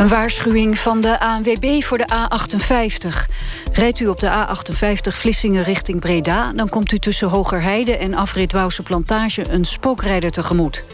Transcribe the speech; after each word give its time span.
Een 0.00 0.08
waarschuwing 0.08 0.78
van 0.78 1.00
de 1.00 1.20
ANWB 1.20 1.82
voor 1.82 1.98
de 1.98 2.08
A58. 2.12 3.30
Rijdt 3.72 4.00
u 4.00 4.06
op 4.06 4.20
de 4.20 4.30
A58 4.30 5.16
Vlissingen 5.16 5.62
richting 5.62 6.00
Breda... 6.00 6.52
dan 6.52 6.68
komt 6.68 6.92
u 6.92 6.98
tussen 6.98 7.28
Hogerheide 7.28 7.96
en 7.96 8.14
afrit 8.14 8.52
Wouwse 8.52 8.82
Plantage... 8.82 9.44
een 9.50 9.64
spookrijder 9.64 10.30
tegemoet. 10.30 10.84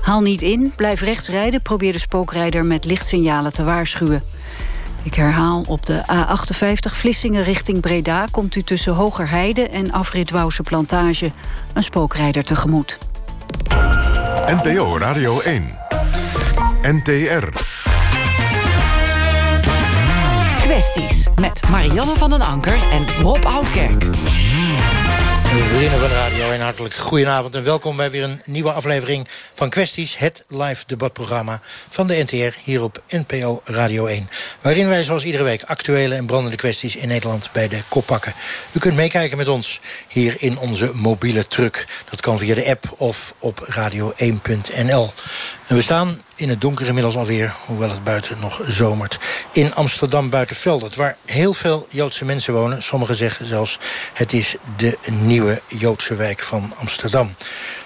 Haal 0.00 0.20
niet 0.20 0.42
in, 0.42 0.72
blijf 0.76 1.00
rechts 1.00 1.28
rijden... 1.28 1.62
probeer 1.62 1.92
de 1.92 1.98
spookrijder 1.98 2.64
met 2.64 2.84
lichtsignalen 2.84 3.52
te 3.52 3.64
waarschuwen. 3.64 4.22
Ik 5.02 5.14
herhaal, 5.14 5.64
op 5.68 5.86
de 5.86 6.02
A58 6.12 6.94
Vlissingen 6.94 7.44
richting 7.44 7.80
Breda... 7.80 8.26
komt 8.30 8.54
u 8.54 8.62
tussen 8.62 8.92
Hogerheide 8.92 9.68
en 9.68 9.92
afrit 9.92 10.30
Wouwse 10.30 10.62
Plantage... 10.62 11.32
een 11.74 11.82
spookrijder 11.82 12.44
tegemoet. 12.44 12.98
NPO 14.46 14.98
Radio 14.98 15.40
1. 15.40 15.78
NTR. 16.82 17.79
Met 21.34 21.68
Marianne 21.70 22.16
van 22.16 22.30
den 22.30 22.40
Anker 22.40 22.78
en 22.90 23.06
Rob 23.22 23.44
Oudkerk. 23.44 24.04
Vrienden 25.68 26.00
van 26.00 26.08
Radio 26.08 26.50
1, 26.50 26.60
hartelijk 26.60 26.94
goedenavond 26.94 27.54
en 27.54 27.64
welkom 27.64 27.96
bij 27.96 28.10
weer 28.10 28.22
een 28.22 28.40
nieuwe 28.44 28.72
aflevering 28.72 29.28
van 29.54 29.70
Kwesties, 29.70 30.18
het 30.18 30.44
live 30.48 30.82
debatprogramma 30.86 31.60
van 31.88 32.06
de 32.06 32.22
NTR 32.22 32.60
hier 32.64 32.82
op 32.82 33.02
NPO 33.08 33.60
Radio 33.64 34.06
1. 34.06 34.28
Waarin 34.60 34.88
wij 34.88 35.04
zoals 35.04 35.24
iedere 35.24 35.44
week 35.44 35.62
actuele 35.62 36.14
en 36.14 36.26
brandende 36.26 36.56
kwesties 36.56 36.96
in 36.96 37.08
Nederland 37.08 37.50
bij 37.52 37.68
de 37.68 37.82
kop 37.88 38.06
pakken. 38.06 38.34
U 38.72 38.78
kunt 38.78 38.96
meekijken 38.96 39.36
met 39.36 39.48
ons 39.48 39.80
hier 40.08 40.34
in 40.38 40.58
onze 40.58 40.90
mobiele 40.94 41.46
truck. 41.46 41.86
Dat 42.10 42.20
kan 42.20 42.38
via 42.38 42.54
de 42.54 42.68
app 42.68 42.84
of 42.96 43.34
op 43.38 43.68
radio1.nl. 43.70 45.12
En 45.66 45.76
we 45.76 45.82
staan 45.82 46.22
in 46.40 46.48
het 46.48 46.60
donker 46.60 46.86
inmiddels 46.86 47.16
alweer, 47.16 47.54
hoewel 47.66 47.90
het 47.90 48.04
buiten 48.04 48.40
nog 48.40 48.60
zomert. 48.66 49.18
In 49.52 49.74
Amsterdam 49.74 50.30
Buitenveldert, 50.30 50.94
waar 50.94 51.16
heel 51.24 51.52
veel 51.52 51.86
Joodse 51.90 52.24
mensen 52.24 52.52
wonen. 52.52 52.82
Sommigen 52.82 53.16
zeggen 53.16 53.46
zelfs, 53.46 53.78
het 54.14 54.32
is 54.32 54.56
de 54.76 54.98
nieuwe 55.10 55.62
Joodse 55.66 56.14
wijk 56.14 56.40
van 56.40 56.72
Amsterdam. 56.76 57.34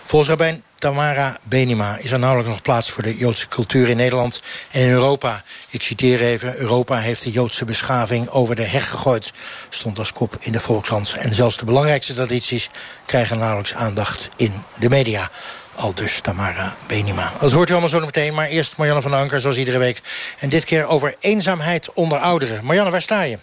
Volgens 0.05 0.31
rabbijn 0.31 0.63
Tamara 0.79 1.39
Benima 1.43 1.97
is 1.97 2.11
er 2.11 2.19
nauwelijks 2.19 2.51
nog 2.51 2.63
plaats 2.63 2.91
voor 2.91 3.03
de 3.03 3.17
Joodse 3.17 3.49
cultuur 3.49 3.89
in 3.89 3.97
Nederland 3.97 4.43
en 4.71 4.81
in 4.81 4.91
Europa. 4.91 5.43
Ik 5.71 5.83
citeer 5.83 6.21
even, 6.21 6.57
Europa 6.57 6.99
heeft 6.99 7.23
de 7.23 7.31
Joodse 7.31 7.65
beschaving 7.65 8.29
over 8.29 8.57
de 8.57 8.65
heg 8.65 8.89
gegooid, 8.89 9.33
stond 9.69 9.99
als 9.99 10.13
kop 10.13 10.37
in 10.41 10.53
de 10.53 10.61
Volkshand. 10.61 11.15
En 11.19 11.35
zelfs 11.35 11.57
de 11.57 11.65
belangrijkste 11.65 12.15
tradities 12.15 12.71
krijgen 13.07 13.39
nauwelijks 13.39 13.75
aandacht 13.75 14.29
in 14.37 14.53
de 14.79 14.89
media. 14.89 15.31
Al 15.77 15.95
dus 15.95 16.21
Tamara 16.21 16.77
Benima. 16.87 17.33
Dat 17.41 17.53
hoort 17.53 17.69
u 17.69 17.73
allemaal 17.73 17.91
zo 17.91 18.01
meteen, 18.01 18.35
maar 18.35 18.49
eerst 18.49 18.77
Marianne 18.77 19.03
van 19.03 19.13
Anker, 19.13 19.41
zoals 19.41 19.57
iedere 19.57 19.79
week. 19.79 20.01
En 20.39 20.49
dit 20.49 20.65
keer 20.65 20.87
over 20.87 21.15
eenzaamheid 21.19 21.93
onder 21.93 22.19
ouderen. 22.19 22.65
Marianne, 22.65 22.91
waar 22.91 23.03
sta 23.03 23.23
je? 23.23 23.39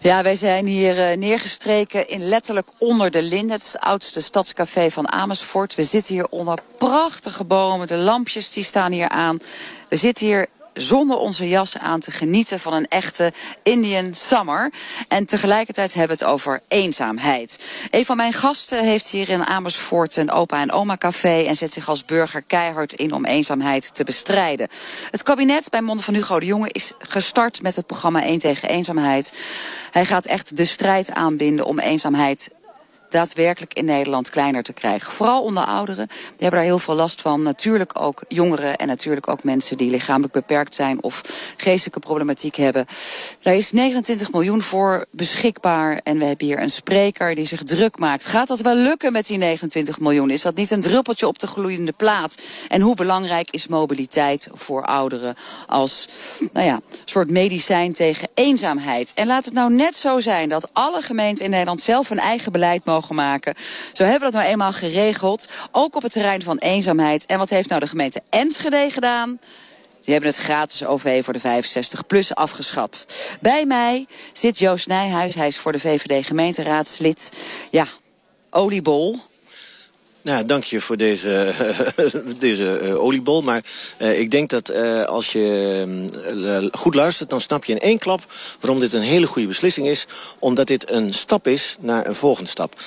Ja, 0.00 0.22
wij 0.22 0.36
zijn 0.36 0.66
hier 0.66 1.10
uh, 1.10 1.16
neergestreken 1.16 2.08
in 2.08 2.28
letterlijk 2.28 2.68
onder 2.78 3.10
de 3.10 3.22
Linde. 3.22 3.52
Het 3.52 3.72
het 3.72 3.80
oudste 3.80 4.22
stadscafé 4.22 4.90
van 4.90 5.12
Amersfoort. 5.12 5.74
We 5.74 5.84
zitten 5.84 6.14
hier 6.14 6.26
onder 6.28 6.58
prachtige 6.78 7.44
bomen. 7.44 7.86
De 7.86 7.96
lampjes 7.96 8.50
die 8.50 8.64
staan 8.64 8.92
hier 8.92 9.08
aan. 9.08 9.38
We 9.88 9.96
zitten 9.96 10.26
hier 10.26 10.46
zonder 10.80 11.16
onze 11.16 11.48
jas 11.48 11.78
aan 11.78 12.00
te 12.00 12.10
genieten 12.10 12.60
van 12.60 12.72
een 12.72 12.88
echte 12.88 13.32
Indian 13.62 14.14
summer. 14.14 14.72
En 15.08 15.26
tegelijkertijd 15.26 15.94
hebben 15.94 16.16
we 16.16 16.24
het 16.24 16.32
over 16.32 16.60
eenzaamheid. 16.68 17.58
Een 17.90 18.04
van 18.04 18.16
mijn 18.16 18.32
gasten 18.32 18.84
heeft 18.84 19.08
hier 19.08 19.28
in 19.28 19.44
Amersfoort 19.44 20.16
een 20.16 20.30
opa 20.30 20.60
en 20.60 20.72
oma 20.72 20.96
café... 20.96 21.42
en 21.42 21.56
zet 21.56 21.72
zich 21.72 21.88
als 21.88 22.04
burger 22.04 22.42
keihard 22.42 22.92
in 22.92 23.12
om 23.12 23.24
eenzaamheid 23.24 23.94
te 23.94 24.04
bestrijden. 24.04 24.68
Het 25.10 25.22
kabinet 25.22 25.70
bij 25.70 25.82
monden 25.82 26.04
van 26.04 26.14
Hugo 26.14 26.40
de 26.40 26.46
Jonge 26.46 26.68
is 26.72 26.92
gestart 26.98 27.62
met 27.62 27.76
het 27.76 27.86
programma 27.86 28.22
1 28.22 28.38
tegen 28.38 28.68
eenzaamheid. 28.68 29.32
Hij 29.90 30.06
gaat 30.06 30.26
echt 30.26 30.56
de 30.56 30.64
strijd 30.64 31.12
aanbinden 31.12 31.64
om 31.64 31.78
eenzaamheid 31.78 32.50
daadwerkelijk 33.10 33.74
in 33.74 33.84
Nederland 33.84 34.30
kleiner 34.30 34.62
te 34.62 34.72
krijgen. 34.72 35.12
Vooral 35.12 35.42
onder 35.42 35.62
ouderen. 35.62 36.06
Die 36.06 36.16
hebben 36.38 36.60
daar 36.60 36.68
heel 36.68 36.78
veel 36.78 36.94
last 36.94 37.20
van. 37.20 37.42
Natuurlijk 37.42 38.00
ook 38.00 38.22
jongeren 38.28 38.76
en 38.76 38.86
natuurlijk 38.86 39.28
ook 39.28 39.44
mensen 39.44 39.76
die 39.76 39.90
lichamelijk 39.90 40.32
beperkt 40.32 40.74
zijn 40.74 41.02
of 41.02 41.22
geestelijke 41.56 42.00
problematiek 42.00 42.54
hebben. 42.54 42.86
Daar 43.42 43.54
is 43.54 43.72
29 43.72 44.32
miljoen 44.32 44.62
voor 44.62 45.04
beschikbaar. 45.10 46.00
En 46.02 46.18
we 46.18 46.24
hebben 46.24 46.46
hier 46.46 46.62
een 46.62 46.70
spreker 46.70 47.34
die 47.34 47.46
zich 47.46 47.62
druk 47.62 47.98
maakt. 47.98 48.26
Gaat 48.26 48.48
dat 48.48 48.60
wel 48.60 48.74
lukken 48.74 49.12
met 49.12 49.26
die 49.26 49.38
29 49.38 50.00
miljoen? 50.00 50.30
Is 50.30 50.42
dat 50.42 50.56
niet 50.56 50.70
een 50.70 50.80
druppeltje 50.80 51.26
op 51.26 51.38
de 51.38 51.46
gloeiende 51.46 51.92
plaat? 51.92 52.38
En 52.68 52.80
hoe 52.80 52.96
belangrijk 52.96 53.50
is 53.50 53.66
mobiliteit 53.66 54.48
voor 54.52 54.84
ouderen 54.84 55.36
als 55.66 56.08
nou 56.52 56.66
ja, 56.66 56.80
soort 57.04 57.30
medicijn 57.30 57.92
tegen 57.92 58.28
eenzaamheid? 58.34 59.12
En 59.14 59.26
laat 59.26 59.44
het 59.44 59.54
nou 59.54 59.72
net 59.72 59.96
zo 59.96 60.18
zijn 60.18 60.48
dat 60.48 60.68
alle 60.72 61.00
gemeenten 61.00 61.44
in 61.44 61.50
Nederland 61.50 61.80
zelf 61.80 62.10
een 62.10 62.18
eigen 62.18 62.52
beleid 62.52 62.84
mogen 62.84 62.97
mogen 62.98 63.14
maken. 63.14 63.54
Zo 63.92 64.02
hebben 64.02 64.28
we 64.28 64.34
dat 64.34 64.42
nou 64.42 64.52
eenmaal 64.52 64.72
geregeld. 64.72 65.48
Ook 65.72 65.96
op 65.96 66.02
het 66.02 66.12
terrein 66.12 66.42
van 66.42 66.58
eenzaamheid. 66.58 67.26
En 67.26 67.38
wat 67.38 67.50
heeft 67.50 67.68
nou 67.68 67.80
de 67.80 67.86
gemeente 67.86 68.22
Enschede 68.30 68.88
gedaan? 68.90 69.38
Die 70.02 70.12
hebben 70.12 70.30
het 70.30 70.38
gratis 70.42 70.84
OV 70.84 71.24
voor 71.24 71.32
de 71.32 71.62
65-plus 71.62 72.34
afgeschaft. 72.34 73.36
Bij 73.40 73.66
mij 73.66 74.06
zit 74.32 74.58
Joost 74.58 74.86
Nijhuis. 74.86 75.34
Hij 75.34 75.46
is 75.46 75.56
voor 75.56 75.72
de 75.72 75.78
VVD 75.78 76.26
gemeenteraadslid. 76.26 77.32
Ja, 77.70 77.86
oliebol. 78.50 79.18
Nou, 80.22 80.44
dank 80.44 80.64
je 80.64 80.80
voor 80.80 80.96
deze, 80.96 81.54
deze 82.38 82.80
uh, 82.82 83.02
oliebol. 83.02 83.42
Maar 83.42 83.64
uh, 83.98 84.18
ik 84.18 84.30
denk 84.30 84.50
dat 84.50 84.70
uh, 84.70 85.04
als 85.04 85.32
je 85.32 86.68
goed 86.72 86.94
luistert, 86.94 87.30
dan 87.30 87.40
snap 87.40 87.64
je 87.64 87.72
in 87.72 87.80
één 87.80 87.98
klap 87.98 88.32
waarom 88.60 88.80
dit 88.80 88.92
een 88.92 89.00
hele 89.00 89.26
goede 89.26 89.48
beslissing 89.48 89.86
is. 89.86 90.06
Omdat 90.38 90.66
dit 90.66 90.90
een 90.90 91.14
stap 91.14 91.46
is 91.46 91.76
naar 91.80 92.06
een 92.06 92.14
volgende 92.14 92.50
stap. 92.50 92.80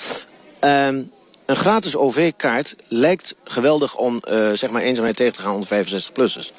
Ehm, 0.59 1.03
een 1.45 1.55
gratis 1.55 1.95
OV-kaart 1.95 2.75
lijkt 2.87 3.35
geweldig 3.43 3.97
om 3.97 4.21
zeg 4.53 4.69
maar 4.69 4.81
eenzaamheid 4.81 5.15
tegen 5.15 5.33
te 5.33 5.41
gaan 5.41 5.53
onder 5.53 5.67
65-plussers. 5.67 6.51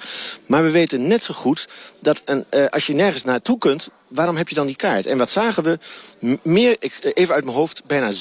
Maar 0.46 0.62
we 0.62 0.70
weten 0.70 1.06
net 1.06 1.22
zo 1.22 1.34
goed 1.34 1.68
dat 2.00 2.22
een, 2.24 2.44
als 2.70 2.86
je 2.86 2.94
nergens 2.94 3.24
naartoe 3.24 3.58
kunt, 3.58 3.88
waarom 4.14 4.36
heb 4.36 4.48
je 4.48 4.54
dan 4.54 4.66
die 4.66 4.76
kaart? 4.76 5.06
En 5.06 5.18
wat 5.18 5.30
zagen 5.30 5.62
we? 5.62 5.78
Meer, 6.42 6.76
ik, 6.78 7.12
even 7.14 7.34
uit 7.34 7.44
mijn 7.44 7.56
hoofd, 7.56 7.82
bijna 7.86 8.12
60% 8.12 8.14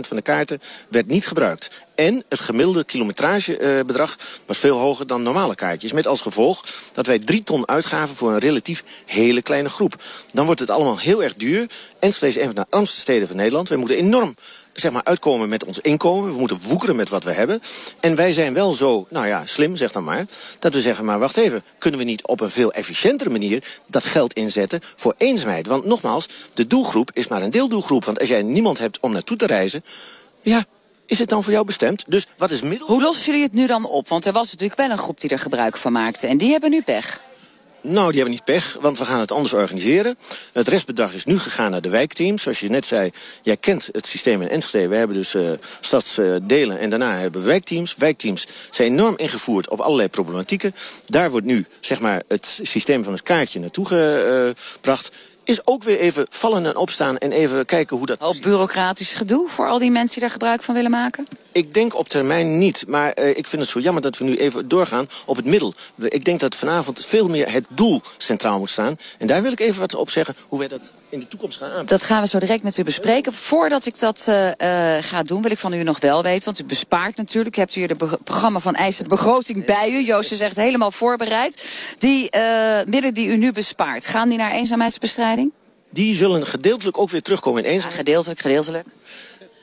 van 0.00 0.16
de 0.16 0.22
kaarten 0.22 0.60
werd 0.88 1.06
niet 1.06 1.26
gebruikt. 1.26 1.70
En 1.94 2.24
het 2.28 2.40
gemiddelde 2.40 2.84
kilometragebedrag 2.84 4.16
was 4.46 4.58
veel 4.58 4.78
hoger 4.78 5.06
dan 5.06 5.22
normale 5.22 5.54
kaartjes. 5.54 5.92
Met 5.92 6.06
als 6.06 6.20
gevolg 6.20 6.64
dat 6.92 7.06
wij 7.06 7.18
drie 7.18 7.42
ton 7.42 7.68
uitgaven 7.68 8.16
voor 8.16 8.32
een 8.32 8.38
relatief 8.38 8.84
hele 9.06 9.42
kleine 9.42 9.68
groep. 9.68 10.02
Dan 10.32 10.46
wordt 10.46 10.60
het 10.60 10.70
allemaal 10.70 10.98
heel 10.98 11.22
erg 11.22 11.34
duur. 11.34 11.66
Enschede 11.98 12.32
is 12.32 12.38
een 12.38 12.54
van 12.54 12.54
de 12.54 12.66
armste 12.70 13.00
steden 13.00 13.26
van 13.28 13.36
Nederland. 13.36 13.68
Wij 13.68 13.78
moeten 13.78 13.96
enorm 13.96 14.34
zeg 14.80 14.92
maar, 14.92 15.04
uitkomen 15.04 15.48
met 15.48 15.64
ons 15.64 15.78
inkomen. 15.78 16.32
We 16.32 16.38
moeten 16.38 16.60
woekeren 16.68 16.96
met 16.96 17.08
wat 17.08 17.24
we 17.24 17.32
hebben. 17.32 17.62
En 18.00 18.16
wij 18.16 18.32
zijn 18.32 18.54
wel 18.54 18.72
zo, 18.72 19.06
nou 19.10 19.26
ja, 19.26 19.46
slim 19.46 19.76
zeg 19.76 19.92
dan 19.92 20.04
maar... 20.04 20.26
dat 20.58 20.74
we 20.74 20.80
zeggen, 20.80 21.04
maar 21.04 21.18
wacht 21.18 21.36
even, 21.36 21.62
kunnen 21.78 22.00
we 22.00 22.06
niet 22.06 22.26
op 22.26 22.40
een 22.40 22.50
veel 22.50 22.72
efficiëntere 22.72 23.30
manier... 23.30 23.64
dat 23.86 24.04
geld 24.04 24.32
inzetten 24.32 24.80
voor 24.96 25.13
eenzaamheid? 25.16 25.66
Want 25.66 25.84
nogmaals, 25.84 26.28
de 26.54 26.66
doelgroep 26.66 27.10
is 27.12 27.26
maar 27.26 27.42
een 27.42 27.50
deeldoelgroep. 27.50 28.04
Want 28.04 28.20
als 28.20 28.28
jij 28.28 28.42
niemand 28.42 28.78
hebt 28.78 29.00
om 29.00 29.12
naartoe 29.12 29.36
te 29.36 29.46
reizen... 29.46 29.84
ja, 30.42 30.64
is 31.06 31.18
het 31.18 31.28
dan 31.28 31.42
voor 31.42 31.52
jou 31.52 31.64
bestemd? 31.64 32.04
Dus 32.08 32.26
wat 32.36 32.50
is 32.50 32.62
middel? 32.62 32.86
Hoe 32.86 33.02
lossen 33.02 33.26
jullie 33.26 33.42
het 33.42 33.52
nu 33.52 33.66
dan 33.66 33.84
op? 33.84 34.08
Want 34.08 34.24
er 34.24 34.32
was 34.32 34.52
natuurlijk 34.52 34.80
wel 34.80 34.90
een 34.90 34.98
groep 34.98 35.20
die 35.20 35.30
er 35.30 35.38
gebruik 35.38 35.76
van 35.76 35.92
maakte. 35.92 36.26
En 36.26 36.38
die 36.38 36.50
hebben 36.50 36.70
nu 36.70 36.82
pech. 36.82 37.22
Nou, 37.86 38.06
die 38.06 38.14
hebben 38.14 38.30
niet 38.30 38.44
pech, 38.44 38.76
want 38.80 38.98
we 38.98 39.04
gaan 39.04 39.20
het 39.20 39.32
anders 39.32 39.52
organiseren. 39.52 40.16
Het 40.52 40.68
restbedrag 40.68 41.12
is 41.12 41.24
nu 41.24 41.38
gegaan 41.38 41.70
naar 41.70 41.80
de 41.80 41.88
wijkteams. 41.88 42.42
Zoals 42.42 42.60
je 42.60 42.68
net 42.68 42.86
zei, 42.86 43.10
jij 43.42 43.56
kent 43.56 43.88
het 43.92 44.06
systeem 44.06 44.42
in 44.42 44.48
Enschede. 44.48 44.88
We 44.88 44.96
hebben 44.96 45.16
dus 45.16 45.34
uh, 45.34 45.50
stadsdelen 45.80 46.78
en 46.78 46.90
daarna 46.90 47.16
hebben 47.16 47.40
we 47.40 47.46
wijkteams. 47.46 47.94
Wijkteams 47.96 48.46
zijn 48.70 48.92
enorm 48.92 49.14
ingevoerd 49.16 49.68
op 49.68 49.80
allerlei 49.80 50.08
problematieken. 50.08 50.74
Daar 51.06 51.30
wordt 51.30 51.46
nu 51.46 51.66
zeg 51.80 52.00
maar, 52.00 52.22
het 52.28 52.58
systeem 52.62 53.04
van 53.04 53.12
het 53.12 53.22
kaartje 53.22 53.60
naartoe 53.60 53.86
gebracht 53.86 55.10
is 55.44 55.66
ook 55.66 55.82
weer 55.82 55.98
even 55.98 56.26
vallen 56.28 56.66
en 56.66 56.76
opstaan 56.76 57.18
en 57.18 57.32
even 57.32 57.66
kijken 57.66 57.96
hoe 57.96 58.06
dat... 58.06 58.20
Al 58.20 58.36
bureaucratisch 58.40 59.12
gedoe 59.12 59.48
voor 59.48 59.68
al 59.68 59.78
die 59.78 59.90
mensen 59.90 60.12
die 60.12 60.20
daar 60.20 60.30
gebruik 60.30 60.62
van 60.62 60.74
willen 60.74 60.90
maken? 60.90 61.26
Ik 61.52 61.74
denk 61.74 61.98
op 61.98 62.08
termijn 62.08 62.58
niet, 62.58 62.84
maar 62.86 63.18
uh, 63.18 63.28
ik 63.28 63.46
vind 63.46 63.62
het 63.62 63.70
zo 63.70 63.80
jammer 63.80 64.02
dat 64.02 64.18
we 64.18 64.24
nu 64.24 64.36
even 64.36 64.68
doorgaan 64.68 65.08
op 65.26 65.36
het 65.36 65.44
middel. 65.44 65.74
Ik 65.98 66.24
denk 66.24 66.40
dat 66.40 66.54
vanavond 66.54 67.06
veel 67.06 67.28
meer 67.28 67.52
het 67.52 67.66
doel 67.68 68.02
centraal 68.16 68.58
moet 68.58 68.70
staan. 68.70 68.96
En 69.18 69.26
daar 69.26 69.42
wil 69.42 69.52
ik 69.52 69.60
even 69.60 69.80
wat 69.80 69.94
op 69.94 70.10
zeggen, 70.10 70.34
hoe 70.48 70.58
wij 70.58 70.68
dat 70.68 70.92
in 71.14 71.20
de 71.20 71.28
toekomst 71.28 71.58
gaan 71.58 71.68
aanpakken. 71.68 71.98
Dat 71.98 72.04
gaan 72.04 72.22
we 72.22 72.28
zo 72.28 72.38
direct 72.38 72.62
met 72.62 72.78
u 72.78 72.82
bespreken. 72.82 73.32
Voordat 73.32 73.86
ik 73.86 73.98
dat 73.98 74.26
uh, 74.28 74.46
uh, 74.46 74.52
ga 75.00 75.22
doen, 75.22 75.42
wil 75.42 75.50
ik 75.50 75.58
van 75.58 75.72
u 75.72 75.82
nog 75.82 76.00
wel 76.00 76.22
weten, 76.22 76.44
want 76.44 76.60
u 76.60 76.64
bespaart 76.64 77.16
natuurlijk. 77.16 77.56
U 77.56 77.58
hebt 77.58 77.74
hier 77.74 77.88
het 77.88 78.24
programma 78.24 78.60
van 78.60 78.74
IJzer 78.74 79.08
Begroting 79.08 79.64
bij 79.64 79.90
u. 79.90 80.04
Joost 80.04 80.32
is 80.32 80.40
echt 80.40 80.56
helemaal 80.56 80.90
voorbereid. 80.90 81.64
Die 81.98 82.30
middelen 82.84 83.14
die 83.14 83.28
u 83.28 83.36
nu 83.36 83.52
bespaart, 83.52 84.06
gaan 84.06 84.28
die 84.28 84.38
naar 84.38 84.52
eenzaamheidsbestrijding? 84.52 85.52
Die 85.90 86.14
zullen 86.14 86.46
gedeeltelijk 86.46 86.98
ook 86.98 87.10
weer 87.10 87.22
terugkomen 87.22 87.64
in 87.64 87.70
eenzaamheid. 87.70 88.06
Ja, 88.06 88.12
gedeeltelijk, 88.12 88.40
gedeeltelijk. 88.40 88.86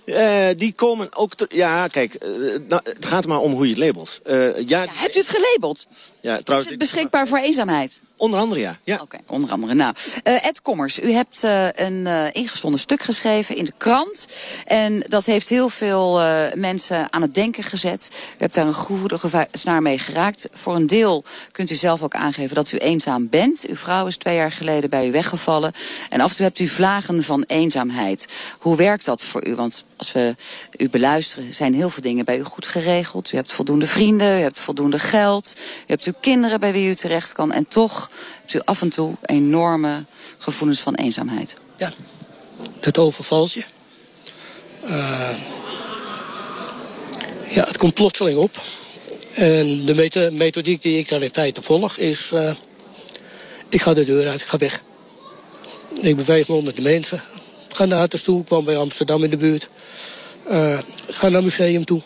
Uh, 0.06 0.48
die 0.57 0.74
komen 0.74 1.15
ook... 1.15 1.31
Ja, 1.50 1.88
kijk, 1.88 2.25
uh, 2.25 2.59
nou, 2.68 2.81
het 2.83 3.06
gaat 3.06 3.27
maar 3.27 3.39
om 3.39 3.51
hoe 3.51 3.63
je 3.63 3.74
het 3.74 3.83
labelt. 3.83 4.19
Uh, 4.25 4.57
ja, 4.57 4.83
ja, 4.83 4.88
hebt 4.94 5.15
u 5.15 5.19
het 5.19 5.30
gelabeld? 5.30 5.88
Ja, 6.21 6.38
trouwens, 6.38 6.71
Is 6.71 6.77
het 6.79 6.91
beschikbaar 6.91 7.27
voor 7.27 7.38
eenzaamheid? 7.38 8.01
Onder 8.18 8.39
andere, 8.39 8.59
ja. 8.59 8.77
ja. 8.83 9.00
Oké, 9.01 9.18
onder 9.27 9.51
andere. 9.51 9.73
Nou, 9.73 9.94
uh, 10.23 10.45
Ed 10.45 10.62
Kommers, 10.62 11.00
u 11.00 11.12
hebt 11.12 11.44
uh, 11.44 11.68
een 11.71 12.06
uh, 12.06 12.25
ingezonden 12.31 12.79
stuk 12.79 13.01
geschreven 13.03 13.56
in 13.56 13.65
de 13.65 13.73
krant. 13.77 14.27
En 14.65 15.03
dat 15.07 15.25
heeft 15.25 15.50
heel 15.50 15.69
veel 15.69 16.21
mensen 16.56 17.13
aan 17.13 17.21
het 17.21 17.33
denken 17.33 17.63
gezet. 17.63 18.09
U 18.12 18.35
hebt 18.38 18.53
daar 18.53 18.68
een 18.68 18.73
goede 18.73 19.47
snaar 19.51 19.81
mee 19.81 19.97
geraakt. 19.97 20.50
Voor 20.53 20.75
een 20.75 20.88
deel 20.88 21.23
kunt 21.51 21.71
u 21.71 21.75
zelf 21.75 22.01
ook 22.01 22.13
aangeven 22.13 22.56
dat 22.56 22.71
u 22.71 22.77
eenzaam 22.77 23.29
bent. 23.29 23.65
Uw 23.67 23.75
vrouw 23.75 24.07
is 24.07 24.17
twee 24.17 24.35
jaar 24.35 24.51
geleden 24.51 24.89
bij 24.89 25.07
u 25.07 25.12
weggevallen. 25.12 25.71
En 26.09 26.21
af 26.21 26.29
en 26.29 26.35
toe 26.35 26.45
hebt 26.45 26.59
u 26.59 26.67
vlagen 26.67 27.24
van 27.24 27.44
eenzaamheid. 27.47 28.27
Hoe 28.59 28.77
werkt 28.77 29.06
dat 29.06 29.24
voor 29.24 29.47
u? 29.47 29.56
Want 29.56 29.85
als 29.95 30.12
we 30.12 30.35
u 30.77 30.89
beluisteren, 30.89 31.53
zijn 31.53 31.74
heel 31.74 31.89
veel 31.89 32.03
dingen 32.03 32.25
bij 32.25 32.38
u 32.38 32.44
goed 32.44 32.65
geregeld. 32.65 33.31
U 33.31 33.35
hebt 33.35 33.53
voldoende 33.53 33.88
vrienden, 33.88 34.39
u 34.39 34.41
hebt 34.41 34.59
voldoende 34.59 35.00
geld. 35.00 35.53
U 35.57 35.83
hebt 35.85 36.07
kinderen 36.19 36.60
bij 36.60 36.72
wie 36.72 36.90
u 36.90 36.96
terecht 36.96 37.34
kan. 37.34 37.52
En 37.52 37.68
toch 37.68 38.10
hebt 38.40 38.54
u 38.54 38.60
af 38.66 38.81
en 38.81 38.90
toe 38.90 39.16
enorme 39.25 40.04
gevoelens 40.38 40.80
van 40.80 40.96
eenzaamheid. 40.96 41.58
Ja, 41.78 41.94
dat 42.80 42.98
overvalt 42.98 43.52
je. 43.52 43.63
Uh, 44.86 45.36
ja, 47.50 47.66
het 47.68 47.78
komt 47.78 47.94
plotseling 47.94 48.38
op. 48.38 48.62
En 49.34 49.86
de 49.86 50.30
methodiek 50.31 50.81
die 50.81 50.98
ik 50.98 51.10
daar 51.10 51.22
in 51.22 51.34
feite 51.34 51.62
volg 51.62 51.98
is... 51.98 52.31
Uh, 52.34 52.52
ik 53.69 53.81
ga 53.81 53.94
de 53.94 54.04
deur 54.04 54.28
uit, 54.28 54.42
ik 54.42 54.48
ga 54.48 54.58
weg. 54.58 54.84
Ik 56.02 56.16
beweeg 56.16 56.48
me 56.48 56.56
onder 56.56 56.75
de 56.75 56.81
mensen. 56.81 57.24
Ik 57.69 57.75
ga 57.75 57.86
naar 57.86 58.00
Hatters 58.00 58.24
toe, 58.24 58.40
ik 58.40 58.46
kwam 58.46 58.66
bij 58.66 58.78
Amsterdam 58.78 59.24
in 59.24 59.30
de 59.30 59.38
buurt. 59.38 59.69
Uh, 60.50 60.80
ik 61.08 61.16
ga 61.16 61.28
naar 61.28 61.42
het 61.42 61.44
museum 61.44 61.86
toe. 61.86 62.02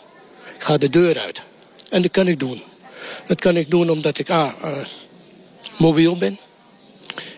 Ik 0.56 0.62
ga 0.62 0.78
de 0.78 0.88
deur 0.88 1.18
uit. 1.18 1.42
En 1.88 2.02
dat 2.02 2.10
kan 2.10 2.28
ik 2.28 2.40
doen. 2.40 2.62
Dat 3.26 3.40
kan 3.40 3.56
ik 3.56 3.70
doen 3.70 3.90
omdat 3.90 4.18
ik 4.18 4.30
A, 4.30 4.54
uh, 4.64 4.84
mobiel 5.78 6.16
ben. 6.16 6.38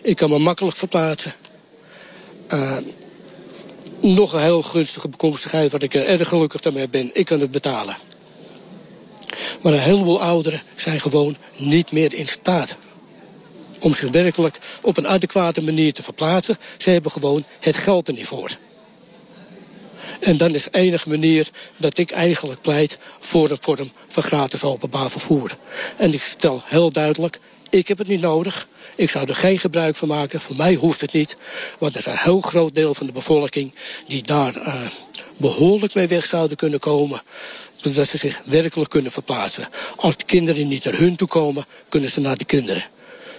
Ik 0.01 0.15
kan 0.15 0.29
me 0.29 0.39
makkelijk 0.39 0.75
verplaatsen. 0.77 1.33
Uh, 2.53 2.77
nog 3.99 4.33
een 4.33 4.41
heel 4.41 4.61
gunstige 4.61 5.09
bekomstigheid, 5.09 5.71
wat 5.71 5.83
ik 5.83 5.93
er 5.93 6.05
erg 6.05 6.27
gelukkig 6.27 6.73
mee 6.73 6.89
ben. 6.89 7.09
Ik 7.13 7.25
kan 7.25 7.39
het 7.39 7.51
betalen. 7.51 7.97
Maar 9.61 9.73
een 9.73 9.79
heleboel 9.79 10.21
ouderen 10.21 10.61
zijn 10.75 10.99
gewoon 10.99 11.37
niet 11.57 11.91
meer 11.91 12.13
in 12.13 12.27
staat 12.27 12.77
om 13.79 13.93
zich 13.93 14.09
werkelijk 14.09 14.57
op 14.81 14.97
een 14.97 15.07
adequate 15.07 15.63
manier 15.63 15.93
te 15.93 16.03
verplaatsen. 16.03 16.57
Ze 16.77 16.89
hebben 16.89 17.11
gewoon 17.11 17.43
het 17.59 17.75
geld 17.75 18.07
er 18.07 18.13
niet 18.13 18.25
voor. 18.25 18.57
En 20.19 20.37
dan 20.37 20.55
is 20.55 20.67
enige 20.71 21.09
manier 21.09 21.49
dat 21.77 21.97
ik 21.97 22.11
eigenlijk 22.11 22.61
pleit 22.61 22.99
voor 23.19 23.49
een 23.49 23.57
vorm 23.59 23.91
van 24.07 24.23
gratis 24.23 24.63
openbaar 24.63 25.09
vervoer. 25.09 25.57
En 25.97 26.13
ik 26.13 26.21
stel 26.21 26.61
heel 26.65 26.91
duidelijk, 26.91 27.39
ik 27.69 27.87
heb 27.87 27.97
het 27.97 28.07
niet 28.07 28.21
nodig. 28.21 28.67
Ik 28.95 29.09
zou 29.09 29.27
er 29.27 29.35
geen 29.35 29.59
gebruik 29.59 29.95
van 29.95 30.07
maken. 30.07 30.41
Voor 30.41 30.55
mij 30.55 30.73
hoeft 30.73 31.01
het 31.01 31.13
niet. 31.13 31.37
Want 31.79 31.93
er 31.93 31.99
is 31.99 32.05
een 32.05 32.17
heel 32.17 32.41
groot 32.41 32.75
deel 32.75 32.93
van 32.93 33.05
de 33.05 33.11
bevolking 33.11 33.73
die 34.07 34.23
daar 34.23 34.57
uh, 34.57 34.75
behoorlijk 35.37 35.93
mee 35.93 36.07
weg 36.07 36.25
zouden 36.25 36.57
kunnen 36.57 36.79
komen. 36.79 37.21
Zodat 37.75 38.07
ze 38.07 38.17
zich 38.17 38.41
werkelijk 38.45 38.89
kunnen 38.89 39.11
verplaatsen. 39.11 39.67
Als 39.95 40.17
de 40.17 40.23
kinderen 40.23 40.67
niet 40.67 40.83
naar 40.83 40.97
hun 40.97 41.15
toe 41.15 41.27
komen, 41.27 41.65
kunnen 41.89 42.11
ze 42.11 42.19
naar 42.19 42.37
de 42.37 42.45
kinderen. 42.45 42.83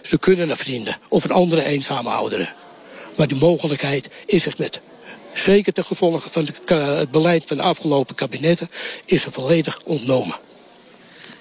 Ze 0.02 0.18
kunnen 0.18 0.46
naar 0.46 0.56
vrienden 0.56 0.96
of 1.08 1.24
een 1.24 1.30
andere 1.30 1.64
eenzame 1.64 2.10
ouderen. 2.10 2.54
Maar 3.16 3.28
die 3.28 3.38
mogelijkheid 3.38 4.10
is 4.26 4.46
er 4.46 4.54
met 4.56 4.80
zeker 5.32 5.72
ten 5.72 5.84
gevolge 5.84 6.30
van 6.30 6.48
het 6.64 7.10
beleid 7.10 7.46
van 7.46 7.56
de 7.56 7.62
afgelopen 7.62 8.14
kabinetten, 8.14 8.70
is 9.04 9.24
er 9.24 9.32
volledig 9.32 9.80
ontnomen. 9.84 10.36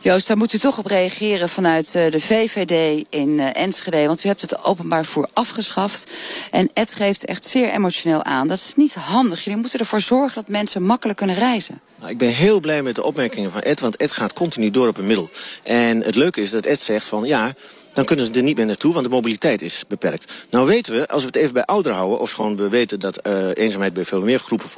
Joost, 0.01 0.27
daar 0.27 0.37
moet 0.37 0.53
u 0.53 0.57
toch 0.57 0.77
op 0.77 0.85
reageren 0.85 1.49
vanuit 1.49 1.95
eh, 1.95 2.11
de 2.11 2.21
VVD 2.21 3.05
in 3.09 3.39
eh, 3.39 3.61
Enschede. 3.61 4.07
Want 4.07 4.23
u 4.23 4.27
hebt 4.27 4.41
het 4.41 4.63
openbaar 4.63 5.05
voor 5.05 5.29
afgeschaft. 5.33 6.11
En 6.51 6.69
Ed 6.73 6.93
geeft 6.93 7.25
echt 7.25 7.43
zeer 7.43 7.71
emotioneel 7.71 8.23
aan. 8.23 8.47
Dat 8.47 8.57
is 8.57 8.73
niet 8.75 8.93
handig. 8.93 9.43
Jullie 9.43 9.59
moeten 9.59 9.79
ervoor 9.79 10.01
zorgen 10.01 10.35
dat 10.35 10.47
mensen 10.47 10.83
makkelijk 10.83 11.17
kunnen 11.17 11.35
reizen. 11.35 11.81
Nou, 11.99 12.11
ik 12.11 12.17
ben 12.17 12.29
heel 12.29 12.59
blij 12.59 12.83
met 12.83 12.95
de 12.95 13.03
opmerkingen 13.03 13.51
van 13.51 13.61
Ed, 13.61 13.79
want 13.79 13.95
Ed 13.95 14.11
gaat 14.11 14.33
continu 14.33 14.71
door 14.71 14.87
op 14.87 14.97
een 14.97 15.07
middel. 15.07 15.29
En 15.63 16.01
het 16.01 16.15
leuke 16.15 16.41
is 16.41 16.49
dat 16.49 16.65
Ed 16.65 16.81
zegt 16.81 17.07
van 17.07 17.23
ja, 17.23 17.53
dan 17.93 18.05
kunnen 18.05 18.25
ze 18.25 18.31
er 18.31 18.43
niet 18.43 18.57
meer 18.57 18.65
naartoe, 18.65 18.93
want 18.93 19.05
de 19.05 19.11
mobiliteit 19.11 19.61
is 19.61 19.83
beperkt. 19.87 20.33
Nou 20.49 20.67
weten 20.67 20.93
we, 20.93 21.07
als 21.07 21.21
we 21.21 21.27
het 21.27 21.35
even 21.35 21.53
bij 21.53 21.65
ouderen 21.65 21.97
houden, 21.97 22.19
of 22.19 22.31
gewoon 22.31 22.55
we 22.55 22.69
weten 22.69 22.99
dat 22.99 23.27
uh, 23.27 23.49
eenzaamheid 23.53 23.93
bij 23.93 24.05
veel 24.05 24.21
meer 24.21 24.39
groepen 24.39 24.69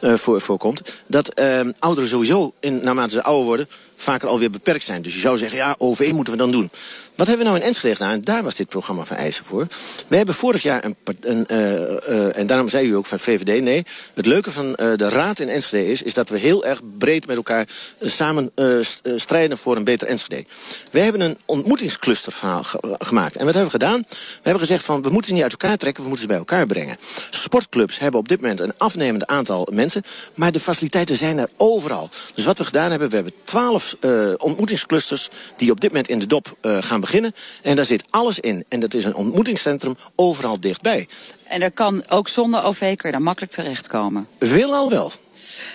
voor, 0.00 0.40
voorkomt, 0.40 1.02
dat 1.06 1.40
uh, 1.40 1.60
ouderen 1.78 2.08
sowieso, 2.08 2.52
in, 2.60 2.80
naarmate 2.82 3.10
ze 3.10 3.22
ouder 3.22 3.44
worden, 3.44 3.68
vaker 4.02 4.28
alweer 4.28 4.50
beperkt 4.50 4.84
zijn. 4.84 5.02
Dus 5.02 5.14
je 5.14 5.20
zou 5.20 5.38
zeggen, 5.38 5.56
ja, 5.56 5.74
OV 5.78 6.10
moeten 6.12 6.32
we 6.32 6.38
dan 6.38 6.50
doen. 6.50 6.70
Wat 7.20 7.28
hebben 7.28 7.46
we 7.46 7.52
nou 7.52 7.62
in 7.62 7.68
Enschede 7.68 7.96
gedaan? 7.96 8.12
En 8.12 8.20
daar 8.20 8.42
was 8.42 8.54
dit 8.54 8.68
programma 8.68 9.04
van 9.04 9.16
eisen 9.16 9.44
voor. 9.44 9.66
We 10.08 10.16
hebben 10.16 10.34
vorig 10.34 10.62
jaar 10.62 10.84
een, 10.84 10.96
een 11.20 11.46
uh, 11.50 11.58
uh, 11.58 12.36
en 12.36 12.46
daarom 12.46 12.68
zei 12.68 12.88
u 12.88 12.94
ook 12.94 13.06
van 13.06 13.18
VVD, 13.18 13.62
nee. 13.62 13.84
Het 14.14 14.26
leuke 14.26 14.50
van 14.50 14.66
uh, 14.66 14.74
de 14.96 15.08
raad 15.08 15.40
in 15.40 15.48
Enschede 15.48 15.90
is, 15.90 16.02
is 16.02 16.14
dat 16.14 16.28
we 16.28 16.38
heel 16.38 16.64
erg 16.64 16.80
breed 16.98 17.26
met 17.26 17.36
elkaar 17.36 17.66
samen 18.00 18.52
strijden 19.16 19.58
voor 19.58 19.76
een 19.76 19.84
beter 19.84 20.08
Enschede. 20.08 20.44
We 20.90 21.00
hebben 21.00 21.20
een 21.20 21.38
ontmoetingscluster 21.44 22.32
ge 22.32 22.96
gemaakt. 22.98 23.36
En 23.36 23.44
wat 23.44 23.54
hebben 23.54 23.72
we 23.72 23.78
gedaan? 23.78 24.04
We 24.08 24.16
hebben 24.42 24.62
gezegd 24.62 24.84
van, 24.84 25.02
we 25.02 25.10
moeten 25.10 25.28
ze 25.28 25.34
niet 25.34 25.42
uit 25.42 25.52
elkaar 25.52 25.76
trekken, 25.76 26.02
we 26.02 26.08
moeten 26.08 26.26
ze 26.26 26.32
bij 26.32 26.42
elkaar 26.42 26.66
brengen. 26.66 26.96
Sportclubs 27.30 27.98
hebben 27.98 28.20
op 28.20 28.28
dit 28.28 28.40
moment 28.40 28.60
een 28.60 28.74
afnemend 28.76 29.26
aantal 29.26 29.68
mensen, 29.72 30.02
maar 30.34 30.52
de 30.52 30.60
faciliteiten 30.60 31.16
zijn 31.16 31.38
er 31.38 31.48
overal. 31.56 32.10
Dus 32.34 32.44
wat 32.44 32.58
we 32.58 32.64
gedaan 32.64 32.90
hebben, 32.90 33.08
we 33.08 33.14
hebben 33.14 33.34
twaalf 33.42 33.89
ontmoetingsclusters 34.36 35.28
die 35.56 35.70
op 35.70 35.80
dit 35.80 35.90
moment 35.90 36.08
in 36.08 36.18
de 36.18 36.26
dop 36.26 36.56
gaan 36.62 37.00
beginnen. 37.00 37.34
En 37.62 37.76
daar 37.76 37.84
zit 37.84 38.04
alles 38.10 38.40
in. 38.40 38.64
En 38.68 38.80
dat 38.80 38.94
is 38.94 39.04
een 39.04 39.14
ontmoetingscentrum 39.14 39.96
overal 40.14 40.60
dichtbij. 40.60 41.08
En 41.50 41.62
er 41.62 41.72
kan 41.72 42.02
ook 42.08 42.28
zonder 42.28 42.64
OV 42.64 42.78
kun 42.78 43.08
je 43.08 43.10
daar 43.10 43.22
makkelijk 43.22 43.52
terechtkomen. 43.52 44.28
al 44.70 44.90
wel. 44.90 45.12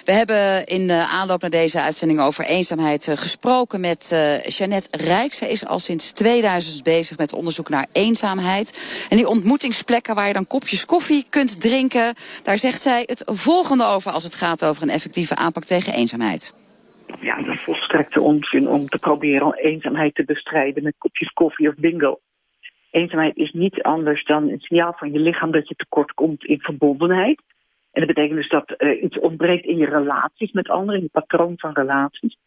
We 0.05 0.11
hebben 0.11 0.65
in 0.65 0.87
de 0.87 1.07
aanloop 1.07 1.41
naar 1.41 1.49
deze 1.49 1.81
uitzending 1.81 2.21
over 2.21 2.45
eenzaamheid 2.45 3.07
uh, 3.07 3.17
gesproken 3.17 3.79
met 3.79 4.09
uh, 4.13 4.43
Jeannette 4.43 4.97
Rijk. 4.97 5.33
Zij 5.33 5.49
is 5.49 5.65
al 5.65 5.79
sinds 5.79 6.11
2000 6.11 6.83
bezig 6.83 7.17
met 7.17 7.33
onderzoek 7.33 7.69
naar 7.69 7.87
eenzaamheid. 7.91 8.77
En 9.09 9.17
die 9.17 9.27
ontmoetingsplekken 9.27 10.15
waar 10.15 10.27
je 10.27 10.33
dan 10.33 10.47
kopjes 10.47 10.85
koffie 10.85 11.25
kunt 11.29 11.61
drinken, 11.61 12.13
daar 12.43 12.57
zegt 12.57 12.81
zij 12.81 13.03
het 13.05 13.23
volgende 13.25 13.85
over 13.85 14.11
als 14.11 14.23
het 14.23 14.35
gaat 14.35 14.65
over 14.65 14.83
een 14.83 14.89
effectieve 14.89 15.35
aanpak 15.35 15.63
tegen 15.63 15.93
eenzaamheid 15.93 16.53
ja, 17.19 17.41
dat 17.41 17.53
is 17.53 17.61
volstrekte 17.61 18.21
onzin 18.21 18.67
om 18.67 18.89
te 18.89 18.97
proberen 18.97 19.53
eenzaamheid 19.53 20.15
te 20.15 20.23
bestrijden 20.23 20.83
met 20.83 20.95
kopjes 20.97 21.33
koffie 21.33 21.67
of 21.67 21.75
bingo. 21.75 22.19
Eenzaamheid 22.91 23.35
is 23.35 23.51
niets 23.51 23.83
anders 23.83 24.25
dan 24.25 24.49
een 24.49 24.59
signaal 24.59 24.93
van 24.93 25.11
je 25.11 25.19
lichaam 25.19 25.51
dat 25.51 25.67
je 25.67 25.75
tekort 25.75 26.13
komt 26.13 26.45
in 26.45 26.59
verbondenheid. 26.59 27.41
En 27.91 28.05
dat 28.05 28.15
betekent 28.15 28.37
dus 28.37 28.49
dat 28.49 28.73
uh, 28.77 29.03
iets 29.03 29.19
ontbreekt 29.19 29.65
in 29.65 29.77
je 29.77 29.85
relaties 29.85 30.51
met 30.51 30.69
anderen, 30.69 30.95
in 30.95 31.09
je 31.13 31.19
patroon 31.21 31.53
van 31.57 31.73
relaties. 31.73 32.37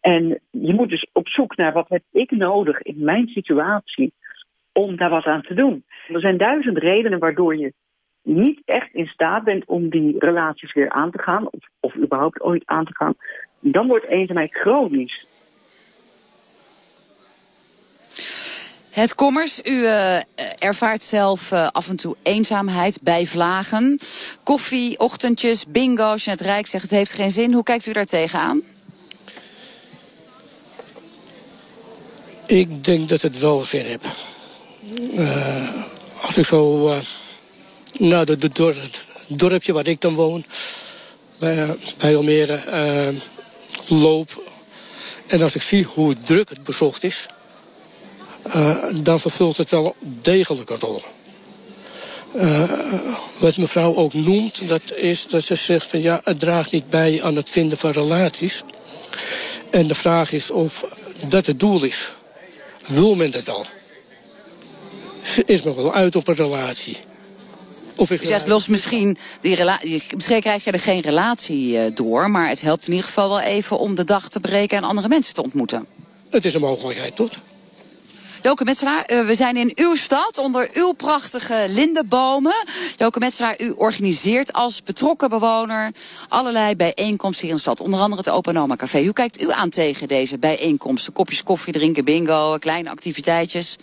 En 0.00 0.40
je 0.50 0.74
moet 0.74 0.88
dus 0.88 1.06
op 1.12 1.28
zoek 1.28 1.56
naar 1.56 1.72
wat 1.72 1.88
heb 1.88 2.02
ik 2.12 2.30
nodig 2.30 2.82
in 2.82 3.04
mijn 3.04 3.28
situatie 3.28 4.12
om 4.72 4.96
daar 4.96 5.10
wat 5.10 5.24
aan 5.24 5.42
te 5.42 5.54
doen. 5.54 5.84
Er 6.08 6.20
zijn 6.20 6.36
duizend 6.36 6.78
redenen 6.78 7.18
waardoor 7.18 7.56
je 7.56 7.72
niet 8.22 8.60
echt 8.64 8.94
in 8.94 9.06
staat 9.06 9.44
bent 9.44 9.64
om 9.64 9.88
die 9.88 10.18
relaties 10.18 10.72
weer 10.72 10.90
aan 10.90 11.10
te 11.10 11.22
gaan, 11.22 11.46
of, 11.46 11.68
of 11.80 11.96
überhaupt 11.96 12.40
ooit 12.40 12.62
aan 12.66 12.84
te 12.84 12.94
gaan 12.94 13.14
dan 13.72 13.86
wordt 13.86 14.06
eenzaamheid 14.06 14.52
chronisch. 14.52 15.24
Het 18.90 19.14
Kommers, 19.14 19.60
u 19.62 19.70
uh, 19.70 20.16
ervaart 20.58 21.02
zelf 21.02 21.50
uh, 21.50 21.68
af 21.72 21.88
en 21.88 21.96
toe 21.96 22.16
eenzaamheid 22.22 22.98
bij 23.02 23.26
vlagen. 23.26 23.98
Koffie, 24.42 24.98
ochtendjes, 24.98 25.66
bingo, 25.66 26.02
als 26.02 26.24
je 26.24 26.30
het 26.30 26.40
Rijk 26.40 26.66
zegt 26.66 26.82
het 26.82 26.92
heeft 26.92 27.12
geen 27.12 27.30
zin. 27.30 27.52
Hoe 27.52 27.62
kijkt 27.62 27.86
u 27.86 27.92
daar 27.92 28.06
tegenaan? 28.06 28.62
Ik 32.46 32.84
denk 32.84 33.08
dat 33.08 33.22
het 33.22 33.38
wel 33.38 33.60
zin 33.60 33.84
heeft. 33.84 34.06
Uh, 35.14 35.82
als 36.22 36.38
ik 36.38 36.46
zo 36.46 36.92
naar 37.98 38.26
door 38.52 38.74
het 38.74 39.04
dorpje 39.28 39.72
waar 39.72 39.86
ik 39.86 40.00
dan 40.00 40.14
woon, 40.14 40.44
bij, 41.38 41.76
bij 41.98 42.16
Almere, 42.16 42.62
loop. 43.88 44.42
En 45.26 45.42
als 45.42 45.54
ik 45.54 45.62
zie 45.62 45.84
hoe 45.84 46.18
druk 46.18 46.48
het 46.48 46.64
bezocht 46.64 47.04
is, 47.04 47.26
uh, 48.46 48.84
dan 48.92 49.20
vervult 49.20 49.56
het 49.56 49.70
wel 49.70 49.94
degelijk 49.98 50.70
een 50.70 50.78
rol. 50.78 51.02
Uh, 52.36 52.70
wat 53.38 53.56
mevrouw 53.56 53.94
ook 53.94 54.14
noemt, 54.14 54.68
dat 54.68 54.96
is 54.96 55.26
dat 55.26 55.42
ze 55.42 55.54
zegt 55.54 55.86
van 55.86 56.00
ja, 56.00 56.20
het 56.24 56.38
draagt 56.38 56.70
niet 56.70 56.90
bij 56.90 57.22
aan 57.22 57.36
het 57.36 57.50
vinden 57.50 57.78
van 57.78 57.90
relaties. 57.90 58.62
En 59.70 59.86
de 59.86 59.94
vraag 59.94 60.32
is 60.32 60.50
of 60.50 60.84
dat 61.28 61.46
het 61.46 61.60
doel 61.60 61.84
is. 61.84 62.12
Wil 62.86 63.14
men 63.14 63.30
dat 63.30 63.48
al? 63.48 63.66
Is 65.46 65.62
men 65.62 65.76
wel 65.76 65.94
uit 65.94 66.16
op 66.16 66.28
een 66.28 66.34
relatie? 66.34 66.96
Of 67.96 68.10
ik 68.10 68.24
zegt 68.24 68.48
los 68.48 68.68
misschien, 68.68 69.16
die 69.40 69.58
misschien 70.14 70.40
krijg 70.40 70.64
je 70.64 70.70
er 70.70 70.80
geen 70.80 71.00
relatie 71.00 71.72
uh, 71.72 71.84
door, 71.94 72.30
maar 72.30 72.48
het 72.48 72.60
helpt 72.60 72.86
in 72.86 72.92
ieder 72.92 73.06
geval 73.06 73.28
wel 73.28 73.40
even 73.40 73.78
om 73.78 73.94
de 73.94 74.04
dag 74.04 74.28
te 74.28 74.40
breken 74.40 74.76
en 74.76 74.84
andere 74.84 75.08
mensen 75.08 75.34
te 75.34 75.42
ontmoeten. 75.42 75.86
Het 76.30 76.44
is 76.44 76.54
een 76.54 76.60
mogelijkheid, 76.60 77.16
toch? 77.16 77.30
Joke 78.44 78.64
Metselaar, 78.64 79.12
uh, 79.12 79.26
we 79.26 79.34
zijn 79.34 79.56
in 79.56 79.72
uw 79.74 79.94
stad 79.94 80.38
onder 80.38 80.68
uw 80.72 80.92
prachtige 80.92 81.66
lindenbomen. 81.68 82.64
Joke 82.96 83.18
Metselaar, 83.18 83.54
u 83.60 83.70
organiseert 83.70 84.52
als 84.52 84.82
betrokken 84.82 85.28
bewoner 85.28 85.92
allerlei 86.28 86.76
bijeenkomsten 86.76 87.40
hier 87.40 87.50
in 87.50 87.56
de 87.56 87.62
stad. 87.62 87.80
Onder 87.80 88.00
andere 88.00 88.22
het 88.22 88.30
Open 88.30 88.76
Café. 88.76 89.04
Hoe 89.04 89.12
kijkt 89.12 89.42
u 89.42 89.52
aan 89.52 89.70
tegen 89.70 90.08
deze 90.08 90.38
bijeenkomsten? 90.38 91.12
Kopjes 91.12 91.42
koffie 91.42 91.72
drinken, 91.72 92.04
bingo, 92.04 92.56
kleine 92.58 92.90
activiteitjes? 92.90 93.76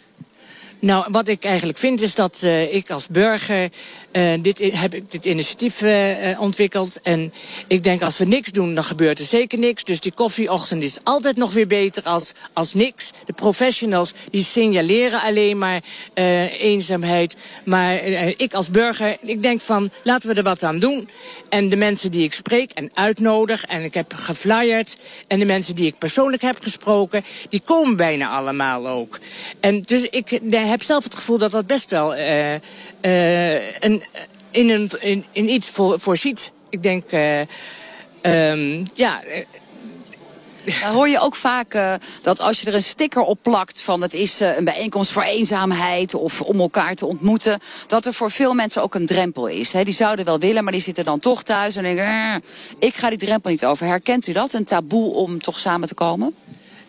Nou, 0.81 1.05
wat 1.11 1.27
ik 1.27 1.43
eigenlijk 1.43 1.77
vind 1.77 2.01
is 2.01 2.15
dat 2.15 2.41
uh, 2.43 2.73
ik 2.73 2.91
als 2.91 3.07
burger 3.07 3.69
uh, 4.11 4.41
dit, 4.41 4.59
heb 4.73 4.93
ik 4.93 5.11
dit 5.11 5.25
initiatief 5.25 5.81
uh, 5.81 6.41
ontwikkeld. 6.41 7.01
En 7.01 7.33
ik 7.67 7.83
denk 7.83 8.01
als 8.01 8.17
we 8.17 8.25
niks 8.25 8.51
doen, 8.51 8.73
dan 8.73 8.83
gebeurt 8.83 9.19
er 9.19 9.25
zeker 9.25 9.59
niks. 9.59 9.83
Dus 9.83 9.99
die 9.99 10.11
koffieochtend 10.11 10.83
is 10.83 10.99
altijd 11.03 11.37
nog 11.37 11.53
weer 11.53 11.67
beter 11.67 12.03
als, 12.03 12.33
als 12.53 12.73
niks. 12.73 13.11
De 13.25 13.33
professionals 13.33 14.13
die 14.31 14.43
signaleren 14.43 15.21
alleen 15.21 15.57
maar 15.57 15.81
eenzaamheid. 16.13 17.37
Maar 17.65 17.95
ik 18.37 18.53
als 18.53 18.69
burger, 18.69 19.17
ik 19.21 19.41
denk 19.41 19.61
van 19.61 19.89
laten 20.03 20.29
we 20.29 20.35
er 20.35 20.43
wat 20.43 20.63
aan 20.63 20.79
doen. 20.79 21.09
En 21.49 21.69
de 21.69 21.75
mensen 21.75 22.11
die 22.11 22.23
ik 22.23 22.33
spreek 22.33 22.71
en 22.71 22.91
uitnodig 22.93 23.65
en 23.65 23.83
ik 23.83 23.93
heb 23.93 24.13
geflyerd. 24.15 24.97
En 25.27 25.39
de 25.39 25.45
mensen 25.45 25.75
die 25.75 25.87
ik 25.87 25.97
persoonlijk 25.97 26.41
heb 26.41 26.57
gesproken, 26.61 27.23
die 27.49 27.61
komen 27.65 27.95
bijna 27.95 28.29
allemaal 28.29 28.87
ook. 28.87 29.19
En 29.59 29.81
dus 29.81 30.07
ik 30.09 30.39
heb 30.71 30.83
zelf 30.83 31.03
het 31.03 31.15
gevoel 31.15 31.37
dat 31.37 31.51
dat 31.51 31.67
best 31.67 31.89
wel 31.89 32.17
uh, 32.17 32.53
uh, 32.53 32.59
een, 33.79 34.03
in, 34.51 34.89
in, 34.99 35.25
in 35.31 35.49
iets 35.49 35.69
voor, 35.69 35.99
voorziet. 35.99 36.51
Ik 36.69 36.83
denk, 36.83 37.11
uh, 37.11 37.39
um, 38.21 38.85
ja. 38.93 39.21
Dan 40.81 40.93
hoor 40.93 41.09
je 41.09 41.19
ook 41.19 41.35
vaak 41.35 41.99
dat 42.21 42.39
als 42.39 42.61
je 42.61 42.67
er 42.67 42.75
een 42.75 42.83
sticker 42.83 43.21
op 43.21 43.39
plakt 43.41 43.81
van 43.81 44.01
het 44.01 44.13
is 44.13 44.39
een 44.39 44.63
bijeenkomst 44.63 45.11
voor 45.11 45.23
eenzaamheid 45.23 46.13
of 46.13 46.41
om 46.41 46.59
elkaar 46.59 46.95
te 46.95 47.05
ontmoeten, 47.05 47.59
dat 47.87 48.05
er 48.05 48.13
voor 48.13 48.31
veel 48.31 48.53
mensen 48.53 48.83
ook 48.83 48.95
een 48.95 49.05
drempel 49.05 49.47
is. 49.47 49.71
Die 49.71 49.93
zouden 49.93 50.25
wel 50.25 50.39
willen, 50.39 50.63
maar 50.63 50.73
die 50.73 50.81
zitten 50.81 51.05
dan 51.05 51.19
toch 51.19 51.43
thuis 51.43 51.75
en 51.75 51.83
denken, 51.83 52.43
ik 52.79 52.95
ga 52.95 53.09
die 53.09 53.17
drempel 53.17 53.51
niet 53.51 53.65
over. 53.65 53.87
Herkent 53.87 54.27
u 54.27 54.31
dat, 54.31 54.53
een 54.53 54.63
taboe 54.63 55.13
om 55.13 55.41
toch 55.41 55.59
samen 55.59 55.87
te 55.87 55.93
komen? 55.93 56.35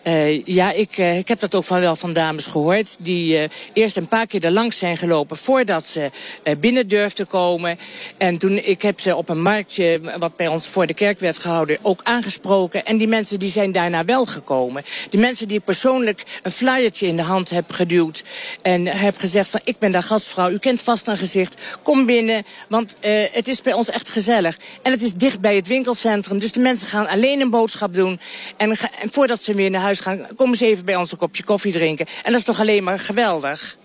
Uh, 0.04 0.46
ja, 0.46 0.72
ik, 0.72 0.98
uh, 0.98 1.18
ik 1.18 1.28
heb 1.28 1.40
dat 1.40 1.54
ook 1.54 1.64
van 1.64 1.80
wel 1.80 1.96
van 1.96 2.12
dames 2.12 2.46
gehoord. 2.46 2.96
Die 3.00 3.38
uh, 3.38 3.48
eerst 3.72 3.96
een 3.96 4.08
paar 4.08 4.26
keer 4.26 4.44
er 4.44 4.50
langs 4.50 4.78
zijn 4.78 4.96
gelopen 4.96 5.36
voordat 5.36 5.86
ze 5.86 6.10
binnen 6.58 6.88
durfden 6.88 7.26
komen. 7.26 7.78
En 8.16 8.38
toen, 8.38 8.58
ik 8.58 8.82
heb 8.82 9.00
ze 9.00 9.16
op 9.16 9.28
een 9.28 9.42
marktje, 9.42 10.00
wat 10.18 10.36
bij 10.36 10.48
ons 10.48 10.66
voor 10.66 10.86
de 10.86 10.94
kerk 10.94 11.18
werd 11.18 11.38
gehouden, 11.38 11.78
ook 11.82 12.00
aangesproken. 12.02 12.84
En 12.84 12.96
die 12.96 13.08
mensen 13.08 13.38
die 13.38 13.50
zijn 13.50 13.72
daarna 13.72 14.04
wel 14.04 14.26
gekomen. 14.26 14.84
Die 15.10 15.20
mensen 15.20 15.48
die 15.48 15.60
persoonlijk 15.60 16.22
een 16.42 16.52
flyertje 16.52 17.06
in 17.06 17.16
de 17.16 17.22
hand 17.22 17.50
heb 17.50 17.72
geduwd. 17.72 18.24
En 18.62 18.86
heb 18.86 19.18
gezegd 19.18 19.48
van, 19.48 19.60
ik 19.64 19.78
ben 19.78 19.92
daar 19.92 20.02
gastvrouw, 20.02 20.50
u 20.50 20.58
kent 20.58 20.80
vast 20.80 21.08
een 21.08 21.16
gezicht. 21.16 21.54
Kom 21.82 22.06
binnen, 22.06 22.44
want 22.68 22.96
het 23.32 23.48
is 23.48 23.62
bij 23.62 23.72
ons 23.72 23.90
echt 23.90 24.10
gezellig. 24.10 24.58
En 24.82 24.92
het 24.92 25.02
is 25.02 25.14
dicht 25.14 25.40
bij 25.40 25.56
het 25.56 25.66
winkelcentrum. 25.66 26.38
Dus 26.38 26.52
de 26.52 26.60
mensen 26.60 26.88
gaan 26.88 27.06
alleen 27.06 27.40
een 27.40 27.50
boodschap 27.50 27.94
doen. 27.94 28.20
En, 28.56 28.70
en 29.00 29.10
voordat 29.10 29.42
ze 29.42 29.54
weer 29.54 29.70
naar 29.70 29.80
huis 29.80 29.91
gaan, 30.00 30.26
kom 30.36 30.48
eens 30.48 30.60
even 30.60 30.84
bij 30.84 30.96
ons 30.96 31.12
een 31.12 31.18
kopje 31.18 31.44
koffie 31.44 31.72
drinken. 31.72 32.06
En 32.22 32.30
dat 32.30 32.40
is 32.40 32.46
toch 32.46 32.60
alleen 32.60 32.84
maar 32.84 32.98
geweldig. 32.98 33.76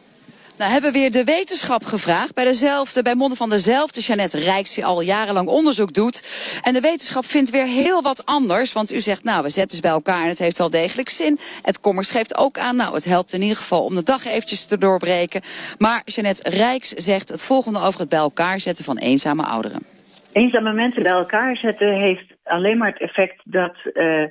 Nou, 0.57 0.71
hebben 0.71 0.91
we 0.91 0.99
weer 0.99 1.11
de 1.11 1.23
wetenschap 1.23 1.83
gevraagd. 1.83 2.33
Bij 2.33 2.43
dezelfde, 2.43 3.01
bij 3.01 3.15
monden 3.15 3.37
van 3.37 3.49
dezelfde 3.49 4.01
Jeannette 4.01 4.39
Rijks, 4.39 4.73
die 4.73 4.85
al 4.85 5.01
jarenlang 5.01 5.47
onderzoek 5.47 5.93
doet. 5.93 6.23
En 6.63 6.73
de 6.73 6.81
wetenschap 6.81 7.25
vindt 7.25 7.49
weer 7.49 7.65
heel 7.65 8.01
wat 8.01 8.25
anders. 8.25 8.73
Want 8.73 8.93
u 8.93 8.99
zegt, 8.99 9.23
nou, 9.23 9.43
we 9.43 9.49
zetten 9.49 9.75
ze 9.75 9.81
bij 9.81 9.91
elkaar 9.91 10.21
en 10.21 10.29
het 10.29 10.39
heeft 10.39 10.57
wel 10.57 10.69
degelijk 10.69 11.09
zin. 11.09 11.39
Het 11.61 11.79
Kommers 11.79 12.11
geeft 12.11 12.37
ook 12.37 12.57
aan, 12.57 12.75
nou, 12.75 12.93
het 12.93 13.05
helpt 13.05 13.33
in 13.33 13.41
ieder 13.41 13.57
geval 13.57 13.83
om 13.83 13.95
de 13.95 14.03
dag 14.03 14.25
eventjes 14.25 14.65
te 14.65 14.77
doorbreken. 14.77 15.41
Maar 15.77 16.01
Jeannette 16.05 16.49
Rijks 16.49 16.89
zegt 16.89 17.29
het 17.29 17.43
volgende 17.43 17.79
over 17.79 17.99
het 17.99 18.09
bij 18.09 18.19
elkaar 18.19 18.59
zetten 18.59 18.85
van 18.85 18.97
eenzame 18.97 19.43
ouderen. 19.43 19.85
Eenzame 20.31 20.73
mensen 20.73 21.03
bij 21.03 21.11
elkaar 21.11 21.57
zetten 21.57 21.93
heeft 21.93 22.25
alleen 22.43 22.77
maar 22.77 22.91
het 22.91 23.01
effect 23.01 23.41
dat... 23.43 23.75
Uh 23.93 24.23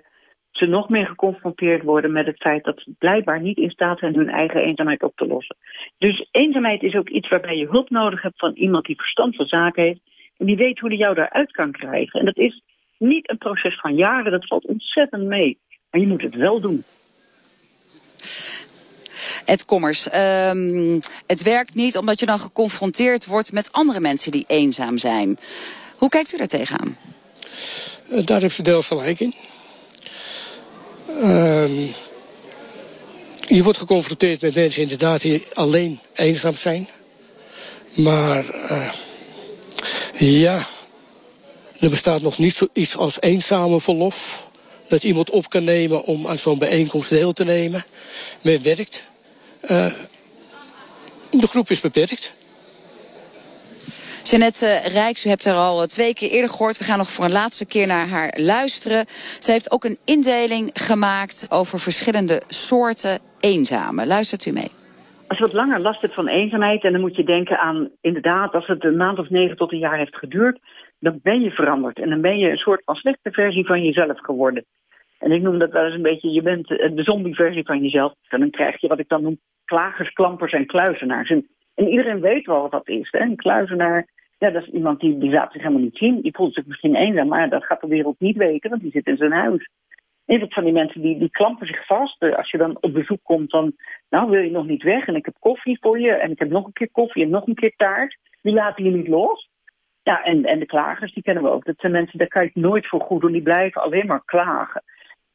ze 0.56 0.66
nog 0.66 0.88
meer 0.88 1.06
geconfronteerd 1.06 1.82
worden 1.82 2.12
met 2.12 2.26
het 2.26 2.36
feit 2.36 2.64
dat 2.64 2.80
ze 2.80 2.94
blijkbaar 2.98 3.40
niet 3.40 3.56
in 3.56 3.70
staat 3.70 3.98
zijn 3.98 4.14
hun 4.14 4.28
eigen 4.28 4.60
eenzaamheid 4.60 5.02
op 5.02 5.16
te 5.16 5.26
lossen. 5.26 5.56
Dus 5.98 6.28
eenzaamheid 6.30 6.82
is 6.82 6.94
ook 6.94 7.08
iets 7.08 7.28
waarbij 7.28 7.56
je 7.56 7.68
hulp 7.68 7.90
nodig 7.90 8.22
hebt 8.22 8.38
van 8.38 8.52
iemand 8.54 8.84
die 8.84 8.96
verstand 8.96 9.36
van 9.36 9.46
zaken 9.46 9.82
heeft 9.82 10.00
en 10.36 10.46
die 10.46 10.56
weet 10.56 10.78
hoe 10.78 10.88
hij 10.88 10.98
jou 10.98 11.14
daaruit 11.14 11.50
kan 11.50 11.72
krijgen. 11.72 12.20
En 12.20 12.26
dat 12.26 12.38
is 12.38 12.62
niet 12.98 13.30
een 13.30 13.38
proces 13.38 13.80
van 13.80 13.94
jaren, 13.94 14.32
dat 14.32 14.46
valt 14.46 14.66
ontzettend 14.66 15.24
mee. 15.24 15.58
Maar 15.90 16.00
je 16.00 16.06
moet 16.06 16.22
het 16.22 16.34
wel 16.34 16.60
doen. 16.60 16.84
Ed 19.44 19.64
Kommers, 19.64 20.06
um, 20.14 21.00
het 21.26 21.42
werkt 21.42 21.74
niet 21.74 21.96
omdat 21.96 22.20
je 22.20 22.26
dan 22.26 22.38
geconfronteerd 22.38 23.26
wordt 23.26 23.52
met 23.52 23.72
andere 23.72 24.00
mensen 24.00 24.32
die 24.32 24.44
eenzaam 24.46 24.98
zijn. 24.98 25.38
Hoe 25.96 26.08
kijkt 26.08 26.32
u 26.32 26.36
daar 26.36 26.46
tegenaan? 26.46 26.96
Uh, 28.10 28.26
daar 28.26 28.40
heeft 28.40 28.58
u 28.58 28.62
deels 28.62 28.86
gelijk 28.86 29.20
in. 29.20 29.34
Uh, 31.08 31.88
je 33.40 33.62
wordt 33.62 33.78
geconfronteerd 33.78 34.40
met 34.40 34.54
mensen 34.54 34.82
inderdaad 34.82 35.20
die 35.20 35.44
alleen 35.52 35.98
eenzaam 36.14 36.54
zijn. 36.54 36.88
Maar 37.94 38.44
uh, 38.70 38.90
ja, 40.18 40.66
er 41.80 41.90
bestaat 41.90 42.22
nog 42.22 42.38
niet 42.38 42.54
zoiets 42.54 42.96
als 42.96 43.20
eenzame 43.20 43.80
verlof. 43.80 44.48
Dat 44.88 45.02
iemand 45.02 45.30
op 45.30 45.50
kan 45.50 45.64
nemen 45.64 46.04
om 46.04 46.26
aan 46.26 46.38
zo'n 46.38 46.58
bijeenkomst 46.58 47.10
deel 47.10 47.32
te 47.32 47.44
nemen. 47.44 47.84
Men 48.42 48.62
werkt. 48.62 49.06
Uh, 49.62 49.92
de 51.30 51.46
groep 51.46 51.70
is 51.70 51.80
beperkt. 51.80 52.34
Jeannette 54.30 54.80
Rijks, 54.92 55.26
u 55.26 55.28
hebt 55.28 55.44
haar 55.44 55.54
al 55.54 55.82
eh, 55.82 55.88
twee 55.88 56.14
keer 56.14 56.30
eerder 56.30 56.50
gehoord. 56.50 56.78
We 56.78 56.84
gaan 56.84 56.98
nog 56.98 57.10
voor 57.10 57.24
een 57.24 57.32
laatste 57.32 57.66
keer 57.66 57.86
naar 57.86 58.08
haar 58.08 58.32
luisteren. 58.36 59.04
Zij 59.40 59.54
heeft 59.54 59.70
ook 59.70 59.84
een 59.84 59.98
indeling 60.04 60.70
gemaakt 60.72 61.46
over 61.50 61.78
verschillende 61.78 62.42
soorten 62.46 63.18
eenzamen. 63.40 64.06
Luistert 64.06 64.46
u 64.46 64.52
mee? 64.52 64.70
Als 65.28 65.38
je 65.38 65.44
wat 65.44 65.52
langer 65.52 65.80
last 65.80 66.00
hebt 66.00 66.14
van 66.14 66.28
eenzaamheid, 66.28 66.84
en 66.84 66.92
dan 66.92 67.00
moet 67.00 67.16
je 67.16 67.24
denken 67.24 67.58
aan, 67.58 67.90
inderdaad, 68.00 68.54
als 68.54 68.66
het 68.66 68.84
een 68.84 68.96
maand 68.96 69.18
of 69.18 69.30
negen 69.30 69.56
tot 69.56 69.72
een 69.72 69.78
jaar 69.78 69.98
heeft 69.98 70.16
geduurd, 70.16 70.58
dan 70.98 71.20
ben 71.22 71.40
je 71.40 71.50
veranderd. 71.50 71.98
En 71.98 72.08
dan 72.08 72.20
ben 72.20 72.38
je 72.38 72.50
een 72.50 72.56
soort 72.56 72.82
van 72.84 72.94
slechte 72.94 73.30
versie 73.30 73.66
van 73.66 73.82
jezelf 73.82 74.18
geworden. 74.20 74.64
En 75.18 75.32
ik 75.32 75.42
noem 75.42 75.58
dat 75.58 75.70
wel 75.70 75.84
eens 75.84 75.94
een 75.94 76.02
beetje, 76.02 76.30
je 76.30 76.42
bent 76.42 76.70
eh, 76.70 76.96
de 76.96 77.02
zombie-versie 77.02 77.64
van 77.64 77.82
jezelf. 77.82 78.12
En 78.28 78.40
dan 78.40 78.50
krijg 78.50 78.80
je 78.80 78.88
wat 78.88 78.98
ik 78.98 79.08
dan 79.08 79.22
noem 79.22 79.38
klagers, 79.64 80.12
klampers 80.12 80.52
en 80.52 80.66
kluizenaars. 80.66 81.30
En, 81.30 81.48
en 81.74 81.88
iedereen 81.88 82.20
weet 82.20 82.46
wel 82.46 82.62
wat 82.62 82.70
dat 82.70 82.88
is. 82.88 83.08
Hè? 83.10 83.20
Een 83.20 83.36
kluizenaar 83.36 84.14
ja, 84.38 84.50
dat 84.50 84.62
is 84.62 84.68
iemand 84.68 85.00
die, 85.00 85.18
die 85.18 85.30
laat 85.30 85.52
zich 85.52 85.62
helemaal 85.62 85.82
niet 85.82 85.96
zien. 85.96 86.20
Die 86.20 86.34
voelt 86.34 86.54
zich 86.54 86.66
misschien 86.66 86.94
eenzaam, 86.94 87.28
maar 87.28 87.50
dat 87.50 87.64
gaat 87.64 87.80
de 87.80 87.86
wereld 87.86 88.20
niet 88.20 88.36
weten, 88.36 88.70
want 88.70 88.82
die 88.82 88.90
zit 88.90 89.06
in 89.06 89.16
zijn 89.16 89.32
huis. 89.32 89.68
En 90.24 90.40
dat 90.40 90.52
van 90.52 90.64
die 90.64 90.72
mensen 90.72 91.00
die, 91.00 91.18
die 91.18 91.30
klampen 91.30 91.66
zich 91.66 91.86
vast. 91.86 92.22
Eh, 92.22 92.30
als 92.30 92.50
je 92.50 92.58
dan 92.58 92.76
op 92.80 92.92
bezoek 92.92 93.20
komt, 93.22 93.50
dan 93.50 93.74
nou 94.08 94.30
wil 94.30 94.42
je 94.42 94.50
nog 94.50 94.66
niet 94.66 94.82
weg 94.82 95.06
en 95.06 95.14
ik 95.14 95.24
heb 95.24 95.34
koffie 95.38 95.78
voor 95.80 96.00
je 96.00 96.14
en 96.14 96.30
ik 96.30 96.38
heb 96.38 96.50
nog 96.50 96.66
een 96.66 96.72
keer 96.72 96.90
koffie 96.92 97.24
en 97.24 97.30
nog 97.30 97.46
een 97.46 97.54
keer 97.54 97.74
taart. 97.76 98.18
Die 98.42 98.52
laten 98.52 98.84
je 98.84 98.90
niet 98.90 99.08
los. 99.08 99.48
Ja, 100.02 100.24
en, 100.24 100.44
en 100.44 100.58
de 100.58 100.66
klagers, 100.66 101.14
die 101.14 101.22
kennen 101.22 101.42
we 101.42 101.50
ook. 101.50 101.64
Dat 101.64 101.78
zijn 101.78 101.92
mensen, 101.92 102.18
daar 102.18 102.28
kan 102.28 102.42
je 102.42 102.50
het 102.54 102.62
nooit 102.62 102.88
voor 102.88 103.00
goed 103.00 103.20
doen. 103.20 103.32
Die 103.32 103.42
blijven 103.42 103.82
alleen 103.82 104.06
maar 104.06 104.24
klagen. 104.24 104.82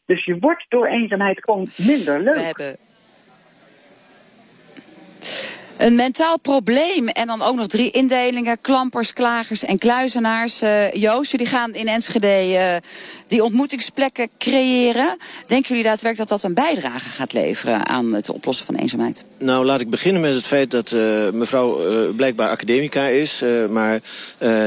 Dus 0.06 0.26
je 0.26 0.40
wordt 0.40 0.66
door 0.70 0.86
eenzaamheid 0.86 1.44
gewoon 1.44 1.68
minder 1.78 2.20
leuk. 2.20 2.36
We 2.36 2.42
hebben 2.42 2.91
een 5.82 5.96
mentaal 5.96 6.40
probleem. 6.40 7.08
En 7.08 7.28
dan 7.28 7.42
ook 7.42 7.56
nog 7.56 7.68
drie 7.68 7.92
indelingen. 7.92 8.62
Klampers, 8.62 9.14
klagers 9.14 9.64
en 9.64 9.78
kluizenaars. 9.78 10.62
Uh, 10.62 10.94
Joost, 10.94 11.32
jullie 11.32 11.46
gaan 11.46 11.74
in 11.74 11.88
Enschede 11.88 12.48
uh, 12.50 12.76
die 13.28 13.44
ontmoetingsplekken 13.44 14.30
creëren. 14.38 15.18
Denken 15.48 15.70
jullie 15.70 15.84
daadwerkelijk 15.84 16.30
dat 16.30 16.42
dat 16.42 16.50
een 16.50 16.56
bijdrage 16.56 17.10
gaat 17.10 17.34
leveren 17.34 17.88
aan 17.88 18.14
het 18.14 18.30
oplossen 18.30 18.66
van 18.66 18.76
eenzaamheid? 18.76 19.24
Nou, 19.38 19.66
laat 19.66 19.82
ik 19.82 19.90
beginnen 19.90 20.22
met 20.22 20.34
het 20.34 20.46
feit 20.46 20.72
dat 20.72 20.92
uh, 20.92 21.30
mevrouw 21.30 21.80
blijkbaar 22.14 22.50
academica 22.50 23.08
is. 23.08 23.44
maar 23.70 24.00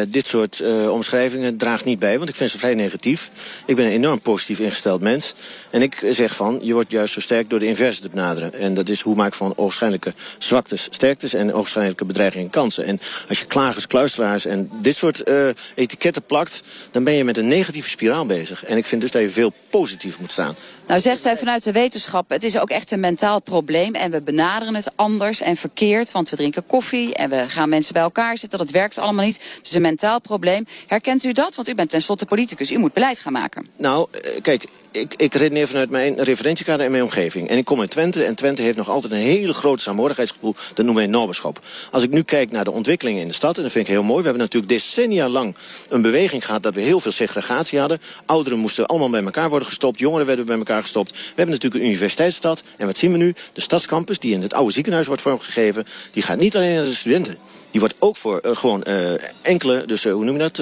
dit 0.09 0.27
soort 0.27 0.63
omschrijvingen 0.89 1.57
draagt 1.57 1.85
niet 1.85 1.99
bij, 1.99 2.17
want 2.19 2.29
ik 2.29 2.35
vind 2.35 2.51
ze 2.51 2.59
vrij 2.59 2.75
negatief. 2.75 3.31
Ik 3.67 3.77
ben 3.77 3.85
een 3.85 3.93
enorm 3.93 4.21
positief 4.21 4.59
ingesteld 4.59 5.01
mens. 5.01 5.35
En 5.71 5.83
ik 5.83 6.05
zeg 6.09 6.35
van, 6.35 6.59
je 6.63 6.73
wordt 6.73 6.91
juist 6.91 7.15
zo 7.15 7.21
sterk 7.21 7.51
door 7.51 7.59
de 7.59 7.67
inverse 7.67 8.01
te 8.01 8.09
benaderen. 8.09 8.55
En 8.55 8.75
dat 8.75 8.89
is 8.89 9.01
hoe 9.01 9.15
maak 9.15 9.27
ik 9.27 9.35
van 9.35 9.53
oogschijnlijke 9.57 10.13
zwaktes 10.39 10.89
sterktes 11.05 11.35
en 11.35 11.53
oogschijnlijke 11.53 12.05
bedreigingen 12.05 12.47
en 12.47 12.53
kansen. 12.53 12.85
En 12.85 13.01
als 13.29 13.39
je 13.39 13.47
klagers, 13.47 13.87
kluisteraars 13.87 14.45
en 14.45 14.71
dit 14.81 14.97
soort 14.97 15.29
uh, 15.29 15.49
etiketten 15.75 16.23
plakt, 16.23 16.63
dan 16.91 17.05
ben 17.05 17.15
je 17.15 17.25
met 17.25 17.37
een 17.37 17.49
negatieve 17.49 17.89
spiraal 17.89 18.27
bezig. 18.27 18.65
En 18.65 18.77
ik 18.77 18.85
vind 18.85 19.01
dus 19.01 19.11
dat 19.11 19.23
je 19.23 19.31
veel 19.31 19.53
positief 19.71 20.19
moet 20.19 20.31
staan. 20.31 20.55
Nou 20.87 21.01
zegt 21.01 21.21
zij 21.21 21.37
vanuit 21.37 21.65
de 21.65 21.73
wetenschap, 21.73 22.31
het 22.31 22.45
is 22.45 22.59
ook 22.59 22.71
echt 22.71 22.91
een 22.91 23.01
mentaal 23.01 23.43
probleem. 23.43 23.95
En 23.95 24.11
we 24.11 24.23
benaderen 24.23 24.75
het 24.75 24.93
anders 24.97 25.41
en 25.41 25.57
verkeerd. 25.57 26.13
Want 26.13 26.29
we 26.29 26.37
drinken 26.37 26.67
koffie 26.67 27.15
en 27.15 27.31
we 27.31 27.45
gaan 27.49 27.69
mensen 27.69 27.93
bij 27.93 28.03
elkaar 28.03 28.39
zitten. 28.39 28.59
Dat 28.59 28.71
werkt 28.71 28.99
allemaal 28.99 29.25
niet. 29.25 29.41
Het 29.57 29.67
is 29.67 29.73
een 29.73 29.83
mentaal 29.83 30.21
probleem. 30.21 30.67
Herkent 30.87 31.25
u 31.25 31.33
dat? 31.33 31.55
Want 31.55 31.69
u 31.69 31.75
bent 31.75 31.91
tenslotte 31.91 32.27
politicus. 32.27 32.71
U 32.71 32.79
moet 32.79 32.93
beleid 32.93 33.21
gaan 33.21 33.33
maken. 33.33 33.67
Nou, 33.77 34.09
eh, 34.11 34.41
kijk, 34.43 34.65
ik, 34.91 35.15
ik 35.17 35.35
redeneer 35.35 35.69
vanuit 35.69 35.91
mijn 35.91 36.23
referentiekader 36.23 36.85
en 36.85 36.91
mijn 36.91 37.03
omgeving. 37.03 37.49
En 37.49 37.59
ik 37.59 37.65
kom 37.65 37.81
uit 37.81 37.91
Twente 37.91 38.25
en 38.25 38.35
Twente 38.35 38.63
heeft 38.63 38.77
nog 38.77 38.89
altijd 38.89 39.13
een 39.13 39.19
hele 39.19 39.53
groot 39.53 39.81
saamhorigheidsgevoel. 39.81 40.55
Dat 40.75 40.85
noemen 40.85 40.95
wij 40.95 41.07
noberschap. 41.07 41.61
Als 41.91 42.03
ik 42.03 42.11
nu 42.11 42.23
kijk 42.23 42.51
naar 42.51 42.65
de 42.65 42.71
ontwikkelingen 42.71 43.23
in 43.23 43.29
de 43.29 43.35
stad, 43.35 43.57
en 43.57 43.63
dat 43.63 43.73
vind 43.73 43.87
ik 43.87 43.93
heel 43.93 44.03
mooi. 44.03 44.19
We 44.19 44.25
hebben 44.25 44.43
natuurlijk 44.43 44.73
decennia 44.73 45.29
lang 45.29 45.55
een 45.89 46.03
beweging 46.03 46.45
gehad 46.45 46.63
dat 46.63 46.75
we 46.75 46.81
heel 46.81 47.01
veel 47.01 47.13
segregatie 47.13 47.79
hadden. 47.79 48.01
Ouderen 48.27 48.59
moesten 48.59 48.87
allemaal 48.87 49.11
bij 49.11 49.23
elkaar 49.23 49.49
worden 49.49 49.69
gestopt. 49.69 49.99
Jongeren 49.99 50.27
werden 50.27 50.47
bij 50.47 50.57
elkaar 50.57 50.74
We 50.83 51.05
hebben 51.27 51.55
natuurlijk 51.55 51.83
een 51.83 51.89
universiteitsstad. 51.89 52.63
En 52.77 52.87
wat 52.87 52.97
zien 52.97 53.13
we 53.13 53.19
nu? 53.19 53.35
De 53.53 53.61
stadscampus, 53.61 54.19
die 54.19 54.35
in 54.35 54.43
het 54.43 54.55
oude 54.55 54.73
ziekenhuis 54.73 55.07
wordt 55.07 55.23
vormgegeven... 55.23 55.85
die 56.13 56.23
gaat 56.23 56.39
niet 56.39 56.57
alleen 56.57 56.75
naar 56.75 56.85
de 56.85 56.95
studenten. 56.95 57.39
Die 57.75 57.83
wordt 57.83 57.97
ook 57.99 58.17
voor 58.17 58.41
uh, 58.45 58.57
gewoon 58.57 58.85
uh, 58.89 59.13
enkele, 59.43 59.85
dus 59.87 60.05
uh, 60.05 60.13
hoe 60.13 60.25
noem 60.25 60.35
je 60.35 60.41
dat, 60.41 60.59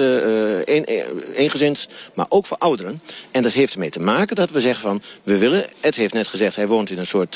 een, 0.67 0.83
eengezins, 1.35 1.87
maar 2.13 2.25
ook 2.29 2.45
voor 2.45 2.57
ouderen. 2.57 3.01
En 3.31 3.43
dat 3.43 3.51
heeft 3.51 3.73
ermee 3.73 3.89
te 3.89 3.99
maken 3.99 4.35
dat 4.35 4.49
we 4.49 4.59
zeggen 4.59 4.81
van, 4.81 5.01
we 5.23 5.37
willen, 5.37 5.65
Ed 5.81 5.95
heeft 5.95 6.13
net 6.13 6.27
gezegd, 6.27 6.55
hij 6.55 6.67
woont 6.67 6.89
in 6.89 6.97
een 6.97 7.05
soort 7.05 7.35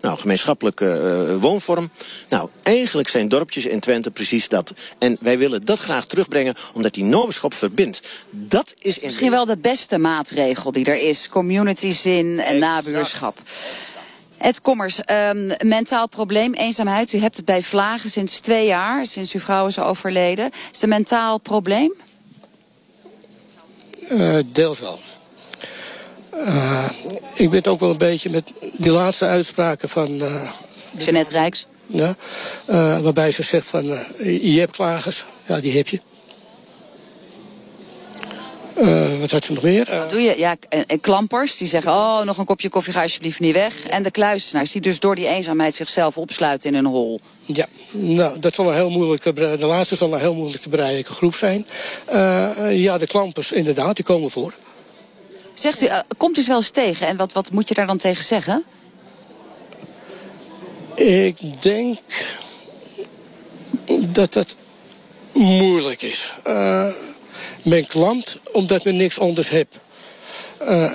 nou, 0.00 0.18
gemeenschappelijke 0.18 1.36
woonvorm. 1.40 1.90
Nou, 2.28 2.48
eigenlijk 2.62 3.08
zijn 3.08 3.28
dorpjes 3.28 3.66
in 3.66 3.80
Twente 3.80 4.10
precies 4.10 4.48
dat. 4.48 4.72
En 4.98 5.16
wij 5.20 5.38
willen 5.38 5.64
dat 5.64 5.78
graag 5.78 6.06
terugbrengen, 6.06 6.54
omdat 6.72 6.94
die 6.94 7.04
noberschap 7.04 7.54
verbindt. 7.54 8.02
Dat 8.30 8.74
is 8.78 9.00
Misschien 9.00 9.30
wel 9.30 9.46
de 9.46 9.58
beste 9.58 9.98
maatregel 9.98 10.72
die 10.72 10.84
er 10.84 11.00
is, 11.00 11.28
community 11.28 11.92
zin 11.92 12.40
en 12.40 12.58
nabuurschap. 12.58 13.38
Het 14.38 14.60
Kommers, 14.60 15.00
um, 15.10 15.50
mentaal 15.64 16.08
probleem, 16.08 16.54
eenzaamheid. 16.54 17.12
U 17.12 17.18
hebt 17.18 17.36
het 17.36 17.44
bij 17.44 17.62
Vlagen 17.62 18.10
sinds 18.10 18.40
twee 18.40 18.66
jaar, 18.66 19.06
sinds 19.06 19.32
uw 19.32 19.40
vrouw 19.40 19.66
is 19.66 19.78
overleden. 19.78 20.50
Is 20.50 20.66
het 20.72 20.82
een 20.82 20.88
mentaal 20.88 21.38
probleem? 21.38 21.92
Uh, 24.10 24.38
deels 24.46 24.80
wel. 24.80 25.00
Uh, 26.34 26.88
ik 27.34 27.50
ben 27.50 27.58
het 27.58 27.68
ook 27.68 27.80
wel 27.80 27.90
een 27.90 27.98
beetje 27.98 28.30
met 28.30 28.50
die 28.72 28.90
laatste 28.90 29.24
uitspraken 29.24 29.88
van... 29.88 30.10
Uh, 30.10 30.50
Jeanette 30.98 31.30
Rijks. 31.30 31.66
Ja, 31.86 32.14
waarbij 33.02 33.32
ze 33.32 33.42
zegt 33.42 33.68
van, 33.68 33.84
je 34.24 34.56
hebt 34.58 34.72
klagers. 34.72 35.24
Ja, 35.46 35.60
die 35.60 35.76
heb 35.76 35.88
je. 35.88 36.00
Uh, 38.80 39.20
wat 39.20 39.30
had 39.30 39.44
ze 39.44 39.52
nog 39.52 39.62
meer? 39.62 39.86
Wat 39.98 40.10
doe 40.10 40.20
je? 40.20 40.38
Ja, 40.38 40.56
en, 40.68 41.00
klampers 41.00 41.56
die 41.56 41.68
zeggen, 41.68 41.92
oh, 41.92 42.22
nog 42.22 42.38
een 42.38 42.44
kopje 42.44 42.68
koffie, 42.68 42.92
ga 42.92 43.02
alsjeblieft 43.02 43.40
niet 43.40 43.54
weg. 43.54 43.86
En 43.86 44.02
de 44.02 44.10
kluisenaars 44.10 44.72
die 44.72 44.80
dus 44.80 45.00
door 45.00 45.14
die 45.14 45.26
eenzaamheid 45.26 45.74
zichzelf 45.74 46.16
opsluiten 46.16 46.70
in 46.70 46.76
een 46.76 46.86
hol. 46.86 47.20
Ja, 47.44 47.66
nou, 47.90 48.38
dat 48.38 48.54
zal 48.54 48.68
een 48.68 48.74
heel 48.74 48.90
moeilijk, 48.90 49.36
de 49.36 49.66
laatste 49.66 49.96
zal 49.96 50.12
een 50.12 50.20
heel 50.20 50.34
moeilijk 50.34 50.62
te 50.62 50.68
bereiken 50.68 51.14
groep 51.14 51.34
zijn. 51.34 51.66
Uh, 52.12 52.82
ja, 52.82 52.98
de 52.98 53.06
klampers 53.06 53.52
inderdaad, 53.52 53.96
die 53.96 54.04
komen 54.04 54.30
voor. 54.30 54.54
Zegt 55.54 55.82
u, 55.82 55.88
komt 56.16 56.38
u 56.38 56.42
ze 56.42 56.48
wel 56.48 56.56
eens 56.56 56.70
tegen 56.70 57.06
en 57.06 57.16
wat, 57.16 57.32
wat 57.32 57.52
moet 57.52 57.68
je 57.68 57.74
daar 57.74 57.86
dan 57.86 57.98
tegen 57.98 58.24
zeggen? 58.24 58.64
Ik 60.94 61.62
denk 61.62 61.98
dat 64.00 64.32
dat 64.32 64.56
moeilijk 65.32 66.02
is. 66.02 66.34
Uh, 66.46 66.92
men 67.68 67.86
klampt 67.86 68.38
omdat 68.52 68.84
men 68.84 68.96
niks 68.96 69.18
anders 69.18 69.48
heeft. 69.48 69.78
Uh, 70.62 70.92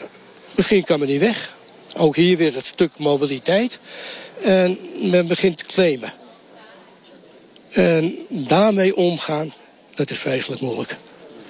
misschien 0.55 0.83
kan 0.83 0.99
men 0.99 1.07
niet 1.07 1.19
weg. 1.19 1.55
Ook 1.97 2.15
hier 2.15 2.37
weer 2.37 2.55
het 2.55 2.65
stuk 2.65 2.91
mobiliteit. 2.97 3.79
En 4.41 4.79
men 5.01 5.27
begint 5.27 5.57
te 5.57 5.63
claimen. 5.63 6.13
En 7.69 8.15
daarmee 8.29 8.95
omgaan, 8.95 9.53
dat 9.95 10.09
is 10.09 10.17
vreselijk 10.17 10.61
moeilijk. 10.61 10.97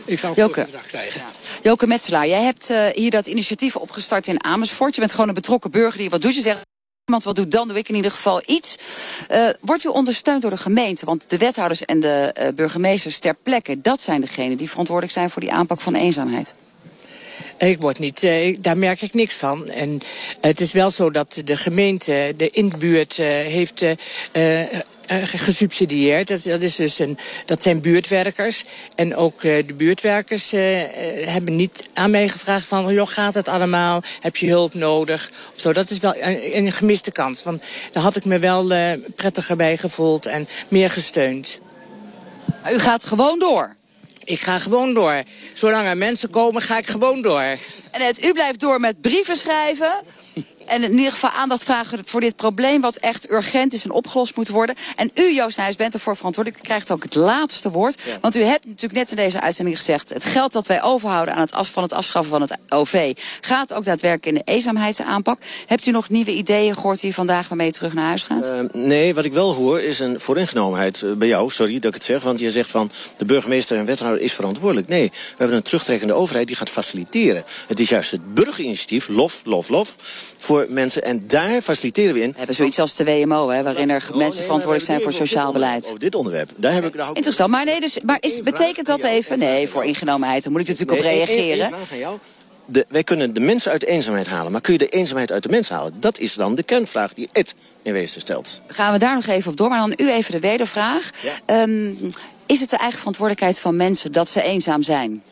Ik 0.05 0.19
zou 0.19 0.41
een 0.41 0.47
bedrag 0.47 0.87
krijgen. 0.87 1.19
Ja. 1.19 1.31
Joke 1.63 1.87
Metselaar, 1.87 2.27
jij 2.27 2.41
hebt 2.41 2.69
uh, 2.69 2.87
hier 2.87 3.11
dat 3.11 3.27
initiatief 3.27 3.75
opgestart 3.75 4.27
in 4.27 4.43
Amersfoort. 4.43 4.93
Je 4.93 4.99
bent 4.99 5.11
gewoon 5.11 5.27
een 5.27 5.33
betrokken 5.33 5.71
burger 5.71 5.97
die 5.97 6.09
wat 6.09 6.21
doet. 6.21 6.35
Je 6.35 6.41
zegt, 6.41 6.59
iemand 7.05 7.23
wat 7.23 7.35
doet, 7.35 7.51
dan 7.51 7.67
doe 7.67 7.77
ik 7.77 7.89
in 7.89 7.95
ieder 7.95 8.11
geval 8.11 8.41
iets. 8.45 8.77
Uh, 9.31 9.49
wordt 9.61 9.83
u 9.83 9.87
ondersteund 9.87 10.41
door 10.41 10.51
de 10.51 10.57
gemeente? 10.57 11.05
Want 11.05 11.29
de 11.29 11.37
wethouders 11.37 11.85
en 11.85 11.99
de 11.99 12.35
uh, 12.39 12.47
burgemeesters 12.55 13.19
ter 13.19 13.35
plekke... 13.43 13.81
dat 13.81 14.01
zijn 14.01 14.21
degenen 14.21 14.57
die 14.57 14.69
verantwoordelijk 14.69 15.13
zijn 15.13 15.29
voor 15.29 15.41
die 15.41 15.51
aanpak 15.51 15.81
van 15.81 15.95
eenzaamheid. 15.95 16.55
Ik 17.57 17.81
word 17.81 17.99
niet, 17.99 18.23
uh, 18.23 18.57
daar 18.59 18.77
merk 18.77 19.01
ik 19.01 19.13
niks 19.13 19.35
van. 19.35 19.69
En 19.69 19.99
het 20.41 20.59
is 20.59 20.71
wel 20.71 20.91
zo 20.91 21.11
dat 21.11 21.41
de 21.45 21.57
gemeente, 21.57 22.33
de 22.37 22.49
in 22.49 22.69
de 22.69 22.77
buurt, 22.77 23.15
heeft 23.17 23.85
gesubsidieerd. 25.21 26.27
Dat, 26.27 26.43
dat, 26.43 26.61
is 26.61 26.75
dus 26.75 26.99
een, 26.99 27.17
dat 27.45 27.61
zijn 27.61 27.81
buurtwerkers. 27.81 28.65
En 28.95 29.15
ook 29.15 29.43
uh, 29.43 29.67
de 29.67 29.73
buurtwerkers 29.73 30.53
uh, 30.53 30.61
hebben 31.25 31.55
niet 31.55 31.89
aan 31.93 32.11
mij 32.11 32.29
gevraagd 32.29 32.65
van... 32.65 32.93
joh, 32.93 33.07
gaat 33.07 33.33
het 33.33 33.47
allemaal? 33.47 34.03
Heb 34.21 34.35
je 34.35 34.49
hulp 34.49 34.73
nodig? 34.73 35.31
Of 35.53 35.59
zo. 35.59 35.73
Dat 35.73 35.89
is 35.89 35.99
wel 35.99 36.15
een, 36.15 36.57
een 36.57 36.71
gemiste 36.71 37.11
kans. 37.11 37.43
Want 37.43 37.63
daar 37.91 38.03
had 38.03 38.15
ik 38.15 38.25
me 38.25 38.39
wel 38.39 38.67
prettiger 39.15 39.55
bij 39.55 39.77
gevoeld 39.77 40.25
en 40.25 40.47
meer 40.67 40.89
gesteund. 40.89 41.59
U 42.71 42.79
gaat 42.79 43.05
gewoon 43.05 43.39
door? 43.39 43.75
Ik 44.23 44.41
ga 44.41 44.57
gewoon 44.57 44.93
door. 44.93 45.23
Zolang 45.53 45.87
er 45.87 45.97
mensen 45.97 46.29
komen, 46.29 46.61
ga 46.61 46.77
ik 46.77 46.87
gewoon 46.87 47.21
door. 47.21 47.57
En 47.91 48.01
het, 48.01 48.23
u 48.23 48.33
blijft 48.33 48.59
door 48.59 48.79
met 48.79 49.01
brieven 49.01 49.37
schrijven, 49.37 49.93
en 50.73 50.83
in 50.83 50.93
ieder 50.93 51.11
geval 51.11 51.29
aandacht 51.29 51.63
vragen 51.63 52.01
voor 52.05 52.21
dit 52.21 52.35
probleem... 52.35 52.81
wat 52.81 52.95
echt 52.95 53.31
urgent 53.31 53.73
is 53.73 53.83
en 53.83 53.91
opgelost 53.91 54.35
moet 54.35 54.47
worden. 54.47 54.75
En 54.95 55.11
u, 55.13 55.33
Joost 55.33 55.57
Nijs, 55.57 55.75
bent 55.75 55.93
ervoor 55.93 56.15
verantwoordelijk. 56.15 56.63
U 56.63 56.65
krijgt 56.67 56.91
ook 56.91 57.03
het 57.03 57.15
laatste 57.15 57.71
woord. 57.71 58.01
Want 58.21 58.35
u 58.35 58.41
hebt 58.41 58.65
natuurlijk 58.65 58.93
net 58.93 59.09
in 59.09 59.15
deze 59.15 59.41
uitzending 59.41 59.77
gezegd... 59.77 60.09
het 60.09 60.25
geld 60.25 60.51
dat 60.51 60.67
wij 60.67 60.83
overhouden 60.83 61.33
aan 61.33 61.41
het 61.41 61.53
af, 61.53 61.71
van 61.71 61.83
het 61.83 61.93
afschaffen 61.93 62.31
van 62.31 62.41
het 62.41 62.57
OV... 62.69 63.17
gaat 63.41 63.73
ook 63.73 63.83
daadwerkelijk 63.83 64.25
in 64.25 64.33
de 64.45 64.53
eenzaamheidsaanpak. 64.53 65.39
Hebt 65.67 65.85
u 65.85 65.91
nog 65.91 66.09
nieuwe 66.09 66.33
ideeën 66.33 66.73
gehoord 66.73 66.99
die 66.99 67.13
vandaag 67.13 67.47
waarmee 67.47 67.71
terug 67.71 67.93
naar 67.93 68.05
huis 68.05 68.23
gaat? 68.23 68.49
Uh, 68.49 68.59
nee, 68.71 69.15
wat 69.15 69.25
ik 69.25 69.33
wel 69.33 69.53
hoor 69.53 69.81
is 69.81 69.99
een 69.99 70.19
vooringenomenheid 70.19 71.01
uh, 71.01 71.13
bij 71.13 71.27
jou. 71.27 71.51
Sorry 71.51 71.73
dat 71.73 71.85
ik 71.85 71.93
het 71.93 72.03
zeg, 72.03 72.21
want 72.21 72.39
je 72.39 72.51
zegt 72.51 72.69
van... 72.69 72.91
de 73.17 73.25
burgemeester 73.25 73.77
en 73.77 73.85
wethouder 73.85 74.21
is 74.21 74.33
verantwoordelijk. 74.33 74.87
Nee, 74.87 75.09
we 75.09 75.35
hebben 75.37 75.57
een 75.57 75.63
terugtrekkende 75.63 76.13
overheid 76.13 76.47
die 76.47 76.55
gaat 76.55 76.69
faciliteren. 76.69 77.43
Het 77.67 77.79
is 77.79 77.89
juist 77.89 78.11
het 78.11 78.33
burgerinitiatief, 78.33 79.07
lof, 79.07 79.41
lof, 79.45 79.69
lof... 79.69 79.95
voor 80.37 80.62
mensen. 80.69 81.03
En 81.03 81.27
daar 81.27 81.61
faciliteren 81.61 82.13
we 82.13 82.21
in. 82.21 82.31
We 82.31 82.37
hebben 82.37 82.55
zoiets 82.55 82.79
als 82.79 82.95
de 82.95 83.03
WMO, 83.03 83.49
hè, 83.49 83.63
waarin 83.63 83.89
er 83.89 84.07
oh, 84.11 84.17
mensen 84.17 84.43
verantwoordelijk 84.43 84.85
zijn 84.85 85.01
voor 85.01 85.13
sociaal 85.13 85.51
beleid. 85.51 85.91
Oh, 85.91 85.99
dit 85.99 86.15
onderwerp. 86.15 86.49
Daar 86.55 86.73
heb 86.73 86.85
ik 86.85 86.95
nou 86.95 87.13
Interessant. 87.13 87.49
Maar, 87.49 87.65
nee, 87.65 87.81
dus, 87.81 87.99
maar 88.03 88.17
is, 88.19 88.41
betekent 88.41 88.87
dat 88.87 89.03
even? 89.03 89.39
Nee, 89.39 89.67
voor 89.67 89.83
ingenomenheid. 89.83 90.43
Daar 90.43 90.51
moet 90.51 90.61
ik 90.61 90.67
natuurlijk 90.67 90.97
op 90.97 91.05
reageren. 91.05 91.71
De, 92.65 92.85
wij 92.89 93.03
kunnen 93.03 93.33
de 93.33 93.39
mensen 93.39 93.71
uit 93.71 93.81
de 93.81 93.87
eenzaamheid 93.87 94.27
halen. 94.27 94.51
Maar 94.51 94.61
kun 94.61 94.73
je 94.73 94.79
de 94.79 94.89
eenzaamheid 94.89 95.31
uit 95.31 95.43
de 95.43 95.49
mensen 95.49 95.75
halen? 95.75 95.93
Dat 95.99 96.19
is 96.19 96.33
dan 96.33 96.55
de 96.55 96.63
kernvraag 96.63 97.13
die 97.13 97.29
Ed 97.31 97.55
in 97.81 97.93
wezen 97.93 98.21
stelt. 98.21 98.61
Gaan 98.67 98.93
we 98.93 98.99
daar 98.99 99.15
nog 99.15 99.25
even 99.25 99.51
op 99.51 99.57
door. 99.57 99.69
Maar 99.69 99.87
dan 99.87 100.05
u 100.07 100.11
even 100.11 100.31
de 100.31 100.39
wedervraag. 100.39 101.09
Um, 101.45 101.97
is 102.45 102.59
het 102.59 102.69
de 102.69 102.77
eigen 102.77 102.97
verantwoordelijkheid 102.97 103.59
van 103.59 103.75
mensen 103.75 104.11
dat 104.11 104.29
ze 104.29 104.43
eenzaam 104.43 104.83
zijn? 104.83 105.23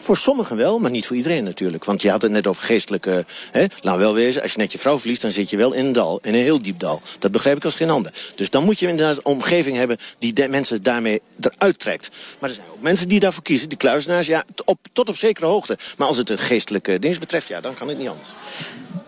Voor 0.00 0.16
sommigen 0.16 0.56
wel, 0.56 0.78
maar 0.78 0.90
niet 0.90 1.06
voor 1.06 1.16
iedereen 1.16 1.44
natuurlijk. 1.44 1.84
Want 1.84 2.02
je 2.02 2.10
had 2.10 2.22
het 2.22 2.30
net 2.30 2.46
over 2.46 2.62
geestelijke... 2.62 3.24
Hè, 3.50 3.64
laat 3.80 3.98
wel 3.98 4.14
wezen, 4.14 4.42
als 4.42 4.52
je 4.52 4.58
net 4.58 4.72
je 4.72 4.78
vrouw 4.78 4.98
verliest... 4.98 5.22
dan 5.22 5.30
zit 5.30 5.50
je 5.50 5.56
wel 5.56 5.72
in 5.72 5.84
een 5.84 5.92
dal, 5.92 6.18
in 6.22 6.34
een 6.34 6.40
heel 6.40 6.62
diep 6.62 6.78
dal. 6.78 7.00
Dat 7.18 7.30
begrijp 7.30 7.56
ik 7.56 7.64
als 7.64 7.74
geen 7.74 7.90
ander. 7.90 8.12
Dus 8.34 8.50
dan 8.50 8.64
moet 8.64 8.78
je 8.78 8.88
inderdaad 8.88 9.16
een 9.16 9.24
omgeving 9.24 9.76
hebben... 9.76 9.96
die 10.18 10.32
de 10.32 10.48
mensen 10.48 10.82
daarmee 10.82 11.20
eruit 11.40 11.78
trekt. 11.78 12.10
Maar 12.38 12.48
er 12.48 12.56
zijn 12.56 12.68
ook 12.72 12.80
mensen 12.82 13.08
die 13.08 13.20
daarvoor 13.20 13.42
kiezen. 13.42 13.68
Die 13.68 13.78
kluizenaars, 13.78 14.26
ja, 14.26 14.44
op, 14.64 14.78
tot 14.92 15.08
op 15.08 15.16
zekere 15.16 15.46
hoogte. 15.46 15.78
Maar 15.96 16.08
als 16.08 16.16
het 16.16 16.30
een 16.30 16.38
geestelijke 16.38 16.98
ding 16.98 17.18
betreft, 17.18 17.48
ja, 17.48 17.60
dan 17.60 17.74
kan 17.74 17.88
het 17.88 17.98
niet 17.98 18.08
anders. 18.08 18.28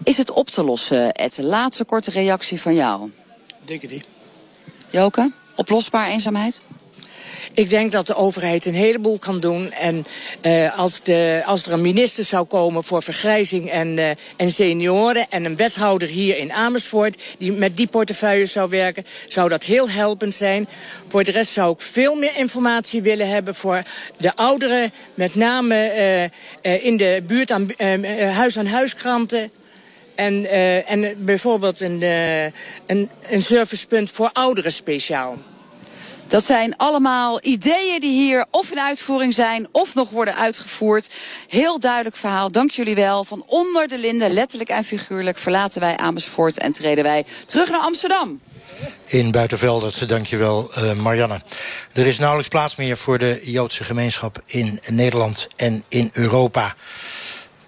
Is 0.04 0.16
het 0.16 0.30
op 0.30 0.50
te 0.50 0.64
lossen, 0.64 1.12
Ed? 1.12 1.38
Laatste 1.38 1.84
korte 1.84 2.10
reactie 2.10 2.60
van 2.60 2.74
jou. 2.74 3.10
Denk 3.64 3.80
je 3.80 3.88
niet. 3.88 4.04
Joke, 4.90 5.32
oplosbaar 5.56 6.08
eenzaamheid? 6.08 6.62
Ik 7.54 7.70
denk 7.70 7.92
dat 7.92 8.06
de 8.06 8.14
overheid 8.14 8.66
een 8.66 8.74
heleboel 8.74 9.18
kan 9.18 9.40
doen. 9.40 9.72
En 9.72 10.06
uh, 10.42 10.78
als, 10.78 11.02
de, 11.02 11.42
als 11.46 11.66
er 11.66 11.72
een 11.72 11.80
minister 11.80 12.24
zou 12.24 12.46
komen 12.46 12.84
voor 12.84 13.02
vergrijzing 13.02 13.70
en, 13.70 13.96
uh, 13.96 14.10
en 14.36 14.50
senioren... 14.50 15.26
en 15.30 15.44
een 15.44 15.56
wethouder 15.56 16.08
hier 16.08 16.36
in 16.36 16.52
Amersfoort 16.52 17.22
die 17.38 17.52
met 17.52 17.76
die 17.76 17.86
portefeuille 17.86 18.46
zou 18.46 18.70
werken... 18.70 19.06
zou 19.28 19.48
dat 19.48 19.64
heel 19.64 19.90
helpend 19.90 20.34
zijn. 20.34 20.68
Voor 21.08 21.24
de 21.24 21.30
rest 21.30 21.52
zou 21.52 21.72
ik 21.72 21.80
veel 21.80 22.14
meer 22.14 22.36
informatie 22.36 23.02
willen 23.02 23.28
hebben 23.28 23.54
voor 23.54 23.82
de 24.16 24.36
ouderen... 24.36 24.92
met 25.14 25.34
name 25.34 26.30
uh, 26.62 26.84
in 26.84 26.96
de 26.96 27.22
buurt 27.26 27.50
aan 27.50 27.70
huis-aan-huiskranten... 28.32 29.50
En, 30.14 30.50
en 30.86 31.24
bijvoorbeeld 31.24 31.80
een, 31.80 32.02
een 32.86 33.42
servicepunt 33.42 34.10
voor 34.10 34.30
ouderen 34.32 34.72
speciaal. 34.72 35.38
Dat 36.34 36.44
zijn 36.44 36.76
allemaal 36.76 37.38
ideeën 37.42 38.00
die 38.00 38.20
hier 38.20 38.44
of 38.50 38.70
in 38.70 38.80
uitvoering 38.80 39.34
zijn 39.34 39.68
of 39.72 39.94
nog 39.94 40.10
worden 40.10 40.36
uitgevoerd. 40.36 41.10
Heel 41.48 41.80
duidelijk 41.80 42.16
verhaal, 42.16 42.50
dank 42.50 42.70
jullie 42.70 42.94
wel. 42.94 43.24
Van 43.24 43.44
onder 43.46 43.88
de 43.88 43.98
linden, 43.98 44.30
letterlijk 44.30 44.70
en 44.70 44.84
figuurlijk, 44.84 45.38
verlaten 45.38 45.80
wij 45.80 45.96
Amersfoort 45.96 46.58
en 46.58 46.72
treden 46.72 47.04
wij 47.04 47.24
terug 47.46 47.70
naar 47.70 47.80
Amsterdam. 47.80 48.40
In 49.04 49.30
Buitenveldert, 49.30 50.08
dankjewel 50.08 50.70
uh, 50.78 50.92
Marianne. 50.92 51.40
Er 51.92 52.06
is 52.06 52.18
nauwelijks 52.18 52.50
plaats 52.50 52.76
meer 52.76 52.96
voor 52.96 53.18
de 53.18 53.40
Joodse 53.42 53.84
gemeenschap 53.84 54.42
in 54.46 54.80
Nederland 54.86 55.48
en 55.56 55.84
in 55.88 56.10
Europa. 56.12 56.74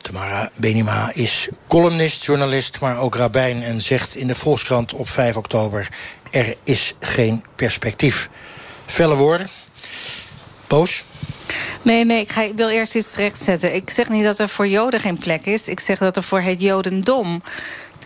Tamara 0.01 0.51
Benima 0.57 1.11
is 1.15 1.49
columnist, 1.69 2.25
journalist, 2.25 2.81
maar 2.81 2.99
ook 2.99 3.15
rabbijn... 3.15 3.63
en 3.63 3.81
zegt 3.81 4.15
in 4.15 4.27
de 4.27 4.35
Volkskrant 4.35 4.93
op 4.93 5.09
5 5.09 5.37
oktober... 5.37 5.89
er 6.31 6.55
is 6.65 6.95
geen 7.01 7.45
perspectief. 7.57 8.29
Felle 8.87 9.15
woorden. 9.15 9.49
Boos? 10.67 11.05
Nee, 11.83 12.05
nee, 12.05 12.21
ik, 12.21 12.33
ga, 12.33 12.43
ik 12.43 12.57
wil 12.57 12.69
eerst 12.69 12.95
iets 12.95 13.17
rechtzetten. 13.17 13.75
Ik 13.75 13.91
zeg 13.91 14.09
niet 14.09 14.25
dat 14.25 14.39
er 14.39 14.49
voor 14.49 14.67
Joden 14.69 15.01
geen 15.01 15.19
plek 15.19 15.47
is. 15.47 15.69
Ik 15.69 15.81
zeg 15.81 15.99
dat 15.99 16.17
er 16.17 16.23
voor 16.23 16.41
het 16.41 16.63
Jodendom 16.63 17.43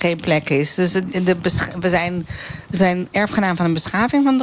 geen 0.00 0.16
plek 0.16 0.50
is. 0.50 0.74
Dus 0.74 0.92
de, 0.92 1.36
we, 1.80 1.88
zijn, 1.88 2.26
zijn 2.70 3.08
erfgenaam 3.10 3.56
van 3.56 3.64
een 3.64 3.72
beschaving 3.72 4.24
van 4.24 4.42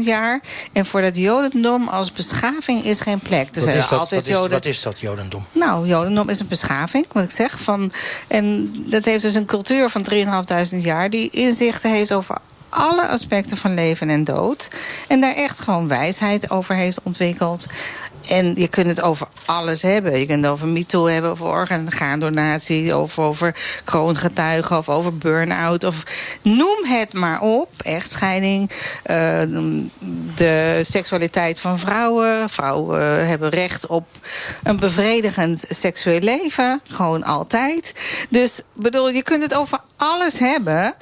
3.500 0.00 0.06
jaar. 0.06 0.40
En 0.72 0.86
voor 0.86 1.00
dat 1.00 1.16
Jodendom 1.16 1.88
als 1.88 2.12
beschaving 2.12 2.84
is 2.84 3.00
geen 3.00 3.18
plek. 3.18 3.54
Dus 3.54 3.64
wat, 3.64 3.74
is 3.74 3.88
dat, 3.88 3.98
altijd 3.98 4.20
wat, 4.20 4.30
Joden... 4.30 4.50
is, 4.50 4.54
wat 4.54 4.64
is 4.64 4.82
dat 4.82 5.00
Jodendom? 5.00 5.46
Nou, 5.52 5.86
Jodendom 5.86 6.28
is 6.28 6.40
een 6.40 6.48
beschaving, 6.48 7.06
wat 7.12 7.24
ik 7.24 7.30
zeg. 7.30 7.58
Van, 7.60 7.92
en 8.28 8.72
dat 8.90 9.04
heeft 9.04 9.22
dus 9.22 9.34
een 9.34 9.46
cultuur 9.46 9.90
van 9.90 10.06
3.500 10.12 10.76
jaar... 10.76 11.10
die 11.10 11.30
inzichten 11.30 11.90
heeft 11.90 12.12
over 12.12 12.36
alle 12.68 13.08
aspecten 13.08 13.56
van 13.56 13.74
leven 13.74 14.10
en 14.10 14.24
dood. 14.24 14.68
En 15.08 15.20
daar 15.20 15.34
echt 15.34 15.60
gewoon 15.60 15.88
wijsheid 15.88 16.50
over 16.50 16.74
heeft 16.74 17.02
ontwikkeld. 17.02 17.66
En 18.28 18.54
je 18.56 18.68
kunt 18.68 18.86
het 18.86 19.00
over 19.00 19.28
alles 19.44 19.82
hebben. 19.82 20.18
Je 20.18 20.26
kunt 20.26 20.44
het 20.44 20.52
over 20.52 20.68
MeToo 20.68 21.06
hebben, 21.06 21.30
over 21.30 21.46
orgaandonatie... 21.46 22.96
of 22.96 23.18
over 23.18 23.54
kroongetuigen, 23.84 24.78
of 24.78 24.88
over 24.88 25.18
burn-out. 25.18 25.84
Of 25.84 26.02
noem 26.42 26.84
het 26.84 27.12
maar 27.12 27.40
op. 27.40 27.70
Echtscheiding, 27.82 28.70
uh, 29.10 29.86
de 30.34 30.80
seksualiteit 30.82 31.60
van 31.60 31.78
vrouwen. 31.78 32.48
Vrouwen 32.48 33.26
hebben 33.26 33.48
recht 33.48 33.86
op 33.86 34.06
een 34.62 34.76
bevredigend 34.76 35.64
seksueel 35.68 36.20
leven. 36.20 36.80
Gewoon 36.88 37.24
altijd. 37.24 37.94
Dus 38.30 38.60
bedoel, 38.74 39.10
je 39.10 39.22
kunt 39.22 39.42
het 39.42 39.54
over 39.54 39.78
alles 39.96 40.38
hebben... 40.38 40.94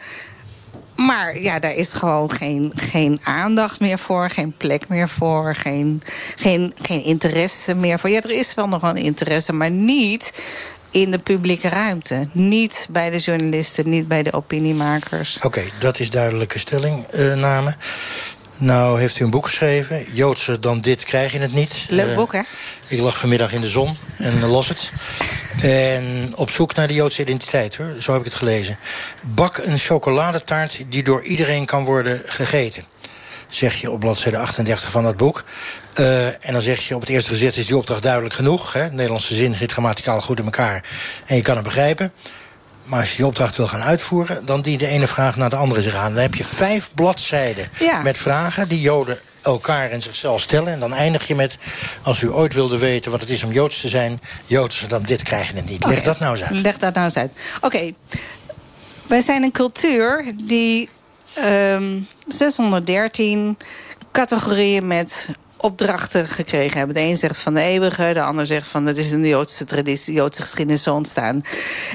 Maar 0.96 1.38
ja, 1.38 1.58
daar 1.58 1.74
is 1.74 1.92
gewoon 1.92 2.30
geen, 2.30 2.72
geen 2.74 3.20
aandacht 3.22 3.80
meer 3.80 3.98
voor, 3.98 4.30
geen 4.30 4.54
plek 4.56 4.88
meer 4.88 5.08
voor, 5.08 5.54
geen, 5.54 6.02
geen, 6.36 6.74
geen 6.82 7.02
interesse 7.02 7.74
meer 7.74 7.98
voor. 7.98 8.10
Ja, 8.10 8.20
er 8.22 8.30
is 8.30 8.54
wel 8.54 8.68
nog 8.68 8.82
een 8.82 8.96
interesse, 8.96 9.52
maar 9.52 9.70
niet 9.70 10.32
in 10.90 11.10
de 11.10 11.18
publieke 11.18 11.68
ruimte. 11.68 12.28
Niet 12.32 12.86
bij 12.90 13.10
de 13.10 13.18
journalisten, 13.18 13.88
niet 13.88 14.08
bij 14.08 14.22
de 14.22 14.32
opiniemakers. 14.32 15.38
Oké, 15.42 15.62
dat 15.78 15.98
is 15.98 16.10
duidelijke 16.10 16.58
stellingname. 16.58 17.76
Nou 18.58 19.00
heeft 19.00 19.18
u 19.18 19.24
een 19.24 19.30
boek 19.30 19.44
geschreven. 19.44 20.06
Joodse 20.12 20.58
dan 20.58 20.80
dit 20.80 21.04
krijg 21.04 21.32
je 21.32 21.38
het 21.38 21.52
niet. 21.52 21.84
Leuk 21.88 22.14
boek, 22.14 22.32
hè? 22.32 22.40
Ik 22.86 23.00
lag 23.00 23.18
vanmiddag 23.18 23.52
in 23.52 23.60
de 23.60 23.68
zon 23.68 23.96
en 24.16 24.44
las 24.44 24.68
het. 24.68 24.92
En 25.62 26.32
op 26.36 26.50
zoek 26.50 26.74
naar 26.74 26.88
de 26.88 26.94
Joodse 26.94 27.20
identiteit, 27.20 27.76
hoor. 27.76 27.94
Zo 27.98 28.12
heb 28.12 28.20
ik 28.20 28.26
het 28.26 28.34
gelezen. 28.34 28.78
Bak 29.24 29.56
een 29.56 29.78
chocoladetaart 29.78 30.84
die 30.88 31.02
door 31.02 31.24
iedereen 31.24 31.66
kan 31.66 31.84
worden 31.84 32.22
gegeten. 32.24 32.84
Zeg 33.48 33.80
je 33.80 33.90
op 33.90 34.00
bladzijde 34.00 34.38
38 34.38 34.90
van 34.90 35.02
dat 35.02 35.16
boek. 35.16 35.44
Uh, 36.00 36.26
en 36.26 36.52
dan 36.52 36.62
zeg 36.62 36.88
je 36.88 36.94
op 36.94 37.00
het 37.00 37.10
eerste 37.10 37.30
gezicht 37.30 37.56
is 37.56 37.66
die 37.66 37.76
opdracht 37.76 38.02
duidelijk 38.02 38.34
genoeg. 38.34 38.72
Hè? 38.72 38.90
Nederlandse 38.90 39.34
zin 39.34 39.54
zit 39.54 39.72
grammaticaal 39.72 40.20
goed 40.20 40.38
in 40.38 40.44
elkaar. 40.44 40.84
En 41.26 41.36
je 41.36 41.42
kan 41.42 41.56
het 41.56 41.64
begrijpen. 41.64 42.12
Maar 42.86 43.00
als 43.00 43.10
je 43.10 43.16
die 43.16 43.26
opdracht 43.26 43.56
wil 43.56 43.66
gaan 43.66 43.82
uitvoeren... 43.82 44.46
dan 44.46 44.60
dient 44.60 44.80
de 44.80 44.86
ene 44.86 45.06
vraag 45.06 45.36
naar 45.36 45.50
de 45.50 45.56
andere 45.56 45.82
zich 45.82 45.94
aan. 45.94 46.12
Dan 46.12 46.22
heb 46.22 46.34
je 46.34 46.44
vijf 46.44 46.90
bladzijden 46.94 47.68
met 48.02 48.18
vragen 48.18 48.68
die 48.68 48.80
Joden 48.80 49.18
elkaar 49.42 49.90
en 49.90 50.02
zichzelf 50.02 50.40
stellen. 50.40 50.72
En 50.72 50.80
dan 50.80 50.94
eindig 50.94 51.28
je 51.28 51.34
met, 51.34 51.58
als 52.02 52.22
u 52.22 52.32
ooit 52.32 52.54
wilde 52.54 52.78
weten 52.78 53.10
wat 53.10 53.20
het 53.20 53.30
is 53.30 53.42
om 53.42 53.52
Joods 53.52 53.80
te 53.80 53.88
zijn... 53.88 54.20
Joods, 54.44 54.84
dan 54.88 55.02
dit 55.02 55.22
krijgen 55.22 55.56
het 55.56 55.68
niet. 55.68 55.86
Leg 55.86 56.02
dat 56.02 56.18
nou 56.18 56.32
eens 56.32 56.42
uit. 56.42 56.60
Leg 56.60 56.78
dat 56.78 56.94
nou 56.94 57.04
eens 57.04 57.16
uit. 57.16 57.30
Oké, 57.60 57.92
wij 59.06 59.20
zijn 59.20 59.42
een 59.42 59.52
cultuur 59.52 60.34
die 60.42 60.88
um, 61.38 61.44
ehm, 61.44 62.00
613 62.26 63.58
categorieën 64.12 64.86
met 64.86 65.28
opdrachten 65.66 66.26
gekregen 66.26 66.78
hebben. 66.78 66.94
De 66.94 67.02
een 67.02 67.16
zegt 67.16 67.36
van 67.36 67.54
de 67.54 67.60
eeuwige, 67.60 68.10
de 68.12 68.22
ander 68.22 68.46
zegt 68.46 68.68
van 68.68 68.86
het 68.86 68.98
is 68.98 69.10
in 69.10 69.22
de 69.22 69.28
Joodse 69.28 69.64
traditie, 69.64 70.14
Joodse 70.14 70.42
geschiedenis 70.42 70.82
zo 70.82 70.94
ontstaan. 70.94 71.42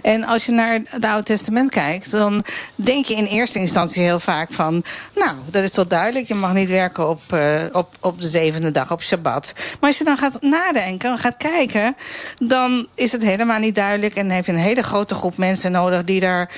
En 0.01 0.23
als 0.23 0.45
je 0.45 0.51
naar 0.51 0.81
het 0.85 1.05
Oude 1.05 1.23
Testament 1.23 1.69
kijkt, 1.69 2.11
dan 2.11 2.43
denk 2.75 3.05
je 3.05 3.15
in 3.15 3.25
eerste 3.25 3.59
instantie 3.59 4.03
heel 4.03 4.19
vaak 4.19 4.53
van, 4.53 4.83
nou, 5.15 5.35
dat 5.45 5.63
is 5.63 5.71
toch 5.71 5.87
duidelijk, 5.87 6.27
je 6.27 6.33
mag 6.33 6.53
niet 6.53 6.69
werken 6.69 7.09
op, 7.09 7.21
uh, 7.33 7.63
op, 7.71 7.95
op 7.99 8.21
de 8.21 8.27
zevende 8.27 8.71
dag, 8.71 8.91
op 8.91 9.01
Shabbat. 9.01 9.53
Maar 9.79 9.89
als 9.89 9.97
je 9.97 10.03
dan 10.03 10.17
gaat 10.17 10.41
nadenken, 10.41 11.17
gaat 11.17 11.37
kijken, 11.37 11.95
dan 12.35 12.87
is 12.95 13.11
het 13.11 13.21
helemaal 13.21 13.59
niet 13.59 13.75
duidelijk 13.75 14.15
en 14.15 14.27
dan 14.27 14.35
heb 14.35 14.45
je 14.45 14.51
een 14.51 14.57
hele 14.57 14.83
grote 14.83 15.15
groep 15.15 15.37
mensen 15.37 15.71
nodig 15.71 16.03
die 16.03 16.19
daar 16.19 16.49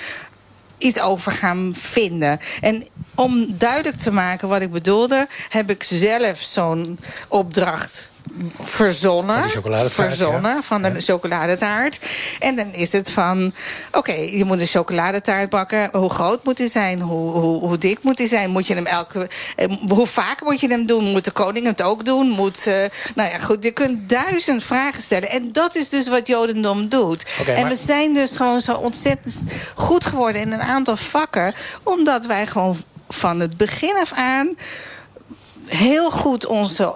iets 0.83 0.99
over 0.99 1.31
gaan 1.31 1.73
vinden. 1.75 2.39
En 2.61 2.87
om 3.15 3.57
duidelijk 3.57 3.97
te 3.97 4.11
maken 4.11 4.47
wat 4.47 4.61
ik 4.61 4.71
bedoelde, 4.71 5.27
heb 5.49 5.69
ik 5.69 5.83
zelf 5.83 6.39
zo'n 6.39 6.99
opdracht 7.27 8.11
verzonnen. 8.59 9.49
Van 9.49 9.89
verzonnen 9.89 10.63
van 10.63 10.81
de 10.81 11.01
chocoladetaart. 11.01 11.99
En 12.39 12.55
dan 12.55 12.73
is 12.73 12.91
het 12.91 13.09
van, 13.09 13.53
oké, 13.91 14.11
je 14.11 14.45
moet 14.45 14.59
een 14.59 14.67
chocoladetaart 14.67 15.49
bakken. 15.49 15.89
Hoe 15.91 16.09
groot 16.09 16.43
moet 16.43 16.57
die 16.57 16.69
zijn? 16.69 17.01
Hoe, 17.01 17.31
hoe, 17.31 17.59
hoe 17.59 17.77
dik 17.77 17.97
moet 18.01 18.17
die 18.17 18.27
zijn? 18.27 18.49
Moet 18.49 18.67
je 18.67 18.73
hem 18.73 18.85
elke, 18.85 19.29
eh, 19.55 19.71
hoe 19.87 20.07
vaak 20.07 20.41
moet 20.41 20.59
je 20.59 20.67
hem 20.67 20.85
doen? 20.85 21.03
Moet 21.03 21.25
de 21.25 21.31
koning 21.31 21.65
het 21.65 21.81
ook 21.81 22.05
doen? 22.05 22.29
Moet, 22.29 22.67
uh, 22.67 22.73
nou 23.15 23.29
ja, 23.29 23.39
goed, 23.39 23.63
je 23.63 23.71
kunt 23.71 24.09
duizend 24.09 24.63
vragen 24.63 25.01
stellen. 25.01 25.29
En 25.29 25.51
dat 25.51 25.75
is 25.75 25.89
dus 25.89 26.07
wat 26.07 26.27
Jodendom 26.27 26.89
doet. 26.89 27.25
en 27.45 27.67
we 27.67 27.75
zijn 27.75 28.13
dus 28.13 28.35
gewoon 28.35 28.61
zo 28.61 28.73
ontzettend 28.73 29.43
goed 29.75 30.05
geworden 30.05 30.41
in 30.41 30.51
een 30.51 30.61
aantal 30.61 30.95
vakken. 30.95 31.53
Omdat 31.83 32.25
wij 32.25 32.47
gewoon 32.47 32.77
van 33.09 33.39
het 33.39 33.57
begin 33.57 33.95
af 33.95 34.11
aan 34.13 34.55
heel 35.65 36.11
goed 36.11 36.45
onze 36.45 36.95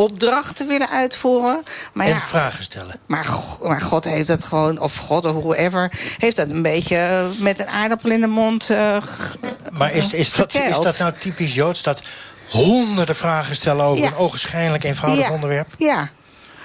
opdrachten 0.00 0.66
willen 0.66 0.88
uitvoeren. 0.88 1.62
Maar 1.92 2.06
en 2.06 2.12
ja, 2.12 2.20
vragen 2.20 2.64
stellen. 2.64 3.00
Maar, 3.06 3.26
maar 3.62 3.80
God 3.80 4.04
heeft 4.04 4.26
dat 4.26 4.44
gewoon, 4.44 4.78
of 4.78 4.96
God 4.96 5.24
of 5.24 5.32
whoever... 5.32 5.92
heeft 6.18 6.36
dat 6.36 6.48
een 6.48 6.62
beetje 6.62 7.28
met 7.38 7.58
een 7.58 7.68
aardappel 7.68 8.10
in 8.10 8.20
de 8.20 8.26
mond 8.26 8.70
uh, 8.70 8.96
Maar 9.72 9.92
is, 9.92 10.12
is, 10.12 10.32
dat, 10.32 10.54
is 10.54 10.80
dat 10.80 10.98
nou 10.98 11.12
typisch 11.18 11.54
Joods... 11.54 11.82
dat 11.82 12.02
honderden 12.48 13.16
vragen 13.16 13.56
stellen 13.56 13.84
over 13.84 14.04
een 14.04 14.14
ogenschijnlijk 14.14 14.84
eenvoudig 14.84 15.30
onderwerp? 15.30 15.74
Ja, 15.78 16.10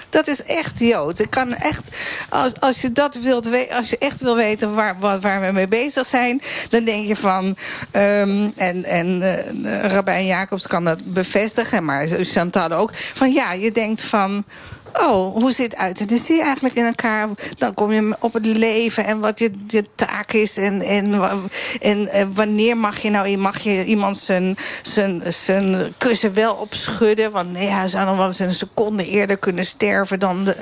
dat 0.08 0.28
is 0.28 0.42
echt 0.42 0.78
Jood. 0.78 1.18
Ik 1.18 1.30
kan 1.30 1.54
echt, 1.54 1.96
als, 2.28 2.60
als 2.60 2.80
je 2.80 2.92
dat 2.92 3.14
wilt 3.14 3.70
als 3.70 3.90
je 3.90 3.98
echt 3.98 4.20
wil 4.20 4.36
weten 4.36 4.74
waar, 4.74 4.96
waar, 4.98 5.20
waar 5.20 5.40
we 5.40 5.52
mee 5.52 5.68
bezig 5.68 6.06
zijn, 6.06 6.42
dan 6.70 6.84
denk 6.84 7.06
je 7.06 7.16
van. 7.16 7.44
Um, 7.92 8.52
en 8.56 8.84
en 8.84 9.20
uh, 9.22 9.82
Rabijn 9.82 10.26
Jacobs 10.26 10.66
kan 10.66 10.84
dat 10.84 11.12
bevestigen, 11.12 11.84
maar 11.84 12.06
Chantal 12.08 12.70
ook. 12.70 12.90
Van 12.94 13.32
ja, 13.32 13.52
je 13.52 13.72
denkt 13.72 14.02
van 14.02 14.44
oh, 15.00 15.34
hoe 15.34 15.52
zit 15.52 15.76
euthanasie 15.82 16.42
eigenlijk 16.42 16.74
in 16.74 16.84
elkaar? 16.84 17.28
Dan 17.58 17.74
kom 17.74 17.92
je 17.92 18.16
op 18.20 18.32
het 18.32 18.46
leven 18.46 19.04
en 19.04 19.20
wat 19.20 19.38
je, 19.38 19.50
je 19.66 19.84
taak 19.94 20.32
is. 20.32 20.56
En, 20.56 20.82
en, 20.82 21.38
en, 21.80 22.34
wanneer 22.34 22.76
mag 22.76 22.98
je 22.98 23.10
nou 23.10 23.36
mag 23.36 23.58
je 23.58 23.84
iemand 23.84 24.18
zijn, 24.18 24.56
zijn, 24.82 25.22
zijn 25.26 25.94
kussen 25.98 26.34
wel 26.34 26.54
opschudden? 26.54 27.30
Want 27.30 27.52
nee, 27.52 27.68
hij 27.68 27.88
zou 27.88 28.06
nog 28.06 28.16
wel 28.16 28.26
eens 28.26 28.38
een 28.38 28.52
seconde 28.52 29.06
eerder 29.06 29.36
kunnen 29.36 29.64
sterven 29.64 30.18
dan 30.18 30.44
de, 30.44 30.56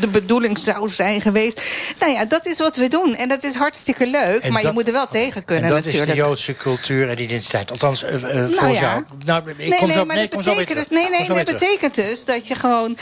de 0.00 0.08
bedoeling 0.08 0.58
zou 0.58 0.88
zijn 0.88 1.20
geweest. 1.20 1.62
Nou 2.00 2.12
ja, 2.12 2.24
dat 2.24 2.46
is 2.46 2.58
wat 2.58 2.76
we 2.76 2.88
doen. 2.88 3.14
En 3.14 3.28
dat 3.28 3.44
is 3.44 3.54
hartstikke 3.54 4.06
leuk, 4.06 4.48
maar 4.48 4.62
je 4.62 4.72
moet 4.72 4.86
er 4.86 4.92
wel 4.92 5.06
tegen 5.06 5.44
kunnen 5.44 5.64
en 5.64 5.70
dat 5.70 5.84
natuurlijk. 5.84 6.10
is 6.10 6.16
de 6.16 6.22
Joodse 6.22 6.54
cultuur 6.54 7.08
en 7.08 7.22
identiteit. 7.22 7.70
Althans, 7.70 8.04
uh, 8.04 8.10
nou 8.32 8.66
ja. 8.66 8.80
jou. 8.80 9.04
Nou, 9.24 9.50
ik 9.50 9.56
nee, 9.56 9.78
kom 9.78 9.88
nee, 9.88 9.96
zo, 9.96 10.04
maar 10.04 10.16
nee, 10.16 10.28
dat 10.28 10.44
betekent 10.44 10.78
dus, 10.78 10.88
nee, 10.88 11.10
nee, 11.10 11.26
dat 11.26 11.44
betekent 11.44 11.94
dus 11.94 12.24
dat 12.24 12.48
je 12.48 12.54
gewoon 12.54 12.96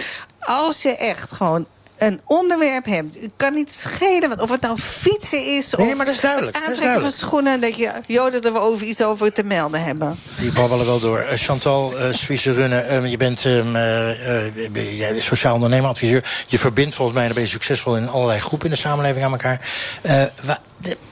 als 0.46 0.82
je 0.82 0.96
echt 0.96 1.32
gewoon 1.32 1.66
een 1.96 2.20
onderwerp 2.24 2.85
hebt. 2.85 3.14
Het 3.20 3.30
kan 3.37 3.54
niet 3.54 3.72
schelen 3.72 4.40
of 4.40 4.50
het 4.50 4.61
nou 4.61 4.78
fietsen 4.78 5.56
is... 5.56 5.74
Nee, 5.76 5.94
maar 5.94 6.06
dat 6.06 6.14
is 6.14 6.20
duidelijk. 6.20 6.56
het 6.56 6.66
aantrekken 6.66 7.00
van 7.00 7.11
schoenen... 7.11 7.61
dat 7.61 7.76
je 7.76 7.92
joden 8.06 8.42
er 8.42 8.61
over 8.61 8.87
iets 8.87 9.02
over 9.02 9.32
te 9.32 9.42
melden 9.42 9.82
hebben. 9.82 10.18
Die 10.38 10.52
babbelen 10.52 10.87
wel 10.87 11.00
door. 11.00 11.18
Uh, 11.18 11.26
Chantal 11.35 11.92
uh, 11.98 12.12
Suisse 12.12 12.52
Runne, 12.52 12.87
uh, 12.90 13.11
je 13.11 13.16
bent 13.16 13.44
uh, 13.44 15.22
sociaal 15.22 15.54
ondernemer, 15.54 15.88
adviseur. 15.88 16.44
Je 16.46 16.59
verbindt 16.59 16.94
volgens 16.94 17.16
mij, 17.16 17.26
dan 17.26 17.35
ben 17.35 17.44
je 17.44 17.50
succesvol... 17.50 17.96
in 17.96 18.09
allerlei 18.09 18.40
groepen 18.40 18.68
in 18.68 18.74
de 18.74 18.80
samenleving 18.80 19.24
aan 19.24 19.30
elkaar. 19.30 19.61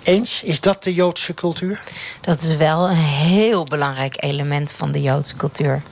eens, 0.03 0.43
is 0.43 0.61
dat 0.61 0.83
de 0.83 0.95
Joodse 0.95 1.35
cultuur? 1.35 1.83
Dat 2.21 2.41
is 2.41 2.57
wel 2.57 2.89
een 2.89 2.97
heel 2.97 3.65
belangrijk 3.65 4.15
element 4.25 4.73
van 4.73 4.93
de 4.93 5.03
Joodse 5.03 5.37
cultuur. 5.37 5.83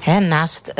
Hè, 0.00 0.20
naast... 0.20 0.72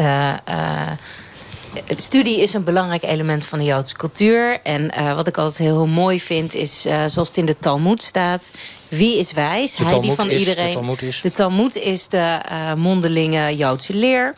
Studie 1.96 2.40
is 2.40 2.54
een 2.54 2.64
belangrijk 2.64 3.02
element 3.02 3.44
van 3.44 3.58
de 3.58 3.64
Joodse 3.64 3.96
cultuur. 3.96 4.60
En 4.62 4.92
uh, 4.98 5.14
wat 5.14 5.26
ik 5.26 5.38
altijd 5.38 5.58
heel 5.58 5.86
mooi 5.86 6.20
vind 6.20 6.54
is, 6.54 6.86
uh, 6.86 7.04
zoals 7.06 7.28
het 7.28 7.36
in 7.36 7.46
de 7.46 7.56
Talmud 7.56 8.02
staat... 8.02 8.52
wie 8.88 9.18
is 9.18 9.32
wijs? 9.32 9.76
Hij 9.76 10.00
die 10.00 10.12
van 10.12 10.30
is, 10.30 10.38
iedereen. 10.38 10.70
De 10.70 10.72
Talmud 10.74 11.02
is, 11.02 11.20
de 11.20 11.30
Talmud 11.30 11.76
is 11.76 12.08
de 12.08 12.40
uh, 12.50 12.74
mondelinge 12.74 13.56
Joodse 13.56 13.94
leer. 13.94 14.34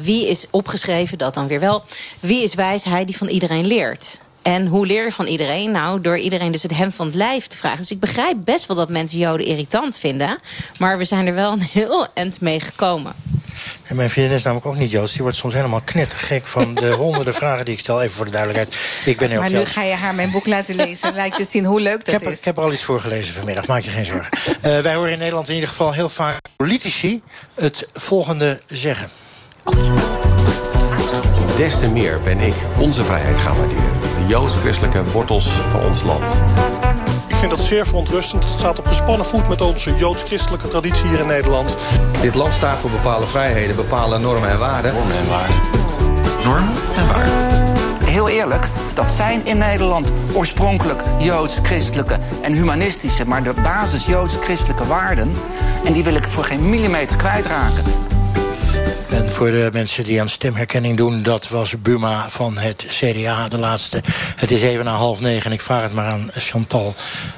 wie 0.00 0.28
is 0.28 0.46
opgeschreven, 0.50 1.18
dat 1.18 1.34
dan 1.34 1.46
weer 1.46 1.60
wel. 1.60 1.84
Wie 2.20 2.42
is 2.42 2.54
wijs? 2.54 2.84
Hij 2.84 3.04
die 3.04 3.16
van 3.16 3.28
iedereen 3.28 3.66
leert. 3.66 4.20
En 4.42 4.66
hoe 4.66 4.86
leer 4.86 5.04
je 5.04 5.12
van 5.12 5.26
iedereen? 5.26 5.70
Nou, 5.70 6.00
door 6.00 6.18
iedereen 6.18 6.52
dus 6.52 6.62
het 6.62 6.76
hem 6.76 6.92
van 6.92 7.06
het 7.06 7.14
lijf 7.14 7.46
te 7.46 7.56
vragen. 7.56 7.78
Dus 7.78 7.90
ik 7.90 8.00
begrijp 8.00 8.36
best 8.44 8.66
wel 8.66 8.76
dat 8.76 8.88
mensen 8.88 9.18
Joden 9.18 9.46
irritant 9.46 9.98
vinden. 9.98 10.38
Maar 10.78 10.98
we 10.98 11.04
zijn 11.04 11.26
er 11.26 11.34
wel 11.34 11.52
een 11.52 11.60
heel 11.72 12.06
eind 12.14 12.40
mee 12.40 12.60
gekomen. 12.60 13.14
En 13.82 13.96
mijn 13.96 14.10
vriendin 14.10 14.36
is 14.36 14.42
namelijk 14.42 14.66
ook 14.66 14.76
niet 14.76 14.90
Joods. 14.90 15.12
Die 15.12 15.22
wordt 15.22 15.36
soms 15.36 15.54
helemaal 15.54 15.80
knettergek 15.84 16.46
van 16.46 16.74
de 16.74 16.90
honderden 17.02 17.34
vragen 17.34 17.64
die 17.64 17.74
ik 17.74 17.80
stel. 17.80 18.02
Even 18.02 18.14
voor 18.14 18.24
de 18.24 18.30
duidelijkheid. 18.30 18.76
Ik 19.04 19.16
ben 19.16 19.30
heel 19.30 19.40
Maar 19.40 19.50
nu 19.50 19.64
ga 19.64 19.82
je 19.82 19.94
haar 19.94 20.14
mijn 20.14 20.30
boek 20.30 20.46
laten 20.46 20.74
lezen. 20.74 21.14
Laat 21.16 21.36
je 21.36 21.44
zien 21.44 21.64
hoe 21.64 21.80
leuk 21.80 22.04
dat 22.04 22.14
ik 22.14 22.20
heb, 22.20 22.30
is. 22.30 22.38
Ik 22.38 22.44
heb 22.44 22.56
er 22.56 22.62
al 22.62 22.72
iets 22.72 22.84
voor 22.84 23.00
gelezen 23.00 23.34
vanmiddag. 23.34 23.66
Maak 23.66 23.82
je 23.82 23.90
geen 23.90 24.04
zorgen. 24.04 24.38
Uh, 24.64 24.78
wij 24.78 24.94
horen 24.94 25.12
in 25.12 25.18
Nederland 25.18 25.48
in 25.48 25.54
ieder 25.54 25.68
geval 25.68 25.92
heel 25.92 26.08
vaak 26.08 26.40
politici 26.56 27.22
het 27.54 27.86
volgende 27.92 28.60
zeggen. 28.66 29.08
Des 31.56 31.78
te 31.78 31.88
meer 31.88 32.20
ben 32.20 32.40
ik 32.40 32.54
onze 32.78 33.04
vrijheid 33.04 33.38
gaan 33.38 33.56
waarderen. 33.56 34.00
De 34.00 34.26
joods-christelijke 34.26 35.04
wortels 35.04 35.48
van 35.48 35.80
ons 35.80 36.02
land. 36.02 36.36
Ik 37.44 37.50
vind 37.50 37.62
dat 37.62 37.68
zeer 37.68 37.86
verontrustend. 37.86 38.44
Het 38.44 38.58
staat 38.58 38.78
op 38.78 38.86
gespannen 38.86 39.26
voet 39.26 39.48
met 39.48 39.60
onze 39.60 39.96
joods-christelijke 39.96 40.68
traditie 40.68 41.08
hier 41.08 41.18
in 41.18 41.26
Nederland. 41.26 41.76
Dit 42.20 42.34
land 42.34 42.54
staat 42.54 42.78
voor 42.78 42.90
bepaalde 42.90 43.26
vrijheden, 43.26 43.76
bepaalde 43.76 44.18
normen 44.18 44.50
en 44.50 44.58
waarden. 44.58 44.94
Normen 44.94 45.16
en 45.16 45.28
waarden. 45.28 45.56
Normen 46.44 46.74
en 46.96 47.06
waarden. 47.08 47.32
Heel 48.04 48.28
eerlijk, 48.28 48.66
dat 48.94 49.12
zijn 49.12 49.46
in 49.46 49.58
Nederland 49.58 50.12
oorspronkelijk 50.32 51.02
joods-christelijke 51.18 52.18
en 52.42 52.52
humanistische... 52.52 53.26
maar 53.26 53.42
de 53.42 53.54
basis 53.62 54.06
joods-christelijke 54.06 54.86
waarden. 54.86 55.34
En 55.84 55.92
die 55.92 56.04
wil 56.04 56.14
ik 56.14 56.24
voor 56.24 56.44
geen 56.44 56.70
millimeter 56.70 57.16
kwijtraken. 57.16 57.84
Voor 59.34 59.50
de 59.50 59.68
mensen 59.72 60.04
die 60.04 60.20
aan 60.20 60.28
stemherkenning 60.28 60.96
doen... 60.96 61.22
dat 61.22 61.48
was 61.48 61.82
Buma 61.82 62.28
van 62.28 62.58
het 62.58 62.86
CDA, 62.88 63.48
de 63.48 63.58
laatste. 63.58 64.00
Het 64.36 64.50
is 64.50 64.62
even 64.62 64.84
na 64.84 64.94
half 64.94 65.20
negen 65.20 65.44
en 65.46 65.52
ik 65.52 65.60
vraag 65.60 65.82
het 65.82 65.92
maar 65.92 66.06
aan 66.06 66.30
Chantal. 66.34 66.94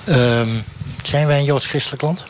Um, 0.09 0.65
zijn 1.03 1.27
wij 1.27 1.39
een 1.39 1.45
joods-christelijk 1.45 2.03
land? 2.03 2.25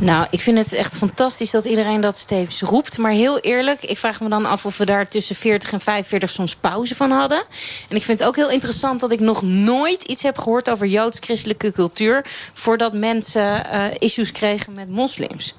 Nou, 0.00 0.26
ik 0.30 0.40
vind 0.40 0.58
het 0.58 0.72
echt 0.72 0.96
fantastisch 0.96 1.50
dat 1.50 1.64
iedereen 1.64 2.00
dat 2.00 2.16
steeds 2.16 2.60
roept. 2.60 2.98
Maar 2.98 3.12
heel 3.12 3.38
eerlijk, 3.38 3.82
ik 3.82 3.98
vraag 3.98 4.20
me 4.20 4.28
dan 4.28 4.46
af 4.46 4.66
of 4.66 4.76
we 4.78 4.86
daar 4.86 5.08
tussen 5.08 5.36
40 5.36 5.72
en 5.72 5.80
45 5.80 6.30
soms 6.30 6.56
pauze 6.56 6.94
van 6.94 7.10
hadden. 7.10 7.42
En 7.88 7.96
ik 7.96 8.02
vind 8.02 8.18
het 8.18 8.28
ook 8.28 8.36
heel 8.36 8.50
interessant 8.50 9.00
dat 9.00 9.12
ik 9.12 9.20
nog 9.20 9.42
nooit 9.42 10.02
iets 10.02 10.22
heb 10.22 10.38
gehoord 10.38 10.70
over 10.70 10.86
joods-christelijke 10.86 11.72
cultuur. 11.72 12.24
voordat 12.52 12.92
mensen 12.92 13.66
uh, 13.72 13.84
issues 13.98 14.32
kregen 14.32 14.72
met 14.72 14.88
moslims. 14.88 15.54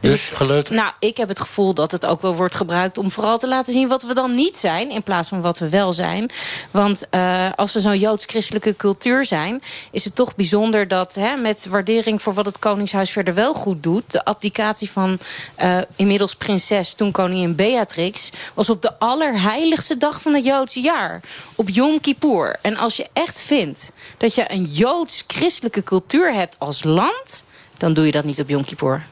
Dus, 0.00 0.10
dus 0.10 0.28
geluid? 0.28 0.70
Nou, 0.70 0.92
ik 0.98 1.16
heb 1.16 1.28
het 1.28 1.40
gevoel 1.40 1.74
dat 1.74 1.92
het 1.92 2.06
ook 2.06 2.22
wel 2.22 2.34
wordt 2.34 2.54
gebruikt 2.54 2.98
om 2.98 3.10
vooral 3.10 3.38
te 3.38 3.48
laten 3.48 3.72
zien 3.72 3.88
wat 3.88 4.02
we 4.02 4.14
dan 4.14 4.34
niet 4.34 4.56
zijn. 4.56 4.90
in 4.90 5.02
plaats 5.02 5.28
van 5.28 5.40
wat 5.40 5.58
we 5.58 5.68
wel 5.68 5.92
zijn. 5.92 6.30
Want 6.70 7.06
uh, 7.10 7.50
als 7.54 7.72
we 7.72 7.80
zo'n 7.80 7.98
joods-christelijke 7.98 8.76
cultuur 8.76 9.24
zijn, 9.24 9.62
is 9.90 10.04
het 10.04 10.14
toch 10.14 10.34
bijzonder 10.34 10.88
dat 10.88 11.14
hè, 11.14 11.36
met 11.36 11.66
waardering 11.66 12.22
voor 12.22 12.34
wat 12.34 12.46
het 12.46 12.58
Koningshuis 12.58 13.10
verder 13.10 13.34
wel 13.34 13.54
goed 13.54 13.82
doet. 13.84 14.12
De 14.12 14.24
abdicatie 14.24 14.90
van 14.90 15.18
uh, 15.62 15.78
inmiddels 15.96 16.34
prinses, 16.34 16.92
toen 16.92 17.12
koningin 17.12 17.54
Beatrix... 17.54 18.30
was 18.54 18.70
op 18.70 18.82
de 18.82 18.98
allerheiligste 18.98 19.96
dag 19.96 20.22
van 20.22 20.34
het 20.34 20.44
Joodse 20.44 20.80
jaar. 20.80 21.20
Op 21.54 21.68
Yom 21.68 22.00
Kippur. 22.00 22.58
En 22.62 22.76
als 22.76 22.96
je 22.96 23.06
echt 23.12 23.40
vindt 23.40 23.92
dat 24.16 24.34
je 24.34 24.52
een 24.52 24.64
Joods-christelijke 24.64 25.82
cultuur 25.82 26.34
hebt 26.34 26.56
als 26.58 26.84
land... 26.84 27.44
dan 27.76 27.94
doe 27.94 28.06
je 28.06 28.12
dat 28.12 28.24
niet 28.24 28.40
op 28.40 28.48
Yom 28.48 28.64
Kippur. 28.64 29.06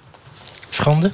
Schande? 0.71 1.13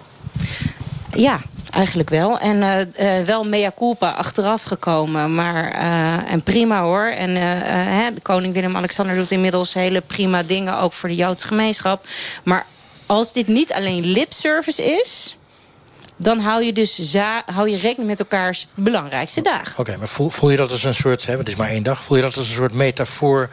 Ja, 1.11 1.41
Eigenlijk 1.71 2.11
wel. 2.11 2.39
En 2.39 2.57
uh, 2.57 3.19
uh, 3.19 3.27
wel 3.27 3.45
mea 3.45 3.73
culpa 3.77 4.11
achteraf 4.11 4.63
gekomen. 4.63 5.35
Maar, 5.35 5.75
uh, 5.75 6.33
en 6.33 6.43
prima 6.43 6.83
hoor. 6.83 7.07
En 7.07 7.37
hè, 7.37 8.11
koning 8.23 8.55
Willem-Alexander 8.55 9.17
doet 9.17 9.31
inmiddels 9.31 9.75
hele 9.75 10.01
prima 10.01 10.43
dingen... 10.43 10.79
ook 10.79 10.93
voor 10.93 11.09
de 11.09 11.15
Joodse 11.15 11.47
gemeenschap. 11.47 12.07
Maar 12.43 12.67
als 13.09 13.33
dit 13.33 13.49
niet 13.49 13.73
alleen 13.73 14.05
lipservice 14.05 14.83
is 14.83 15.37
dan 16.21 16.39
hou 16.39 16.65
je 16.65 16.73
dus 16.73 17.15
hou 17.47 17.69
je 17.69 17.77
rekening 17.77 18.09
met 18.09 18.19
elkaars 18.19 18.67
belangrijkste 18.75 19.43
dagen. 19.43 19.79
Oké, 19.79 19.97
maar 19.97 20.09
voel, 20.09 20.29
voel 20.29 20.51
je 20.51 20.57
dat 20.57 20.71
als 20.71 20.85
een 20.85 20.95
soort, 20.95 21.27
hè, 21.27 21.37
het 21.37 21.49
is 21.49 21.57
maar 21.57 21.69
één 21.69 21.83
dag... 21.83 22.03
voel 22.03 22.17
je 22.17 22.23
dat 22.23 22.37
als 22.37 22.49
een 22.49 22.55
soort 22.55 22.75
metafoor 22.75 23.49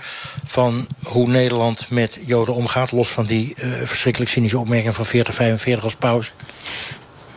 van 0.45 0.87
hoe 1.03 1.27
Nederland 1.27 1.89
met 1.89 2.19
Joden 2.25 2.53
omgaat... 2.53 2.91
los 2.91 3.07
van 3.07 3.25
die 3.25 3.55
uh, 3.57 3.73
verschrikkelijk 3.83 4.31
cynische 4.31 4.59
opmerking 4.59 4.95
van 4.95 5.05
40, 5.05 5.33
45 5.33 5.83
als 5.83 5.95
pauze? 5.95 6.31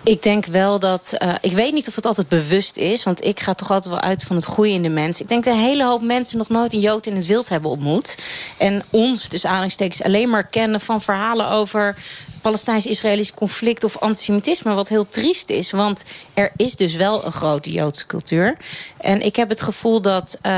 Ik 0.09 0.23
denk 0.23 0.47
wel 0.47 0.79
dat... 0.79 1.14
Uh, 1.18 1.35
ik 1.40 1.53
weet 1.53 1.73
niet 1.73 1.88
of 1.88 1.94
het 1.94 2.07
altijd 2.07 2.29
bewust 2.29 2.77
is. 2.77 3.03
Want 3.03 3.25
ik 3.25 3.40
ga 3.40 3.55
toch 3.55 3.71
altijd 3.71 3.94
wel 3.94 4.03
uit 4.03 4.23
van 4.23 4.37
het 4.37 4.44
goede 4.44 4.71
in 4.71 4.83
de 4.83 4.88
mens. 4.88 5.21
Ik 5.21 5.29
denk 5.29 5.44
dat 5.44 5.55
een 5.55 5.61
hele 5.61 5.85
hoop 5.85 6.03
mensen 6.03 6.38
nog 6.38 6.49
nooit 6.49 6.73
een 6.73 6.81
Jood 6.81 7.07
in 7.07 7.16
het 7.16 7.27
wild 7.27 7.49
hebben 7.49 7.71
ontmoet. 7.71 8.18
En 8.57 8.83
ons, 8.90 9.29
dus 9.29 9.47
aanhalingstekens, 9.47 10.03
alleen 10.03 10.31
maar 10.31 10.47
kennen 10.47 10.81
van 10.81 11.01
verhalen 11.01 11.49
over... 11.49 11.97
Palestijns-Israëlisch 12.42 13.35
conflict 13.35 13.85
of 13.85 13.99
antisemitisme. 13.99 14.75
Wat 14.75 14.88
heel 14.88 15.09
triest 15.09 15.51
is. 15.51 15.71
Want 15.71 16.05
er 16.35 16.53
is 16.57 16.77
dus 16.77 16.94
wel 16.94 17.25
een 17.25 17.33
grote 17.33 17.71
Joodse 17.71 18.07
cultuur. 18.07 18.57
En 18.97 19.23
ik 19.23 19.37
heb 19.37 19.49
het 19.49 19.61
gevoel 19.61 20.01
dat 20.01 20.38
uh, 20.47 20.53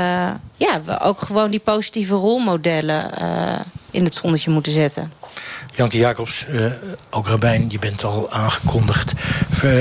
ja, 0.55 0.81
we 0.85 0.99
ook 0.99 1.19
gewoon 1.19 1.51
die 1.51 1.59
positieve 1.59 2.15
rolmodellen... 2.15 3.11
Uh, 3.21 3.59
in 3.91 4.03
het 4.03 4.15
zonnetje 4.15 4.51
moeten 4.51 4.71
zetten. 4.71 5.13
Janke 5.71 5.97
Jacobs, 5.97 6.45
uh, 6.49 6.65
ook 7.09 7.27
rabbijn, 7.27 7.65
je 7.69 7.79
bent 7.79 8.03
al 8.03 8.31
aangekondigd. 8.31 9.13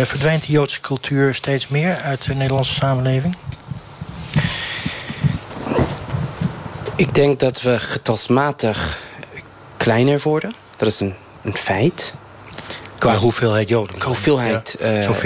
Verdwijnt 0.05 0.47
de 0.47 0.53
Joodse 0.53 0.81
cultuur 0.81 1.35
steeds 1.35 1.69
meer 1.69 1.97
uit 1.97 2.27
de 2.27 2.35
Nederlandse 2.35 2.75
samenleving? 2.75 3.37
Ik 6.97 7.15
denk 7.15 7.41
dat 7.41 7.63
we 7.63 7.79
getalsmatig 7.79 8.99
kleiner 9.77 10.21
worden. 10.23 10.55
Dat 10.77 10.89
is 10.89 11.01
een, 11.01 11.15
een 11.43 11.57
feit. 11.57 12.15
Qua 12.99 13.17
hoeveelheid 13.17 13.69
Joden? 13.69 13.99
Qua 13.99 14.07
hoeveelheid. 14.07 14.77
Ja, 14.81 15.03
Zo'n 15.03 15.15
40.000 15.15 15.21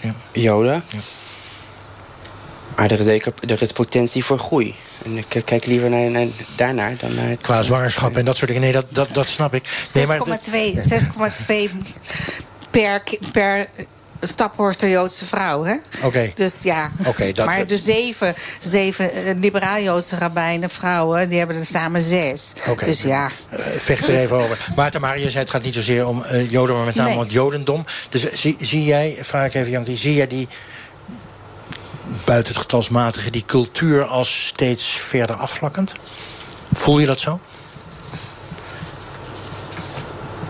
ja. 0.00 0.14
Joden. 0.32 0.84
Ja. 0.88 0.98
Maar 2.76 2.90
er 2.90 2.98
is, 2.98 3.04
zeker, 3.04 3.32
er 3.46 3.62
is 3.62 3.72
potentie 3.72 4.24
voor 4.24 4.38
groei. 4.38 4.74
En 5.04 5.16
ik 5.16 5.42
kijk 5.44 5.66
liever 5.66 5.90
naar, 5.90 6.10
naar, 6.10 6.26
daarnaar 6.56 6.96
dan 6.98 7.14
naar... 7.14 7.36
Qua 7.36 7.62
zwangerschap 7.62 8.16
en 8.16 8.24
dat 8.24 8.36
soort 8.36 8.46
dingen. 8.46 8.62
Nee, 8.62 8.72
dat, 8.72 8.86
dat, 8.88 9.08
dat 9.12 9.26
snap 9.26 9.54
ik. 9.54 9.68
6,2 9.68 11.54
per, 12.70 13.02
per 13.32 13.66
staphorster 14.20 14.88
Joodse 14.88 15.26
vrouw, 15.26 15.64
hè? 15.64 15.74
Oké. 15.96 16.06
Okay. 16.06 16.32
Dus 16.34 16.62
ja. 16.62 16.90
Okay, 17.06 17.32
dat, 17.32 17.46
maar 17.46 17.66
de 17.66 17.78
zeven, 17.78 18.34
zeven 18.60 19.10
uh, 19.16 19.34
liberaal-Joodse 19.40 20.16
rabbijnen, 20.16 20.70
vrouwen, 20.70 21.28
die 21.28 21.38
hebben 21.38 21.56
er 21.56 21.64
samen 21.64 22.02
zes. 22.02 22.52
Okay. 22.68 22.88
Dus 22.88 23.02
ja. 23.02 23.30
Uh, 23.52 23.58
vecht 23.78 24.08
er 24.08 24.14
even 24.14 24.36
over. 24.36 24.58
Maar 24.76 24.90
Tamara, 24.90 25.14
je 25.14 25.30
zei 25.30 25.42
het 25.42 25.50
gaat 25.50 25.62
niet 25.62 25.74
zozeer 25.74 26.06
om 26.06 26.24
uh, 26.32 26.50
Joden, 26.50 26.76
maar 26.76 26.84
met 26.84 26.94
name 26.94 27.08
nee. 27.08 27.18
om 27.18 27.24
het 27.24 27.32
Jodendom. 27.32 27.84
Dus 28.08 28.32
zie, 28.32 28.56
zie 28.60 28.84
jij, 28.84 29.16
vraag 29.20 29.46
ik 29.46 29.54
even 29.54 29.70
Jankie, 29.70 29.96
zie 29.96 30.14
jij 30.14 30.26
die 30.26 30.48
buiten 32.24 32.52
het 32.52 32.62
getalsmatige, 32.62 33.30
die 33.30 33.44
cultuur 33.46 34.04
als 34.04 34.46
steeds 34.46 34.84
verder 34.84 35.36
afvlakkend? 35.36 35.94
Voel 36.72 36.98
je 36.98 37.06
dat 37.06 37.20
zo? 37.20 37.40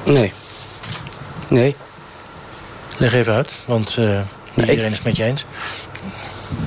Nee. 0.05 0.33
Nee. 1.49 1.77
Leg 2.97 3.13
even 3.13 3.33
uit, 3.33 3.53
want 3.67 3.97
uh, 3.99 4.21
niet 4.55 4.69
iedereen 4.69 4.91
is 4.91 4.97
het 4.97 5.07
met 5.07 5.17
je 5.17 5.25
eens. 5.25 5.45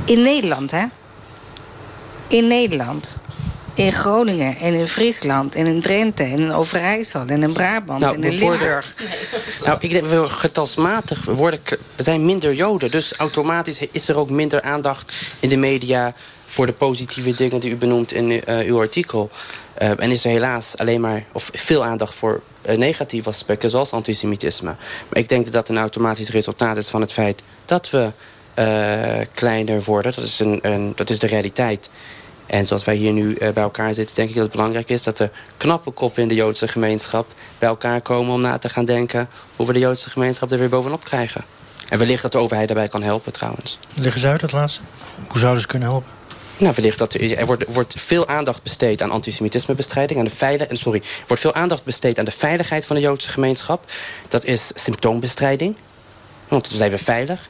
In 0.06 0.22
Nederland, 0.22 0.72
hè? 0.72 0.86
In 2.28 2.48
Nederland. 2.48 3.18
In 3.80 3.92
Groningen 3.92 4.58
en 4.58 4.74
in 4.74 4.88
Friesland 4.88 5.56
en 5.56 5.66
in 5.66 5.82
Drenthe 5.82 6.24
en 6.24 6.40
in 6.40 6.52
Overijssel 6.52 7.26
en 7.26 7.44
in 7.44 7.54
Brabant 7.54 8.00
nou, 8.00 8.16
en 8.16 8.24
in 8.24 8.38
Limburg. 8.38 8.96
Nou, 9.66 9.78
ik 9.80 9.90
denk, 9.90 10.30
getalsmatig 10.30 11.26
worden, 11.26 11.60
we 11.96 12.04
zijn 12.04 12.26
minder 12.26 12.54
Joden. 12.54 12.92
Dus 12.92 13.14
automatisch 13.14 13.80
is 13.92 14.10
er 14.10 14.18
ook 14.18 14.30
minder 14.30 14.62
aandacht 14.62 15.14
in 15.40 15.50
de 15.50 15.58
media... 15.58 16.14
voor 16.46 16.66
de 16.66 16.74
positieve 16.74 17.32
dingen 17.36 17.60
die 17.60 17.72
u 17.72 17.76
benoemt 17.76 18.12
in 18.12 18.32
uh, 18.32 18.42
uw 18.68 18.80
artikel. 18.80 19.30
Uh, 19.82 19.90
en 19.90 20.12
is 20.12 20.26
er 20.26 20.32
helaas 20.32 20.78
alleen 20.78 21.02
maar, 21.02 21.24
of 21.32 21.50
veel 21.54 21.84
aandacht 21.84 22.16
voor 22.16 22.42
uh, 22.70 22.78
negatieve 22.78 23.30
aspecten... 23.30 23.70
zoals 23.70 23.92
antisemitisme. 23.92 24.76
Maar 25.10 25.20
ik 25.20 25.30
denk 25.30 25.44
dat 25.44 25.54
dat 25.54 25.70
een 25.70 25.78
automatisch 25.78 26.30
resultaat 26.30 26.78
is 26.78 26.88
van 26.88 27.02
het 27.02 27.12
feit... 27.12 27.44
dat 27.66 27.90
we 27.90 28.12
kleiner 29.34 29.84
worden. 29.84 30.14
Dat 30.16 30.24
is, 30.24 30.40
een, 30.40 30.60
een, 30.62 30.94
dat 30.96 31.10
is 31.10 31.20
de 31.20 31.28
realiteit. 31.28 31.90
En 32.50 32.66
zoals 32.66 32.84
wij 32.84 32.96
hier 32.96 33.12
nu 33.12 33.30
uh, 33.30 33.38
bij 33.38 33.64
elkaar 33.64 33.94
zitten, 33.94 34.16
denk 34.16 34.30
ik 34.30 34.36
dat 34.36 34.44
het 34.44 34.52
belangrijk 34.52 34.90
is... 34.90 35.04
dat 35.04 35.18
de 35.18 35.30
knappe 35.58 35.92
koppen 35.92 36.22
in 36.22 36.28
de 36.28 36.36
Joodse 36.36 36.68
gemeenschap 36.68 37.28
bij 37.60 37.70
elkaar 37.70 38.02
komen... 38.02 38.34
om 38.34 38.42
na 38.42 38.58
te 38.58 38.70
gaan 38.70 38.86
denken 38.86 39.30
hoe 39.56 39.68
we 39.68 39.74
de 39.74 39.80
Joodse 39.80 40.10
gemeenschap 40.10 40.52
er 40.52 40.60
weer 40.60 40.70
bovenop 40.70 41.04
krijgen. 41.04 41.46
En 41.90 41.98
wellicht 41.98 42.22
dat 42.22 42.32
de 42.32 42.38
overheid 42.38 42.68
daarbij 42.68 42.88
kan 42.88 43.04
helpen 43.04 43.34
trouwens. 43.34 43.80
Leg 43.96 44.16
eens 44.16 44.26
uit, 44.26 44.40
dat 44.40 44.52
laatste. 44.52 44.82
Hoe 45.28 45.40
zouden 45.40 45.62
ze 45.62 45.68
kunnen 45.68 45.88
helpen? 45.88 46.12
Nou, 46.58 46.74
wellicht 46.76 46.98
dat 46.98 47.14
er, 47.14 47.38
er 47.38 47.46
wordt, 47.46 47.64
wordt 47.68 48.02
veel 48.02 48.28
aandacht 48.28 48.64
besteed 48.64 49.02
aan 49.02 49.12
antisemitismebestrijding. 49.12 50.20
Aan 50.20 50.26
de 50.26 50.32
veilig, 50.32 50.68
sorry, 50.72 51.00
er 51.00 51.24
wordt 51.28 51.42
veel 51.42 51.54
aandacht 51.54 51.84
besteed 51.84 52.20
aan 52.20 52.26
de 52.26 52.32
veiligheid 52.32 52.86
van 52.86 52.96
de 52.96 53.02
Joodse 53.02 53.30
gemeenschap. 53.30 53.92
Dat 54.28 54.46
is 54.46 54.72
symptoombestrijding. 54.76 55.76
Want 56.48 56.70
dan 56.70 56.78
zijn 56.78 56.92
we 56.92 56.98
veilig. 56.98 57.48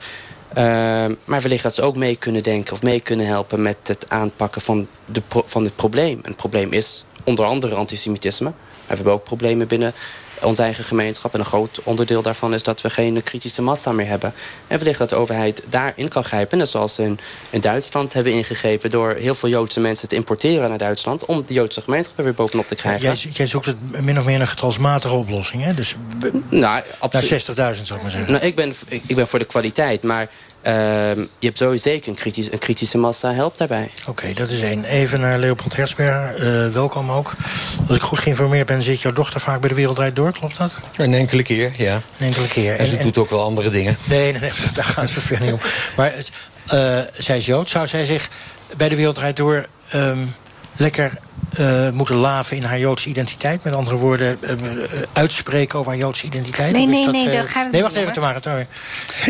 Uh, 0.58 1.06
maar 1.26 1.42
wellicht 1.42 1.64
dat 1.64 1.76
ze 1.76 1.82
ook 1.82 1.96
mee 1.96 2.16
kunnen 2.16 2.44
denken 2.44 2.74
of 2.74 2.82
mee 2.82 3.00
kunnen 3.00 3.26
helpen 3.26 3.62
met 3.62 3.78
het 3.84 4.10
aanpakken 4.10 4.62
van, 4.62 4.88
de 5.06 5.22
van 5.30 5.64
het 5.64 5.76
probleem. 5.76 6.18
En 6.18 6.30
het 6.30 6.36
probleem 6.36 6.74
is 6.74 7.06
onder 7.24 7.46
andere 7.46 7.76
antisemitisme. 7.76 8.50
We 8.50 8.96
hebben 8.96 9.14
ook 9.14 9.24
problemen 9.24 9.68
binnen 9.68 9.94
onze 10.42 10.62
eigen 10.62 10.84
gemeenschap. 10.84 11.34
En 11.34 11.40
een 11.40 11.46
groot 11.46 11.80
onderdeel 11.84 12.22
daarvan 12.22 12.54
is 12.54 12.64
dat 12.64 12.82
we 12.82 12.90
geen 12.90 13.24
kritische 13.24 13.62
massa 13.62 13.92
meer 13.92 14.08
hebben. 14.08 14.34
En 14.68 14.80
wellicht 14.80 15.00
dat 15.00 15.10
de 15.10 15.16
overheid 15.16 15.64
daarin 15.70 16.08
kan 16.08 16.24
grijpen. 16.24 16.58
Net 16.58 16.70
zoals 16.70 16.96
ze 16.96 17.04
in, 17.04 17.20
in 17.50 17.62
Duitsland 17.62 18.14
hebben 18.14 18.34
ingegrepen... 18.34 18.90
door 18.90 19.14
heel 19.14 19.36
veel 19.36 19.50
Joodse 19.50 19.80
mensen 19.80 20.08
te 20.08 20.16
importeren 20.16 20.70
naar 20.70 20.78
Duitsland... 20.78 21.26
om 21.26 21.44
de 21.48 21.54
Joodse 21.54 21.82
gemeenschap 21.82 22.18
er 22.18 22.24
weer 22.24 22.34
bovenop 22.34 22.68
te 22.68 22.76
krijgen. 22.76 23.02
Jij, 23.02 23.32
jij 23.34 23.48
zoekt 23.48 23.66
het 23.66 23.78
min 24.02 24.20
of 24.20 24.26
meer 24.26 24.42
een 24.42 24.48
getalsmatige 24.48 25.14
oplossing, 25.14 25.64
hè? 25.64 25.74
Dus 25.74 25.96
nou, 26.50 26.84
naar 27.12 27.24
60.000 27.24 27.30
zou 27.48 27.74
ik 27.74 28.02
maar 28.02 28.12
zeggen. 28.12 28.32
Nou, 28.32 28.46
ik, 28.46 28.56
ben, 28.56 28.74
ik, 28.88 29.04
ik 29.06 29.16
ben 29.16 29.28
voor 29.28 29.40
de 29.40 29.46
kwaliteit, 29.46 30.04
maar... 30.04 30.30
Uh, 30.64 30.74
je 31.16 31.28
hebt 31.40 31.58
sowieso 31.58 31.90
een, 31.90 32.14
kritisch, 32.14 32.52
een 32.52 32.58
kritische 32.58 32.98
massa 32.98 33.34
helpt 33.34 33.58
daarbij. 33.58 33.92
Oké, 34.00 34.10
okay, 34.10 34.34
dat 34.34 34.50
is 34.50 34.62
één. 34.62 34.84
Even 34.84 35.20
naar 35.20 35.40
Leopold 35.40 35.76
Hersberger. 35.76 36.66
Uh, 36.68 36.74
welkom 36.74 37.12
ook. 37.12 37.34
Als 37.88 37.98
ik 37.98 38.02
goed 38.02 38.20
geïnformeerd 38.20 38.68
ben, 38.68 38.82
zit 38.82 39.02
jouw 39.02 39.14
dochter 39.14 39.42
vaak 39.42 39.60
bij 39.60 39.70
de 39.70 39.76
Wereldrijd 39.76 40.16
Door, 40.16 40.32
klopt 40.32 40.58
dat? 40.58 40.78
Een 40.96 41.14
enkele 41.14 41.44
keer, 41.44 41.72
ja. 41.78 41.96
Een 41.96 42.26
enkele 42.26 42.48
keer. 42.48 42.72
En, 42.72 42.80
en 42.80 42.86
ze 42.86 42.98
en, 42.98 43.04
doet 43.04 43.18
ook 43.18 43.30
wel 43.30 43.44
andere 43.44 43.70
dingen. 43.70 43.98
Nee, 44.04 44.32
nee, 44.32 44.42
nee 44.42 44.52
daar 44.74 44.84
gaan 44.84 45.08
ze 45.08 45.22
ver 45.22 45.42
niet 45.42 45.52
om. 45.52 45.60
Maar 45.96 46.14
uh, 46.74 47.00
zij 47.18 47.38
is 47.38 47.46
Jood. 47.46 47.70
Zou 47.70 47.88
zij 47.88 48.06
zich 48.06 48.30
bij 48.78 48.90
de 48.90 48.96
Wereldrijd 48.96 49.38
Door 49.38 49.66
um, 49.96 50.34
lekker 50.76 51.12
uh, 51.60 51.90
moeten 51.90 52.16
laven 52.16 52.58
in 52.58 52.64
haar 52.64 52.80
Joodse 52.80 53.10
identiteit? 53.10 53.64
Met 53.64 53.74
andere 53.74 53.96
woorden, 53.96 54.38
uh, 54.42 54.52
uitspreken 55.14 55.80
over 55.80 55.92
haar 55.92 56.02
Joodse 56.02 56.26
identiteit? 56.26 56.72
Nee, 56.72 56.88
nee, 56.88 57.06
dat, 57.06 57.14
nee, 57.14 57.30
dat 57.38 57.48
gaat 57.48 57.72
Nee, 57.72 57.82
wacht 57.82 57.96
even, 57.96 58.14
Tamara. 58.14 58.42
Sorry. 58.42 58.68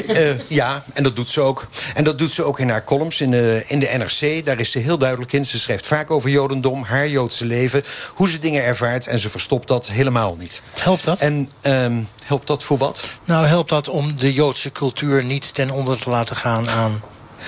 Uh, 0.08 0.40
ja, 0.48 0.84
en 0.94 1.04
dat 1.04 1.16
doet 1.16 1.30
ze 1.30 1.42
ook. 1.42 1.68
En 1.94 2.04
dat 2.04 2.18
doet 2.18 2.32
ze 2.32 2.44
ook 2.44 2.60
in 2.60 2.70
haar 2.70 2.84
columns 2.84 3.22
in 3.22 3.32
de, 3.32 3.64
in 3.68 3.80
de 3.80 3.90
NRC. 3.98 4.46
Daar 4.46 4.60
is 4.60 4.72
ze 4.72 4.80
heel 4.80 4.98
duidelijk 4.98 5.34
in. 5.34 5.46
Ze 5.46 5.60
schrijft 5.60 5.88
vaak 5.88 6.12
over 6.12 6.30
Jodendom, 6.30 6.84
haar 6.84 7.08
Joodse 7.08 7.46
leven... 7.46 7.84
hoe 8.14 8.30
ze 8.30 8.40
dingen 8.40 8.64
ervaart 8.64 9.08
en 9.08 9.20
ze 9.20 9.30
verstopt 9.30 9.68
dat 9.68 9.90
helemaal 9.90 10.36
niet. 10.40 10.62
Helpt 10.74 11.04
dat? 11.04 11.20
En 11.20 11.50
um, 11.62 12.08
helpt 12.26 12.48
dat 12.48 12.64
voor 12.64 12.78
wat? 12.78 13.04
Nou, 13.26 13.46
helpt 13.46 13.70
dat 13.70 13.90
om 13.90 14.16
de 14.16 14.34
Joodse 14.34 14.72
cultuur 14.72 15.24
niet 15.24 15.54
ten 15.54 15.70
onder 15.70 16.00
te 16.00 16.10
laten 16.10 16.36
gaan 16.36 16.70
aan... 16.70 17.02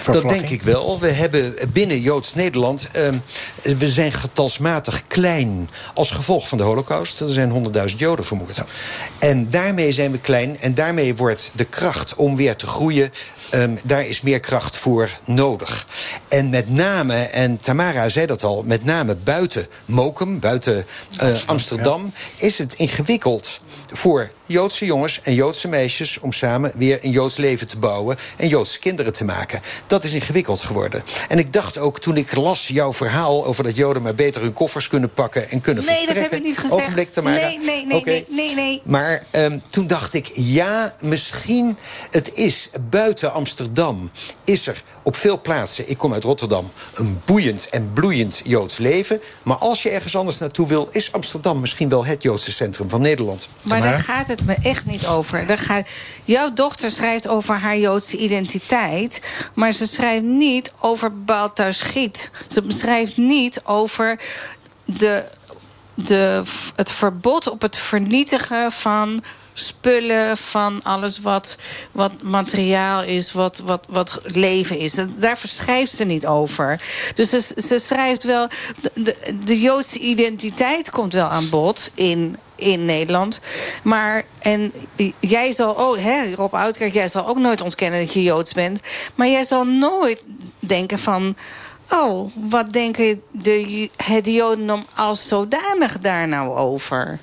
Dat 0.05 0.29
denk 0.29 0.49
ik 0.49 0.61
wel. 0.61 0.99
We 0.99 1.07
hebben 1.07 1.55
binnen 1.73 2.01
Joods-Nederland... 2.01 2.89
Uh, 2.95 3.09
we 3.77 3.89
zijn 3.89 4.11
getalsmatig 4.11 5.03
klein 5.07 5.69
als 5.93 6.11
gevolg 6.11 6.47
van 6.47 6.57
de 6.57 6.63
holocaust. 6.63 7.19
Er 7.19 7.29
zijn 7.29 7.73
100.000 7.89 7.95
Joden 7.97 8.25
vermoord. 8.25 8.63
En 9.19 9.49
daarmee 9.49 9.93
zijn 9.93 10.11
we 10.11 10.19
klein. 10.19 10.59
En 10.59 10.73
daarmee 10.73 11.15
wordt 11.15 11.51
de 11.53 11.65
kracht 11.65 12.15
om 12.15 12.35
weer 12.35 12.55
te 12.55 12.67
groeien... 12.67 13.11
Um, 13.53 13.79
daar 13.83 14.05
is 14.05 14.21
meer 14.21 14.39
kracht 14.39 14.77
voor 14.77 15.09
nodig. 15.25 15.87
En 16.27 16.49
met 16.49 16.69
name, 16.69 17.15
en 17.15 17.57
Tamara 17.57 18.09
zei 18.09 18.25
dat 18.25 18.43
al... 18.43 18.63
met 18.65 18.83
name 18.83 19.15
buiten 19.15 19.67
Mokum, 19.85 20.39
buiten 20.39 20.85
uh, 21.23 21.29
Amsterdam... 21.45 22.13
Is 22.35 22.57
het 22.57 22.73
ingewikkeld 22.73 23.59
voor 23.91 24.29
Joodse 24.51 24.85
jongens 24.85 25.19
en 25.21 25.33
Joodse 25.33 25.67
meisjes... 25.67 26.19
om 26.19 26.31
samen 26.31 26.71
weer 26.75 26.99
een 27.01 27.11
Joods 27.11 27.37
leven 27.37 27.67
te 27.67 27.77
bouwen 27.77 28.17
en 28.37 28.47
Joodse 28.47 28.79
kinderen 28.79 29.13
te 29.13 29.23
maken. 29.23 29.61
Dat 29.87 30.03
is 30.03 30.13
ingewikkeld 30.13 30.61
geworden. 30.61 31.03
En 31.27 31.39
ik 31.39 31.53
dacht 31.53 31.77
ook 31.77 31.99
toen 31.99 32.17
ik 32.17 32.35
las 32.35 32.67
jouw 32.67 32.93
verhaal... 32.93 33.45
over 33.45 33.63
dat 33.63 33.75
Joden 33.75 34.01
maar 34.01 34.15
beter 34.15 34.41
hun 34.41 34.53
koffers 34.53 34.87
kunnen 34.87 35.13
pakken 35.13 35.49
en 35.49 35.61
kunnen 35.61 35.85
nee, 35.85 35.95
vertrekken. 35.95 36.21
Nee, 36.21 36.23
dat 36.23 36.31
heb 36.31 36.39
ik 36.39 36.45
niet 36.45 36.57
gezegd. 36.57 36.81
Ogenblik, 36.81 37.11
Tamara. 37.11 37.35
Nee, 37.35 37.59
nee, 37.59 37.85
nee, 37.85 37.97
okay. 37.97 38.13
nee, 38.13 38.25
nee, 38.29 38.55
nee. 38.55 38.81
Maar 38.83 39.25
um, 39.31 39.61
toen 39.69 39.87
dacht 39.87 40.13
ik, 40.13 40.31
ja, 40.33 40.95
misschien... 40.99 41.77
het 42.11 42.31
is 42.33 42.69
buiten 42.89 43.33
Amsterdam, 43.33 44.11
is 44.43 44.67
er 44.67 44.83
op 45.03 45.15
veel 45.15 45.41
plaatsen... 45.41 45.89
ik 45.89 45.97
kom 45.97 46.13
uit 46.13 46.23
Rotterdam, 46.23 46.71
een 46.93 47.21
boeiend 47.25 47.69
en 47.69 47.91
bloeiend 47.93 48.41
Joods 48.43 48.77
leven. 48.77 49.21
Maar 49.43 49.57
als 49.57 49.83
je 49.83 49.89
ergens 49.89 50.15
anders 50.15 50.37
naartoe 50.37 50.67
wil... 50.67 50.87
is 50.91 51.11
Amsterdam 51.11 51.59
misschien 51.59 51.89
wel 51.89 52.05
het 52.05 52.23
Joodse 52.23 52.51
centrum 52.51 52.89
van 52.89 53.01
Nederland. 53.01 53.49
Maar 53.61 53.81
daar 53.81 53.99
gaat 53.99 54.27
het 54.27 54.45
me 54.45 54.55
echt 54.63 54.85
niet 54.85 55.07
over. 55.07 55.47
Daar 55.47 55.57
gaat, 55.57 55.87
jouw 56.25 56.53
dochter 56.53 56.91
schrijft 56.91 57.27
over 57.27 57.55
haar 57.55 57.77
Joodse 57.77 58.17
identiteit... 58.17 59.21
maar 59.53 59.71
ze 59.71 59.87
schrijft 59.87 60.23
niet 60.23 60.71
over 60.79 61.23
Balthar 61.23 61.73
Schiet. 61.73 62.31
Ze 62.47 62.61
beschrijft 62.61 63.17
niet 63.17 63.61
over 63.63 64.19
de, 64.85 65.23
de, 65.93 66.43
het 66.75 66.91
verbod 66.91 67.49
op 67.49 67.61
het 67.61 67.77
vernietigen 67.77 68.71
van 68.71 69.23
spullen, 69.65 70.37
van 70.37 70.83
alles 70.83 71.19
wat, 71.19 71.57
wat 71.91 72.21
materiaal 72.21 73.03
is, 73.03 73.31
wat, 73.31 73.61
wat, 73.65 73.85
wat 73.89 74.21
leven 74.23 74.77
is. 74.77 74.95
Daar 75.15 75.37
verschrijft 75.37 75.91
ze 75.91 76.03
niet 76.03 76.27
over. 76.27 76.81
Dus 77.15 77.29
ze, 77.29 77.61
ze 77.61 77.79
schrijft 77.79 78.23
wel... 78.23 78.47
De, 78.93 79.35
de, 79.43 79.59
Joodse 79.59 79.99
identiteit 79.99 80.89
komt 80.89 81.13
wel 81.13 81.27
aan 81.27 81.49
bod 81.49 81.91
in 81.93 82.37
in 82.61 82.85
Nederland. 82.85 83.41
Maar, 83.83 84.23
en 84.39 84.73
jij 85.19 85.53
zal 85.53 85.77
ook, 85.77 85.99
hè, 85.99 86.33
Rob 86.33 86.53
Oudkerk, 86.53 86.93
jij 86.93 87.07
zal 87.07 87.27
ook 87.27 87.37
nooit 87.37 87.61
ontkennen 87.61 87.99
dat 87.99 88.13
je 88.13 88.23
Joods 88.23 88.53
bent. 88.53 88.79
Maar 89.15 89.27
jij 89.27 89.43
zal 89.43 89.63
nooit 89.63 90.23
denken 90.59 90.99
van... 90.99 91.35
oh, 91.89 92.31
wat 92.35 92.71
denken 92.71 93.21
de, 93.31 93.89
het 93.95 94.25
Jodendom 94.25 94.85
als 94.95 95.27
zodanig 95.27 95.99
daar 95.99 96.27
nou 96.27 96.55
over? 96.55 97.19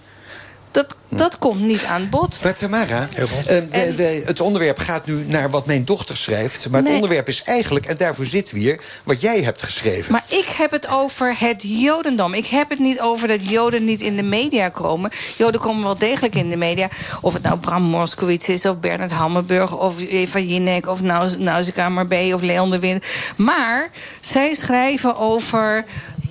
Dat, 0.70 0.96
dat 1.08 1.38
komt 1.38 1.60
niet 1.60 1.84
aan 1.84 2.08
bod. 2.10 2.38
Maar 2.42 2.54
Tamara, 2.54 3.08
uh, 3.18 3.24
we, 3.46 3.92
we, 3.96 4.22
het 4.24 4.40
onderwerp 4.40 4.78
gaat 4.78 5.06
nu 5.06 5.24
naar 5.26 5.50
wat 5.50 5.66
mijn 5.66 5.84
dochter 5.84 6.16
schrijft. 6.16 6.70
Maar 6.70 6.82
nee. 6.82 6.92
het 6.92 7.02
onderwerp 7.02 7.28
is 7.28 7.42
eigenlijk, 7.42 7.86
en 7.86 7.96
daarvoor 7.96 8.24
zitten 8.24 8.54
we 8.54 8.60
hier... 8.60 8.80
wat 9.04 9.20
jij 9.20 9.42
hebt 9.42 9.62
geschreven. 9.62 10.12
Maar 10.12 10.24
ik 10.28 10.48
heb 10.56 10.70
het 10.70 10.88
over 10.88 11.34
het 11.38 11.62
Jodendom. 11.66 12.34
Ik 12.34 12.46
heb 12.46 12.70
het 12.70 12.78
niet 12.78 13.00
over 13.00 13.28
dat 13.28 13.48
Joden 13.48 13.84
niet 13.84 14.02
in 14.02 14.16
de 14.16 14.22
media 14.22 14.68
komen. 14.68 15.10
Joden 15.36 15.60
komen 15.60 15.84
wel 15.84 15.98
degelijk 15.98 16.34
in 16.34 16.50
de 16.50 16.56
media. 16.56 16.88
Of 17.20 17.32
het 17.32 17.42
nou 17.42 17.58
Bram 17.58 17.82
Moskowitz 17.82 18.48
is, 18.48 18.66
of 18.66 18.78
Bernard 18.78 19.10
Hammelburg... 19.10 19.78
of 19.78 20.00
Eva 20.00 20.38
Jinek, 20.38 20.86
of 20.86 21.00
Nausicaa 21.38 21.88
Marbé, 21.88 22.34
of 22.34 22.40
Leon 22.40 22.70
de 22.70 22.78
Wind. 22.78 23.04
Maar 23.36 23.90
zij 24.20 24.54
schrijven 24.54 25.16
over 25.16 25.84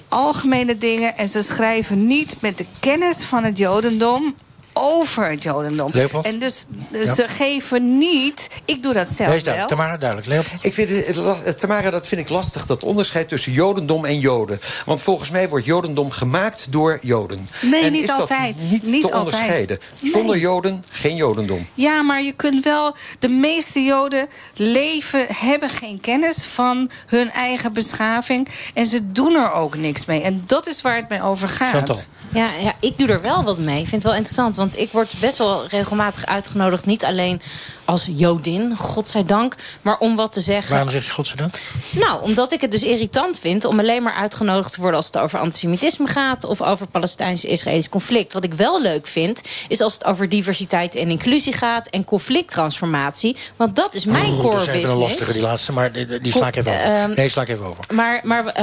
algemene 0.10 0.78
dingen... 0.78 1.18
en 1.18 1.28
ze 1.28 1.44
schrijven 1.44 2.06
niet 2.06 2.38
met 2.42 2.58
de 2.58 2.66
kennis 2.80 3.24
van 3.24 3.44
het 3.44 3.58
Jodendom 3.58 4.36
over 4.82 5.30
het 5.30 5.44
Jodendom. 5.44 5.90
Leopold? 5.94 6.26
En 6.26 6.40
dus, 6.40 6.66
dus 6.90 7.06
ja. 7.06 7.14
ze 7.14 7.28
geven 7.28 7.98
niet... 7.98 8.48
Ik 8.66 8.84
doe 8.84 8.94
dat 8.94 9.10
zelf 9.10 9.30
nee, 9.30 9.44
wel. 9.44 9.68
Tamara, 9.68 9.98
duidelijk. 9.98 10.30
Leopold? 10.30 10.66
Ik 10.66 10.74
vind 10.74 10.90
het, 10.90 11.60
Tamara, 11.60 11.90
dat 11.90 12.08
vind 12.08 12.22
ik 12.22 12.30
lastig, 12.30 12.66
dat 12.66 12.84
onderscheid 12.84 13.30
tussen 13.30 13.52
Jodendom 13.52 14.06
en 14.06 14.20
Joden. 14.20 14.60
Want 14.86 15.02
volgens 15.02 15.30
mij 15.30 15.50
wordt 15.50 15.66
Jodendom 15.66 16.12
gemaakt 16.12 16.68
door 16.70 17.00
Joden. 17.02 17.50
Nee, 17.62 17.84
en 17.84 17.92
niet 17.92 18.04
is 18.04 18.10
altijd. 18.10 18.58
dat 18.58 18.70
niet, 18.70 18.84
niet 18.84 19.02
te 19.02 19.14
onderscheiden? 19.14 19.80
Nee. 20.00 20.12
Zonder 20.12 20.38
Joden 20.38 20.86
geen 20.92 21.16
Jodendom. 21.16 21.68
Ja, 21.74 22.02
maar 22.02 22.24
je 22.24 22.32
kunt 22.32 22.64
wel... 22.64 22.96
De 23.20 23.30
meeste 23.30 23.84
Joden 23.84 24.28
leven, 24.54 25.26
hebben 25.30 25.70
geen 25.70 26.00
kennis 26.00 26.46
van 26.46 26.90
hun 27.06 27.32
eigen 27.32 27.74
beschaving. 27.74 28.48
En 28.74 28.88
ze 28.88 29.12
doen 29.12 29.36
er 29.36 29.52
ook 29.52 29.76
niks 29.76 30.06
mee. 30.06 30.22
En 30.22 30.44
dat 30.48 30.68
is 30.68 30.82
waar 30.82 30.96
het 30.96 31.10
mij 31.10 31.22
over 31.22 31.48
gaat. 31.48 32.08
Ja, 32.34 32.50
ja, 32.62 32.74
ik 32.80 32.98
doe 32.98 33.08
er 33.08 33.22
wel 33.22 33.44
wat 33.44 33.60
mee. 33.60 33.82
Ik 33.82 33.88
vind 33.88 34.04
het 34.04 34.04
wel 34.04 34.16
interessant, 34.16 34.56
want 34.56 34.67
ik 34.76 34.92
word 34.92 35.14
best 35.20 35.38
wel 35.38 35.68
regelmatig 35.68 36.26
uitgenodigd. 36.26 36.86
Niet 36.86 37.06
alleen 37.06 37.42
als 37.88 38.08
Jodin, 38.12 38.78
godzijdank, 38.78 39.56
maar 39.82 39.98
om 39.98 40.16
wat 40.16 40.32
te 40.32 40.42
zeggen. 40.42 40.72
Waarom 40.72 40.90
zeg 40.90 41.06
je 41.06 41.12
godzijdank? 41.12 41.60
Nou, 41.92 42.24
omdat 42.24 42.52
ik 42.52 42.62
het 42.62 42.72
dus 42.72 42.84
irritant 42.84 43.40
vind 43.40 43.66
om 43.66 43.80
alleen 43.80 44.04
maar 44.04 44.14
uitgenodigd 44.14 44.74
te 44.74 44.80
worden... 44.80 44.98
als 44.98 45.06
het 45.06 45.18
over 45.18 45.40
antisemitisme 45.40 46.08
gaat 46.08 46.44
of 46.44 46.62
over 46.62 46.88
Palestijns-Israëlisch 46.88 47.90
conflict. 47.90 48.34
Wat 48.34 48.44
ik 48.44 48.54
wel 48.54 48.82
leuk 48.82 49.08
vind, 49.08 49.42
is 49.68 49.82
als 49.82 49.94
het 49.94 50.04
over 50.04 50.30
diversiteit 50.30 50.96
en 50.96 51.10
inclusie 51.10 51.54
gaat... 51.54 51.88
en 51.88 52.06
conflicttransformatie, 52.06 53.38
want 53.56 53.76
dat 53.76 53.96
is 53.96 54.06
mijn 54.06 54.34
oh, 54.34 54.40
core 54.40 54.56
dat 54.56 54.68
is 54.68 54.72
business. 54.72 54.84
even 54.84 54.94
een 54.94 55.00
lastige, 55.00 55.34
die 55.34 55.42
laatste, 55.42 55.72
maar 55.72 55.92
die, 55.92 56.22
die 56.22 56.32
sla 56.32 56.48
ik 56.48 56.56
even 56.56 56.74
over. 56.74 57.04
Um, 57.04 57.14
nee, 57.16 57.30
sla 57.30 57.42
ik 57.42 57.50
even 57.50 57.66
over. 57.66 57.84
Maar, 57.94 58.20
maar 58.24 58.46
uh, 58.46 58.54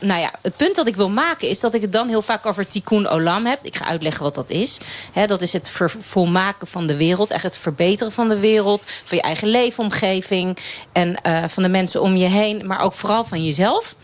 nou 0.00 0.20
ja, 0.20 0.30
het 0.42 0.56
punt 0.56 0.76
dat 0.76 0.86
ik 0.86 0.96
wil 0.96 1.10
maken 1.10 1.48
is 1.48 1.60
dat 1.60 1.74
ik 1.74 1.82
het 1.82 1.92
dan 1.92 2.08
heel 2.08 2.22
vaak 2.22 2.46
over 2.46 2.66
tikkun 2.66 3.08
olam 3.08 3.46
heb. 3.46 3.58
Ik 3.62 3.76
ga 3.76 3.84
uitleggen 3.84 4.22
wat 4.22 4.34
dat 4.34 4.50
is. 4.50 4.78
He, 5.12 5.26
dat 5.26 5.42
is 5.42 5.52
het 5.52 5.70
volmaken 5.98 6.66
van 6.66 6.86
de 6.86 6.96
wereld, 6.96 7.30
echt 7.30 7.42
het 7.42 7.56
verbeteren 7.56 8.12
van 8.12 8.28
de 8.28 8.38
wereld... 8.38 8.64
van 9.04 9.16
je 9.16 9.22
eigen 9.22 9.48
leefomgeving 9.48 10.58
en 10.92 11.16
uh, 11.26 11.44
van 11.48 11.62
de 11.62 11.68
mensen 11.68 12.02
om 12.02 12.16
je 12.16 12.26
heen... 12.26 12.66
maar 12.66 12.80
ook 12.80 12.94
vooral 12.94 13.24
van 13.24 13.44
jezelf. 13.44 13.94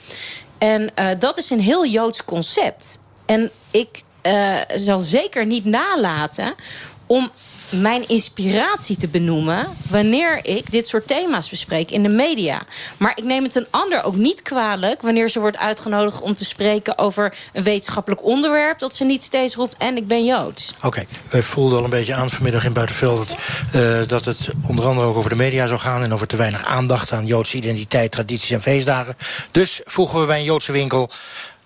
En 0.58 0.90
uh, 0.98 1.08
dat 1.18 1.38
is 1.38 1.50
een 1.50 1.60
heel 1.60 1.86
Joods 1.86 2.24
concept. 2.24 3.00
En 3.26 3.50
ik 3.70 4.02
uh, 4.22 4.54
zal 4.74 5.00
zeker 5.00 5.46
niet 5.46 5.64
nalaten 5.64 6.54
om 7.06 7.30
mijn 7.72 8.08
inspiratie 8.08 8.96
te 8.96 9.08
benoemen 9.08 9.66
wanneer 9.88 10.40
ik 10.42 10.70
dit 10.70 10.88
soort 10.88 11.06
thema's 11.06 11.48
bespreek 11.48 11.90
in 11.90 12.02
de 12.02 12.08
media. 12.08 12.62
Maar 12.96 13.12
ik 13.14 13.24
neem 13.24 13.42
het 13.42 13.54
een 13.54 13.66
ander 13.70 14.04
ook 14.04 14.16
niet 14.16 14.42
kwalijk 14.42 15.02
wanneer 15.02 15.28
ze 15.28 15.40
wordt 15.40 15.58
uitgenodigd 15.58 16.20
om 16.20 16.34
te 16.34 16.44
spreken 16.44 16.98
over 16.98 17.34
een 17.52 17.62
wetenschappelijk 17.62 18.24
onderwerp, 18.24 18.78
dat 18.78 18.94
ze 18.94 19.04
niet 19.04 19.22
steeds 19.22 19.54
roept 19.54 19.76
en 19.78 19.96
ik 19.96 20.06
ben 20.06 20.24
Joods. 20.24 20.74
Oké, 20.82 21.04
we 21.28 21.42
voelden 21.42 21.78
al 21.78 21.84
een 21.84 21.90
beetje 21.90 22.14
aan 22.14 22.30
vanmiddag 22.30 22.64
in 22.64 22.72
Buitenveld... 22.72 23.28
Dat, 23.72 23.82
eh, 23.82 23.98
dat 24.06 24.24
het 24.24 24.48
onder 24.66 24.84
andere 24.84 25.06
ook 25.06 25.16
over 25.16 25.30
de 25.30 25.36
media 25.36 25.66
zou 25.66 25.80
gaan... 25.80 26.02
en 26.02 26.12
over 26.12 26.26
te 26.26 26.36
weinig 26.36 26.64
aandacht 26.64 27.12
aan 27.12 27.26
Joodse 27.26 27.56
identiteit, 27.56 28.12
tradities 28.12 28.50
en 28.50 28.62
feestdagen. 28.62 29.16
Dus 29.50 29.80
vroegen 29.84 30.20
we 30.20 30.26
bij 30.26 30.38
een 30.38 30.44
Joodse 30.44 30.72
winkel 30.72 31.10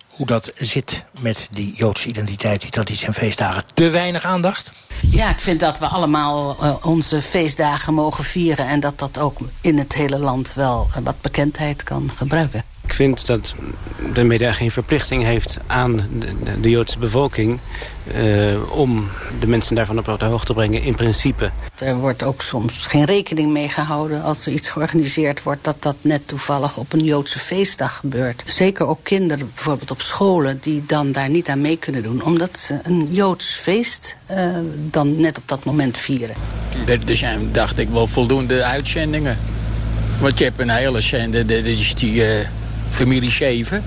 hoe 0.07 0.25
dat 0.25 0.51
zit 0.55 1.03
met 1.19 1.47
die 1.51 1.73
Joodse 1.75 2.07
identiteit, 2.07 2.61
die 2.61 2.69
tradities 2.69 3.07
en 3.07 3.13
feestdagen. 3.13 3.63
Te 3.73 3.89
weinig 3.89 4.23
aandacht? 4.23 4.71
Ja, 5.01 5.29
ik 5.29 5.39
vind 5.39 5.59
dat 5.59 5.79
we 5.79 5.87
allemaal 5.87 6.57
uh, 6.61 6.75
onze 6.81 7.21
feestdagen 7.21 7.93
mogen 7.93 8.23
vieren... 8.23 8.67
en 8.67 8.79
dat 8.79 8.99
dat 8.99 9.17
ook 9.17 9.37
in 9.61 9.77
het 9.77 9.93
hele 9.93 10.19
land 10.19 10.53
wel 10.53 10.87
uh, 10.89 11.03
wat 11.03 11.21
bekendheid 11.21 11.83
kan 11.83 12.11
gebruiken. 12.15 12.63
Ik 12.87 12.93
vind 12.93 13.25
dat 13.25 13.55
de 14.13 14.23
media 14.23 14.53
geen 14.53 14.71
verplichting 14.71 15.23
heeft 15.23 15.57
aan 15.65 15.95
de, 16.19 16.59
de 16.61 16.69
Joodse 16.69 16.99
bevolking... 16.99 17.59
Uh, 18.15 18.71
om 18.71 19.09
de 19.39 19.47
mensen 19.47 19.75
daarvan 19.75 19.97
op 19.97 20.19
de 20.19 20.25
hoogte 20.25 20.45
te 20.45 20.53
brengen, 20.53 20.81
in 20.81 20.95
principe. 20.95 21.51
Er 21.77 21.95
wordt 21.95 22.23
ook 22.23 22.41
soms 22.41 22.85
geen 22.87 23.05
rekening 23.05 23.51
mee 23.51 23.69
gehouden 23.69 24.23
als 24.23 24.45
er 24.45 24.51
iets 24.51 24.69
georganiseerd 24.69 25.43
wordt... 25.43 25.63
dat 25.63 25.75
dat 25.79 25.95
net 26.01 26.27
toevallig 26.27 26.77
op 26.77 26.93
een 26.93 27.03
Joodse 27.03 27.39
feestdag 27.39 27.95
gebeurt. 27.95 28.43
Zeker 28.45 28.87
ook 28.87 28.99
kinderen, 29.03 29.51
bijvoorbeeld 29.53 29.91
op 29.91 30.01
scholen, 30.01 30.59
die 30.61 30.83
dan 30.87 31.11
daar 31.11 31.29
niet 31.29 31.49
aan 31.49 31.61
mee 31.61 31.77
kunnen 31.77 32.03
doen... 32.03 32.23
omdat 32.23 32.57
ze 32.57 32.79
een 32.83 33.07
Joods 33.11 33.53
feest 33.53 34.15
uh, 34.31 34.47
dan 34.73 35.21
net 35.21 35.37
op 35.37 35.43
dat 35.45 35.65
moment 35.65 35.97
vieren. 35.97 36.35
Er 36.85 37.15
zijn, 37.15 37.51
dacht 37.51 37.79
ik, 37.79 37.89
wel 37.89 38.07
voldoende 38.07 38.63
uitzendingen. 38.63 39.37
Want 40.19 40.37
je 40.37 40.43
hebt 40.43 40.59
een 40.59 40.69
hele 40.69 41.01
zender, 41.01 41.47
dat 41.47 41.65
is 41.65 41.95
die... 41.95 42.13
Uh 42.13 42.47
familie 42.97 43.31
Scheven. 43.31 43.83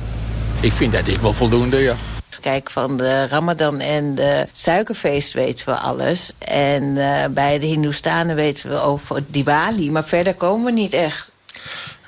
Ik 0.61 0.73
vind 0.73 0.93
dat 0.93 1.07
ik 1.07 1.19
wel 1.19 1.33
voldoende, 1.33 1.79
ja. 1.79 1.95
Kijk, 2.41 2.71
van 2.71 2.97
de 2.97 3.27
Ramadan 3.27 3.81
en 3.81 4.15
de 4.15 4.47
suikerfeest 4.53 5.33
weten 5.33 5.67
we 5.67 5.75
alles. 5.75 6.33
En 6.39 6.83
uh, 6.83 7.25
bij 7.31 7.59
de 7.59 7.67
Hindoestanen 7.67 8.37
weten 8.37 8.71
we 8.71 8.81
over 8.81 9.23
Diwali. 9.27 9.91
Maar 9.91 10.05
verder 10.05 10.35
komen 10.35 10.65
we 10.65 10.73
niet 10.73 10.93
echt. 10.93 11.33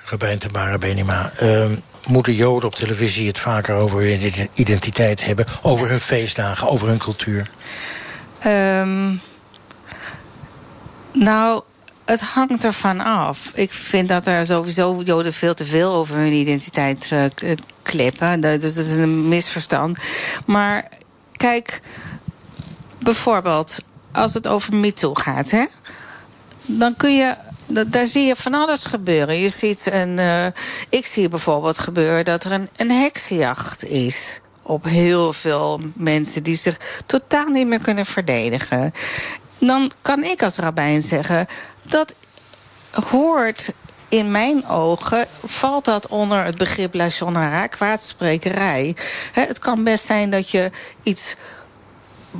Rabijn 0.06 0.38
Tamara 0.38 0.78
Benima, 0.78 1.32
uh, 1.42 1.70
moeten 2.06 2.34
Joden 2.34 2.68
op 2.68 2.74
televisie 2.74 3.26
het 3.26 3.38
vaker 3.38 3.74
over 3.74 4.00
hun 4.00 4.48
identiteit 4.54 5.24
hebben? 5.24 5.46
Over 5.62 5.88
hun 5.88 6.00
feestdagen, 6.00 6.68
over 6.68 6.88
hun 6.88 6.98
cultuur? 6.98 7.50
Um, 8.46 9.20
nou, 11.12 11.62
het 12.04 12.20
hangt 12.20 12.64
ervan 12.64 13.00
af. 13.00 13.52
Ik 13.54 13.72
vind 13.72 14.08
dat 14.08 14.26
er 14.26 14.46
sowieso 14.46 15.02
Joden 15.04 15.32
veel 15.32 15.54
te 15.54 15.64
veel 15.64 15.92
over 15.92 16.16
hun 16.16 16.32
identiteit 16.32 17.10
uh, 17.12 17.24
klippen. 17.82 18.40
Dus 18.40 18.74
dat 18.74 18.84
is 18.84 18.96
een 18.96 19.28
misverstand. 19.28 19.98
Maar 20.46 20.88
kijk, 21.36 21.80
bijvoorbeeld 22.98 23.78
als 24.12 24.34
het 24.34 24.46
over 24.46 24.74
MeToo 24.74 25.14
gaat, 25.14 25.50
hè, 25.50 25.64
dan 26.66 26.96
kun 26.96 27.16
je 27.16 27.34
daar 27.86 28.06
zie 28.06 28.26
je 28.26 28.36
van 28.36 28.54
alles 28.54 28.84
gebeuren. 28.84 29.40
Je 29.40 29.48
ziet 29.48 29.88
een, 29.92 30.18
uh, 30.18 30.46
ik 30.88 31.06
zie 31.06 31.28
bijvoorbeeld 31.28 31.78
gebeuren 31.78 32.24
dat 32.24 32.44
er 32.44 32.52
een, 32.52 32.68
een 32.76 32.90
heksenjacht 32.90 33.84
is 33.84 34.40
op 34.62 34.84
heel 34.84 35.32
veel 35.32 35.80
mensen 35.94 36.42
die 36.42 36.56
zich 36.56 37.02
totaal 37.06 37.46
niet 37.46 37.66
meer 37.66 37.82
kunnen 37.82 38.06
verdedigen. 38.06 38.92
Dan 39.58 39.90
kan 40.02 40.24
ik 40.24 40.42
als 40.42 40.56
rabbijn 40.56 41.02
zeggen 41.02 41.46
dat 41.82 42.14
hoort 43.10 43.72
in 44.08 44.30
mijn 44.30 44.66
ogen 44.66 45.26
valt 45.44 45.84
dat 45.84 46.06
onder 46.06 46.44
het 46.44 46.56
begrip 46.56 46.94
hara, 47.34 47.66
kwaadsprekerij. 47.66 48.96
het 49.32 49.58
kan 49.58 49.84
best 49.84 50.04
zijn 50.04 50.30
dat 50.30 50.50
je 50.50 50.70
iets 51.02 51.36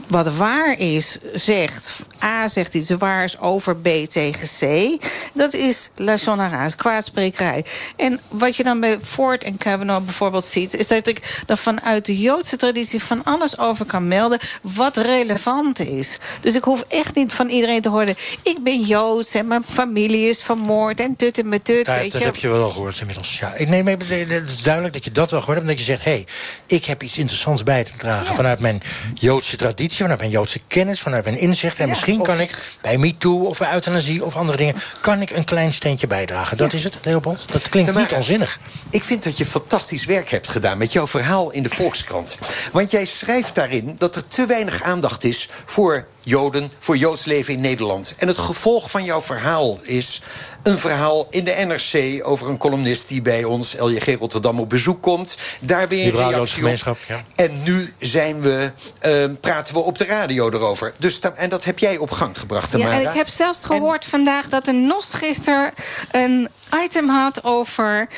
wat 0.07 0.34
waar 0.34 0.78
is, 0.78 1.18
zegt... 1.34 1.93
A 2.24 2.49
zegt 2.49 2.74
iets 2.74 2.90
waars 2.90 3.38
over 3.38 3.76
B 3.76 3.88
tegen 4.09 4.49
C. 4.59 4.97
Dat 5.34 5.55
is 5.55 5.90
la 5.97 6.64
is 6.64 6.76
kwaadsprekerij. 6.76 7.64
En 7.97 8.20
wat 8.28 8.57
je 8.57 8.62
dan 8.62 8.80
bij 8.80 8.99
Ford 9.03 9.45
en 9.45 9.57
Kavanaugh 9.57 10.05
bijvoorbeeld 10.05 10.45
ziet... 10.45 10.74
is 10.74 10.88
dat 10.88 11.07
ik 11.07 11.43
dan 11.47 11.59
vanuit 11.59 12.07
de 12.07 12.18
Joodse 12.18 12.57
traditie 12.57 13.03
van 13.03 13.24
alles 13.24 13.59
over 13.59 13.84
kan 13.84 14.09
melden... 14.09 14.38
wat 14.62 14.97
relevant 14.97 15.78
is. 15.78 16.18
Dus 16.40 16.55
ik 16.55 16.64
hoef 16.64 16.84
echt 16.88 17.14
niet 17.14 17.32
van 17.32 17.49
iedereen 17.49 17.80
te 17.80 17.88
horen... 17.88 18.16
ik 18.43 18.59
ben 18.62 18.80
Joods 18.80 19.34
en 19.34 19.47
mijn 19.47 19.64
familie 19.66 20.28
is 20.28 20.43
vermoord 20.43 21.01
en 21.01 21.16
tut 21.16 21.38
en 21.38 21.49
met 21.49 21.64
tut. 21.64 21.86
Ja, 21.86 21.95
weet 21.95 22.12
dat 22.12 22.20
je. 22.20 22.26
heb 22.26 22.36
je 22.36 22.49
wel 22.49 22.62
al 22.62 22.70
gehoord 22.70 23.01
inmiddels. 23.01 23.38
Ja, 23.38 23.55
ik 23.55 23.68
neem 23.68 23.88
even, 23.88 24.28
het 24.28 24.49
is 24.49 24.62
duidelijk 24.62 24.95
dat 24.95 25.05
je 25.05 25.12
dat 25.12 25.30
wel 25.30 25.40
gehoord 25.40 25.59
hebt... 25.59 25.70
omdat 25.70 25.86
je 25.86 25.93
zegt, 25.93 26.05
hé, 26.05 26.11
hey, 26.11 26.26
ik 26.66 26.84
heb 26.84 27.03
iets 27.03 27.18
interessants 27.18 27.62
bij 27.62 27.84
te 27.84 27.93
dragen... 27.97 28.26
Ja. 28.26 28.34
vanuit 28.34 28.59
mijn 28.59 28.82
Joodse 29.14 29.57
traditie 29.57 29.82
vanuit 29.91 30.18
mijn 30.18 30.30
Joodse 30.30 30.61
kennis, 30.66 31.01
vanuit 31.01 31.24
mijn 31.24 31.39
inzicht. 31.39 31.78
En 31.78 31.85
ja, 31.85 31.91
misschien 31.91 32.20
of... 32.20 32.26
kan 32.26 32.41
ik 32.41 32.59
bij 32.80 32.99
MeToo 32.99 33.45
of 33.45 33.59
bij 33.59 33.72
euthanasie 33.72 34.24
of 34.24 34.37
andere 34.37 34.57
dingen... 34.57 34.74
kan 35.01 35.20
ik 35.20 35.30
een 35.30 35.45
klein 35.45 35.72
steentje 35.72 36.07
bijdragen. 36.07 36.57
Dat 36.57 36.70
ja. 36.70 36.78
is 36.78 36.85
het, 36.85 36.95
Leopold. 37.03 37.53
Dat 37.53 37.68
klinkt 37.68 37.89
Tamara, 37.89 38.07
niet 38.09 38.16
onzinnig. 38.16 38.59
Ik 38.91 39.05
vind 39.05 39.24
dat 39.24 39.37
je 39.37 39.47
fantastisch 39.47 40.05
werk 40.05 40.30
hebt 40.30 40.49
gedaan 40.49 40.78
met 40.78 40.93
jouw 40.93 41.07
verhaal 41.07 41.51
in 41.51 41.62
de 41.62 41.68
Volkskrant. 41.68 42.39
Want 42.72 42.91
jij 42.91 43.05
schrijft 43.05 43.55
daarin 43.55 43.95
dat 43.99 44.16
er 44.16 44.26
te 44.26 44.47
weinig 44.47 44.83
aandacht 44.83 45.24
is 45.24 45.49
voor 45.64 46.07
Joden, 46.20 46.70
voor 46.78 46.97
Joods 46.97 47.24
leven 47.24 47.55
in 47.55 47.61
Nederland. 47.61 48.14
En 48.16 48.28
het 48.28 48.39
gevolg 48.39 48.91
van 48.91 49.05
jouw 49.05 49.22
verhaal 49.22 49.78
is 49.83 50.22
een 50.62 50.78
verhaal 50.78 51.26
in 51.30 51.44
de 51.44 51.50
NRC 51.66 52.26
over 52.28 52.48
een 52.48 52.58
columnist 52.58 53.08
die 53.08 53.22
bij 53.22 53.44
ons, 53.44 53.74
LJG 53.78 54.18
Rotterdam, 54.18 54.60
op 54.60 54.68
bezoek 54.68 55.02
komt. 55.02 55.36
Daar 55.60 55.88
weer 55.88 56.06
een 56.06 56.30
reactie 56.30 56.62
gemeenschap, 56.62 56.98
ja. 57.08 57.20
En 57.34 57.62
nu 57.64 57.94
zijn 57.98 58.40
we, 58.40 58.72
uh, 59.06 59.24
praten 59.40 59.74
we 59.74 59.80
op 59.80 59.98
de 59.98 60.04
radio 60.04 60.50
erover. 60.50 60.94
Dus, 60.98 61.20
en 61.36 61.48
dat 61.48 61.64
heb 61.64 61.78
jij 61.78 61.96
op 61.96 62.10
gang 62.10 62.38
gebracht, 62.38 62.70
Tamara. 62.70 62.92
Ja, 62.92 63.00
en 63.00 63.08
ik 63.10 63.16
heb 63.16 63.28
zelfs 63.28 63.64
gehoord 63.64 64.04
en... 64.04 64.10
vandaag 64.10 64.48
dat 64.48 64.66
een 64.66 64.86
NOS 64.86 65.14
gisteren 65.14 65.72
een 66.10 66.48
item 66.84 67.08
had 67.08 67.44
over 67.44 68.08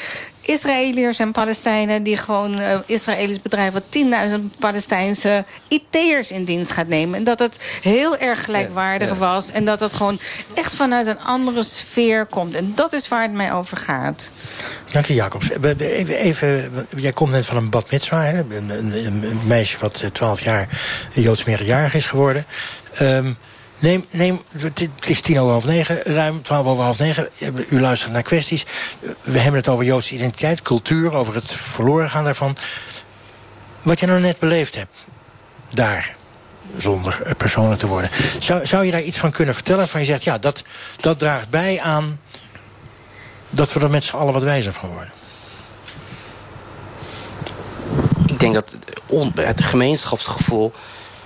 Israëliërs 0.46 1.18
en 1.18 1.32
Palestijnen 1.32 2.02
die 2.02 2.16
gewoon 2.16 2.58
uh, 2.58 2.78
Israëlisch 2.86 3.42
bedrijf 3.42 3.72
wat 3.72 3.82
10.000 3.82 4.58
Palestijnse 4.58 5.44
IT'ers 5.68 6.30
in 6.30 6.44
dienst 6.44 6.70
gaat 6.70 6.88
nemen. 6.88 7.18
En 7.18 7.24
dat 7.24 7.38
het 7.38 7.78
heel 7.82 8.18
erg 8.18 8.44
gelijkwaardig 8.44 9.08
ja, 9.08 9.14
ja. 9.14 9.20
was. 9.20 9.50
En 9.50 9.64
dat 9.64 9.80
het 9.80 9.94
gewoon 9.94 10.18
echt 10.54 10.74
vanuit 10.74 11.06
een 11.06 11.20
andere 11.20 11.62
sfeer 11.62 12.26
komt. 12.26 12.54
En 12.54 12.72
dat 12.74 12.92
is 12.92 13.08
waar 13.08 13.22
het 13.22 13.32
mij 13.32 13.52
over 13.52 13.76
gaat. 13.76 14.30
Dank 14.92 15.06
je, 15.06 15.14
Jacobs. 15.14 15.50
Even, 15.50 16.16
even, 16.16 16.72
jij 16.96 17.12
komt 17.12 17.30
net 17.30 17.46
van 17.46 17.56
een 17.56 17.70
bad 17.70 17.90
mitzwa, 17.90 18.22
hè? 18.22 18.38
Een, 18.38 18.70
een, 18.70 19.06
een, 19.06 19.40
meisje 19.46 19.78
wat 19.80 20.04
12 20.12 20.40
jaar 20.40 20.68
Joods 21.10 21.44
meerderjarig 21.44 21.94
is 21.94 22.06
geworden. 22.06 22.44
Um, 23.00 23.36
Neem, 23.84 24.04
neem, 24.10 24.40
het 24.58 25.08
is 25.08 25.20
tien 25.20 25.38
over 25.38 25.50
half 25.52 25.64
negen, 25.64 26.02
ruim 26.02 26.42
twaalf 26.42 26.66
over 26.66 26.84
half 26.84 26.98
negen. 26.98 27.28
U 27.68 27.80
luistert 27.80 28.12
naar 28.12 28.22
kwesties. 28.22 28.66
We 29.22 29.38
hebben 29.38 29.60
het 29.60 29.68
over 29.68 29.84
Joodse 29.84 30.14
identiteit, 30.14 30.62
cultuur, 30.62 31.12
over 31.12 31.34
het 31.34 31.52
verloren 31.52 32.10
gaan 32.10 32.24
daarvan. 32.24 32.56
Wat 33.82 34.00
je 34.00 34.06
nou 34.06 34.20
net 34.20 34.38
beleefd 34.38 34.74
hebt, 34.74 34.98
daar, 35.70 36.16
zonder 36.78 37.34
persoonlijk 37.36 37.80
te 37.80 37.86
worden. 37.86 38.10
Zou, 38.38 38.66
zou 38.66 38.84
je 38.84 38.90
daar 38.90 39.02
iets 39.02 39.18
van 39.18 39.30
kunnen 39.30 39.54
vertellen? 39.54 39.88
Van 39.88 40.00
je 40.00 40.06
zegt, 40.06 40.24
ja, 40.24 40.38
dat, 40.38 40.64
dat 41.00 41.18
draagt 41.18 41.50
bij 41.50 41.80
aan 41.80 42.20
dat 43.50 43.72
we 43.72 43.80
er 43.80 43.90
met 43.90 44.04
z'n 44.04 44.16
allen 44.16 44.32
wat 44.32 44.42
wijzer 44.42 44.72
van 44.72 44.88
worden. 44.88 45.12
Ik 48.26 48.40
denk 48.40 48.54
dat 48.54 48.74
het 49.34 49.64
gemeenschapsgevoel 49.64 50.72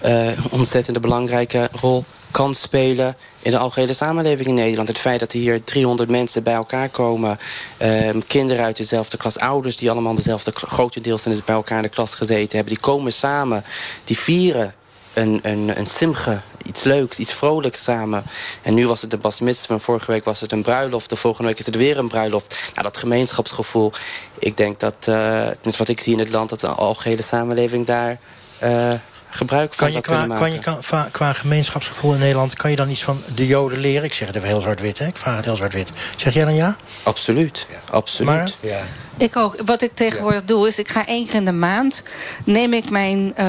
uh, 0.05 0.31
ontzettend 0.51 1.01
belangrijke 1.01 1.69
rol 1.73 2.05
kan 2.39 2.55
spelen 2.55 3.17
in 3.43 3.51
de 3.51 3.59
algehele 3.59 3.93
samenleving 3.93 4.49
in 4.49 4.55
Nederland. 4.55 4.89
Het 4.89 4.99
feit 4.99 5.21
dat 5.21 5.33
er 5.33 5.39
hier 5.39 5.65
300 5.65 6.11
mensen 6.11 6.43
bij 6.43 6.55
elkaar 6.55 6.89
komen... 6.89 7.39
Uh, 7.83 8.11
kinderen 8.27 8.65
uit 8.65 8.77
dezelfde 8.77 9.17
klas, 9.17 9.39
ouders 9.39 9.77
die 9.77 9.91
allemaal 9.91 10.15
dezelfde... 10.15 10.53
grotendeels 10.55 11.23
bij 11.23 11.55
elkaar 11.55 11.77
in 11.77 11.83
de 11.83 11.89
klas 11.89 12.15
gezeten 12.15 12.57
hebben... 12.57 12.75
die 12.75 12.83
komen 12.83 13.13
samen, 13.13 13.65
die 14.05 14.19
vieren 14.19 14.75
een, 15.13 15.41
een, 15.43 15.79
een 15.79 15.87
simge, 15.87 16.39
iets 16.65 16.83
leuks, 16.83 17.19
iets 17.19 17.33
vrolijks 17.33 17.83
samen. 17.83 18.23
En 18.63 18.75
nu 18.75 18.87
was 18.87 19.01
het 19.01 19.11
de 19.11 19.17
bas 19.17 19.41
mitzvah, 19.41 19.81
vorige 19.81 20.11
week 20.11 20.25
was 20.25 20.41
het 20.41 20.53
een 20.53 20.63
bruiloft... 20.63 21.11
de 21.11 21.17
volgende 21.17 21.49
week 21.49 21.59
is 21.59 21.67
het 21.67 21.77
weer 21.77 21.99
een 21.99 22.09
bruiloft. 22.09 22.59
Nou, 22.75 22.83
dat 22.83 22.97
gemeenschapsgevoel, 22.97 23.93
ik 24.39 24.57
denk 24.57 24.81
dat... 24.81 25.07
Uh, 25.09 25.47
wat 25.77 25.89
ik 25.89 26.01
zie 26.01 26.13
in 26.13 26.19
het 26.19 26.31
land, 26.31 26.49
dat 26.49 26.61
de 26.61 26.69
algehele 26.69 27.23
samenleving 27.23 27.87
daar... 27.87 28.19
Uh, 28.63 28.93
gebruik 29.31 29.75
van 29.75 29.87
kan 29.87 29.97
je 29.97 30.01
qua, 30.01 30.37
kan 30.37 30.53
je 30.53 30.59
qua, 30.59 31.09
qua 31.11 31.33
gemeenschapsgevoel 31.33 32.13
in 32.13 32.19
Nederland... 32.19 32.55
kan 32.55 32.71
je 32.71 32.77
dan 32.77 32.91
iets 32.91 33.03
van 33.03 33.23
de 33.35 33.47
Joden 33.47 33.79
leren? 33.79 34.05
Ik 34.05 34.15
zeg 34.15 34.27
het 34.27 34.37
even 34.37 34.49
heel 34.49 34.61
zwart-wit, 34.61 34.99
hè? 34.99 35.07
Ik 35.07 35.17
vraag 35.17 35.37
het 35.37 35.45
heel 35.45 35.57
zwart-wit. 35.57 35.93
Zeg 36.17 36.35
jij 36.35 36.45
dan 36.45 36.55
ja? 36.55 36.77
Absoluut, 37.03 37.67
absoluut. 37.91 38.35
Maar, 38.35 38.51
ja. 38.61 38.81
Ik 39.17 39.37
ook. 39.37 39.57
Wat 39.65 39.83
ik 39.83 39.93
tegenwoordig 39.93 40.45
doe, 40.45 40.67
is 40.67 40.79
ik 40.79 40.89
ga 40.89 41.07
één 41.07 41.25
keer 41.25 41.35
in 41.35 41.45
de 41.45 41.53
maand... 41.53 42.03
neem 42.45 42.73
ik 42.73 42.91
mijn 42.91 43.37
eh, 43.37 43.47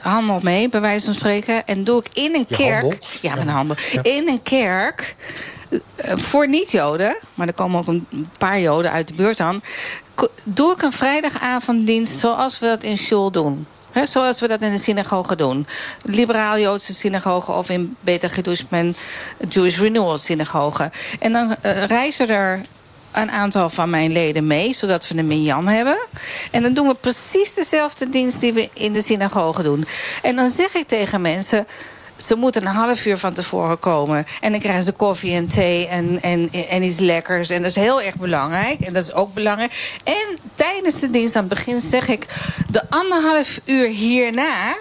handel 0.00 0.40
mee, 0.42 0.68
bij 0.68 0.80
wijze 0.80 1.04
van 1.04 1.14
spreken... 1.14 1.66
en 1.66 1.84
doe 1.84 2.00
ik 2.04 2.08
in 2.12 2.34
een 2.34 2.44
Je 2.48 2.56
kerk... 2.56 2.80
handel? 2.80 2.98
Ja, 3.20 3.34
mijn 3.34 3.48
handel. 3.48 3.76
In 4.02 4.28
een 4.28 4.42
kerk, 4.42 5.16
eh, 5.96 6.12
voor 6.16 6.48
niet-Joden... 6.48 7.16
maar 7.34 7.46
er 7.46 7.52
komen 7.52 7.80
ook 7.80 7.86
een 7.86 8.28
paar 8.38 8.60
Joden 8.60 8.90
uit 8.90 9.08
de 9.08 9.14
buurt 9.14 9.40
aan... 9.40 9.60
doe 10.44 10.72
ik 10.72 10.82
een 10.82 10.92
vrijdagavonddienst 10.92 12.18
zoals 12.18 12.58
we 12.58 12.66
dat 12.66 12.82
in 12.82 12.98
Shul 12.98 13.30
doen. 13.30 13.66
Zoals 14.04 14.40
we 14.40 14.48
dat 14.48 14.60
in 14.60 14.72
de 14.72 14.78
synagoge 14.78 15.36
doen. 15.36 15.66
Liberaal-Joodse 16.02 16.94
synagoge 16.94 17.52
of 17.52 17.70
in 17.70 17.96
Beta 18.00 18.28
Gedushman 18.28 18.94
Jewish 19.48 19.78
Renewal 19.78 20.18
synagoge. 20.18 20.90
En 21.20 21.32
dan 21.32 21.56
eh, 21.62 21.84
reizen 21.84 22.28
er 22.28 22.60
een 23.12 23.30
aantal 23.30 23.70
van 23.70 23.90
mijn 23.90 24.12
leden 24.12 24.46
mee, 24.46 24.72
zodat 24.72 25.08
we 25.08 25.18
een 25.18 25.26
minjan 25.26 25.68
hebben. 25.68 25.98
En 26.50 26.62
dan 26.62 26.72
doen 26.72 26.86
we 26.86 26.94
precies 26.94 27.54
dezelfde 27.54 28.08
dienst 28.08 28.40
die 28.40 28.52
we 28.52 28.68
in 28.72 28.92
de 28.92 29.02
synagoge 29.02 29.62
doen. 29.62 29.84
En 30.22 30.36
dan 30.36 30.48
zeg 30.48 30.74
ik 30.74 30.88
tegen 30.88 31.20
mensen. 31.20 31.66
Ze 32.16 32.36
moeten 32.36 32.62
een 32.62 32.74
half 32.74 33.06
uur 33.06 33.18
van 33.18 33.32
tevoren 33.32 33.78
komen. 33.78 34.26
En 34.40 34.50
dan 34.50 34.60
krijgen 34.60 34.84
ze 34.84 34.92
koffie 34.92 35.34
en 35.34 35.48
thee 35.48 35.86
en, 35.88 36.22
en, 36.22 36.50
en 36.68 36.82
iets 36.82 36.98
lekkers. 36.98 37.50
En 37.50 37.62
dat 37.62 37.70
is 37.70 37.76
heel 37.76 38.02
erg 38.02 38.14
belangrijk. 38.16 38.80
En 38.80 38.92
dat 38.92 39.02
is 39.02 39.12
ook 39.12 39.34
belangrijk. 39.34 40.00
En 40.04 40.38
tijdens 40.54 41.00
de 41.00 41.10
dienst 41.10 41.36
aan 41.36 41.44
het 41.44 41.54
begin 41.54 41.80
zeg 41.80 42.08
ik... 42.08 42.26
de 42.70 42.90
anderhalf 42.90 43.60
uur 43.64 43.88
hierna 43.88 44.76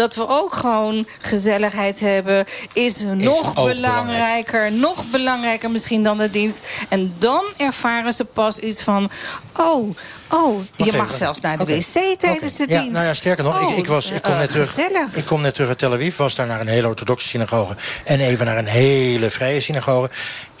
dat 0.00 0.14
we 0.14 0.28
ook 0.28 0.52
gewoon 0.52 1.06
gezelligheid 1.18 2.00
hebben, 2.00 2.44
is 2.72 3.04
nog 3.14 3.54
belangrijker. 3.54 4.72
Nog 4.72 5.04
belangrijker 5.10 5.70
misschien 5.70 6.02
dan 6.02 6.18
de 6.18 6.30
dienst. 6.30 6.62
En 6.88 7.14
dan 7.18 7.44
ervaren 7.56 8.12
ze 8.12 8.24
pas 8.24 8.58
iets 8.58 8.82
van... 8.82 9.10
oh, 9.56 9.96
oh 10.30 10.60
je 10.76 10.92
mag 10.92 11.12
zelfs 11.12 11.40
naar 11.40 11.58
de 11.58 11.64
wc 11.64 12.18
tijdens 12.20 12.56
de 12.56 12.64
Ja, 12.68 12.78
dienst. 12.78 12.92
nou 12.94 13.06
ja, 13.06 13.14
sterker 13.14 13.44
nog, 13.44 13.62
Oh, 13.62 13.70
ik, 13.70 13.76
ik, 13.76 13.86
was, 13.86 14.10
ik, 14.10 14.22
kom 14.22 14.32
eh, 14.32 14.38
net 14.38 14.50
terug, 14.50 14.68
Gezellig. 14.68 15.14
ik 15.14 15.24
kom 15.24 15.40
net 15.40 15.54
terug 15.54 15.68
uit 15.68 15.78
Tel 15.78 15.92
Aviv, 15.92 16.16
was 16.16 16.34
daar 16.34 16.46
naar 16.46 16.60
een 16.60 16.68
hele 16.68 16.88
orthodoxe 16.88 17.28
synagoge 17.28 17.76
en 18.04 18.20
even 18.20 18.46
naar 18.46 18.58
een 18.58 18.66
hele 18.66 19.30
vrije 19.30 19.60
synagoge. 19.60 20.10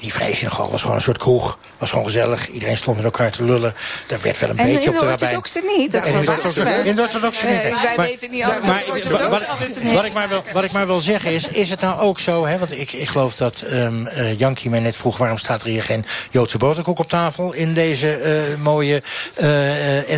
Die 0.00 0.12
synagoge 0.34 0.70
was 0.70 0.80
gewoon 0.80 0.96
een 0.96 1.02
soort 1.02 1.18
kroeg, 1.18 1.58
was 1.78 1.90
gewoon 1.90 2.04
gezellig. 2.04 2.48
Iedereen 2.48 2.76
stond 2.76 2.96
met 2.96 3.04
elkaar 3.04 3.30
te 3.30 3.44
lullen. 3.44 3.74
Daar 4.06 4.20
werd 4.20 4.38
wel 4.38 4.50
een 4.50 4.58
En 4.58 4.66
beetje 4.66 4.88
op 4.88 5.18
de 5.18 5.62
niet. 5.76 5.92
Dat 5.92 6.04
En 6.06 6.14
in 6.14 6.24
de 6.24 6.30
orthodoxe- 6.30 6.64
me. 6.64 6.82
in 6.84 6.96
de 6.96 7.02
orthodoxe 7.02 7.46
niet. 7.46 7.62
Nee, 7.62 7.72
wij 7.72 7.92
Maar- 7.96 8.06
weten 8.06 8.30
niet 8.30 8.42
alles 8.42 8.62
maar 8.62 8.82
wat- 9.30 9.46
wat- 9.92 10.04
ik 10.04 10.12
maar 10.12 10.28
wil, 10.28 10.42
wat 10.52 10.64
ik 10.64 10.72
maar 10.72 10.86
wil 10.86 11.00
zeggen 11.00 11.30
is, 11.32 11.48
is 11.48 11.70
het 11.70 11.80
nou 11.80 12.00
ook 12.00 12.18
zo, 12.18 12.46
hè, 12.46 12.58
want 12.58 12.72
ik, 12.72 12.92
ik 12.92 13.08
geloof 13.08 13.34
dat 13.34 13.60
eh, 13.60 14.38
Jankie 14.38 14.70
mij 14.70 14.80
net 14.80 14.96
vroeg... 14.96 15.16
waarom 15.18 15.38
staat 15.38 15.62
er 15.62 15.68
hier 15.68 15.82
geen 15.82 16.06
Joodse 16.30 16.58
boterkoek 16.58 16.98
op 16.98 17.08
tafel 17.08 17.52
in 17.52 17.74
deze 17.74 18.16
eh, 18.16 18.58
mooie 18.62 19.02
eh, 19.34 19.48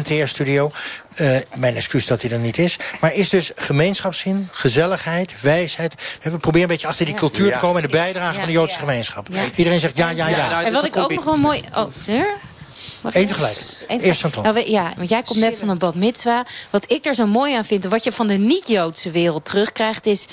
NTR-studio. 0.01 0.71
Eh, 1.15 1.37
mijn 1.55 1.77
excuus 1.77 2.07
dat 2.07 2.23
hij 2.23 2.31
er 2.31 2.39
niet 2.39 2.59
is. 2.59 2.77
Maar 3.01 3.15
is 3.15 3.29
dus 3.29 3.51
gemeenschapszin, 3.57 4.49
gezelligheid, 4.53 5.41
wijsheid... 5.41 5.95
We 6.23 6.31
proberen 6.31 6.63
een 6.63 6.67
beetje 6.67 6.87
achter 6.87 7.07
die 7.07 7.15
cultuur 7.15 7.53
te 7.53 7.59
komen... 7.59 7.83
en 7.83 7.89
de 7.91 7.97
bijdrage 7.97 8.33
Ja. 8.33 8.39
van 8.39 8.47
de 8.47 8.53
Joodse 8.53 8.75
Ja. 8.75 8.81
gemeenschap. 8.81 9.27
Ja. 9.31 9.43
Iedereen 9.55 9.81
zegt 9.81 9.97
ja, 9.97 10.11
ja, 10.11 10.29
ja. 10.29 10.65
en 10.65 10.73
wat 10.73 10.85
ik 10.85 10.97
ook 10.97 11.15
nog 11.15 11.25
wel 11.25 11.37
mooi... 11.37 11.63
Oh? 11.75 11.87
Mag 13.03 13.15
Eén 13.15 13.27
tegelijk. 13.27 13.57
Eerst 14.03 14.21
zo'n 14.21 14.33
Nou, 14.43 14.71
ja, 14.71 14.93
want 14.97 15.09
jij 15.09 15.23
komt 15.23 15.39
net 15.39 15.59
van 15.59 15.69
een 15.69 15.79
bad 15.79 15.95
mitzwa. 15.95 16.47
Wat 16.71 16.85
ik 16.91 17.05
er 17.07 17.15
zo 17.15 17.27
mooi 17.27 17.55
aan 17.55 17.65
vind, 17.65 17.85
en 17.85 17.91
wat 17.91 18.05
je 18.05 18.13
van 18.13 18.27
de 18.27 18.35
niet-Joodse 18.35 19.11
wereld 19.11 19.45
terugkrijgt, 19.45 20.07
is. 20.07 20.27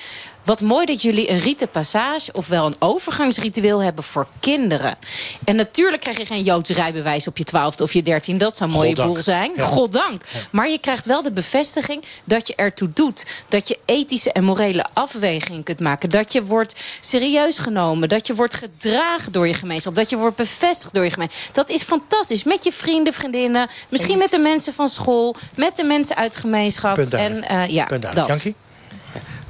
Wat 0.49 0.61
mooi 0.61 0.85
dat 0.85 1.01
jullie 1.01 1.29
een 1.29 1.39
rite 1.39 1.67
passage, 1.67 2.31
ofwel 2.33 2.65
een 2.65 2.75
overgangsritueel 2.79 3.83
hebben 3.83 4.03
voor 4.03 4.27
kinderen. 4.39 4.97
En 5.43 5.55
natuurlijk 5.55 6.01
krijg 6.01 6.17
je 6.17 6.25
geen 6.25 6.43
Joods 6.43 6.69
rijbewijs 6.69 7.27
op 7.27 7.37
je 7.37 7.43
twaalfde 7.43 7.83
of 7.83 7.93
je 7.93 8.03
dertien. 8.03 8.37
Dat 8.37 8.55
zou 8.55 8.69
een 8.69 8.75
mooie 8.75 8.87
Goddank. 8.87 9.13
boel 9.13 9.23
zijn. 9.23 9.51
Ja. 9.55 9.65
Goddank. 9.65 10.21
Maar 10.51 10.69
je 10.69 10.79
krijgt 10.79 11.05
wel 11.05 11.23
de 11.23 11.31
bevestiging 11.31 12.03
dat 12.23 12.47
je 12.47 12.55
ertoe 12.55 12.89
doet. 12.93 13.25
Dat 13.49 13.67
je 13.67 13.77
ethische 13.85 14.31
en 14.31 14.43
morele 14.43 14.85
afwegingen 14.93 15.63
kunt 15.63 15.79
maken. 15.79 16.09
Dat 16.09 16.33
je 16.33 16.43
wordt 16.43 16.79
serieus 16.99 17.57
genomen. 17.57 18.09
Dat 18.09 18.27
je 18.27 18.35
wordt 18.35 18.53
gedragen 18.53 19.31
door 19.31 19.47
je 19.47 19.53
gemeenschap. 19.53 19.95
Dat 19.95 20.09
je 20.09 20.17
wordt 20.17 20.35
bevestigd 20.35 20.93
door 20.93 21.03
je 21.03 21.11
gemeenschap. 21.11 21.55
Dat 21.55 21.69
is 21.69 21.81
fantastisch. 21.81 22.43
Met 22.43 22.63
je 22.63 22.71
vrienden, 22.71 23.13
vriendinnen. 23.13 23.67
Misschien 23.89 24.17
met 24.17 24.29
de 24.29 24.39
mensen 24.39 24.73
van 24.73 24.87
school. 24.87 25.35
Met 25.55 25.77
de 25.77 25.83
mensen 25.83 26.15
uit 26.15 26.33
de 26.33 26.39
gemeenschap. 26.39 26.95
Punt 26.95 27.13
en 27.13 27.43
eh, 27.43 27.67
ja, 27.67 27.85
dat. 27.85 28.27
Jankie? 28.27 28.55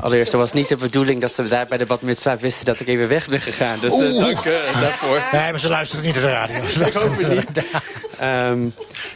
Allereerst, 0.02 0.32
het 0.32 0.42
was 0.42 0.54
niet 0.54 0.68
de 0.68 0.76
bedoeling 0.76 1.22
dat 1.22 1.32
ze 1.32 1.44
daar 1.44 1.68
bij 1.68 1.78
de 1.78 1.86
Bad 1.86 2.02
Mitzvah 2.02 2.40
wisten 2.40 2.66
dat 2.66 2.80
ik 2.80 2.88
even 2.88 3.08
weg 3.08 3.28
ben 3.28 3.42
gegaan. 3.42 3.78
Dus 3.80 3.94
eh, 3.94 4.20
dank 4.20 4.38
eh, 4.38 4.82
daarvoor. 4.82 5.22
Nee, 5.32 5.52
maar 5.52 5.60
ze 5.60 5.70
luisteren 5.70 6.06
niet 6.06 6.16
naar 6.16 6.24
de 6.24 6.30
radio. 6.30 6.56
Ik 6.88 6.94
hoop 6.94 7.18
het 7.18 7.30
niet. 7.30 7.66
Ehm, 8.20 8.68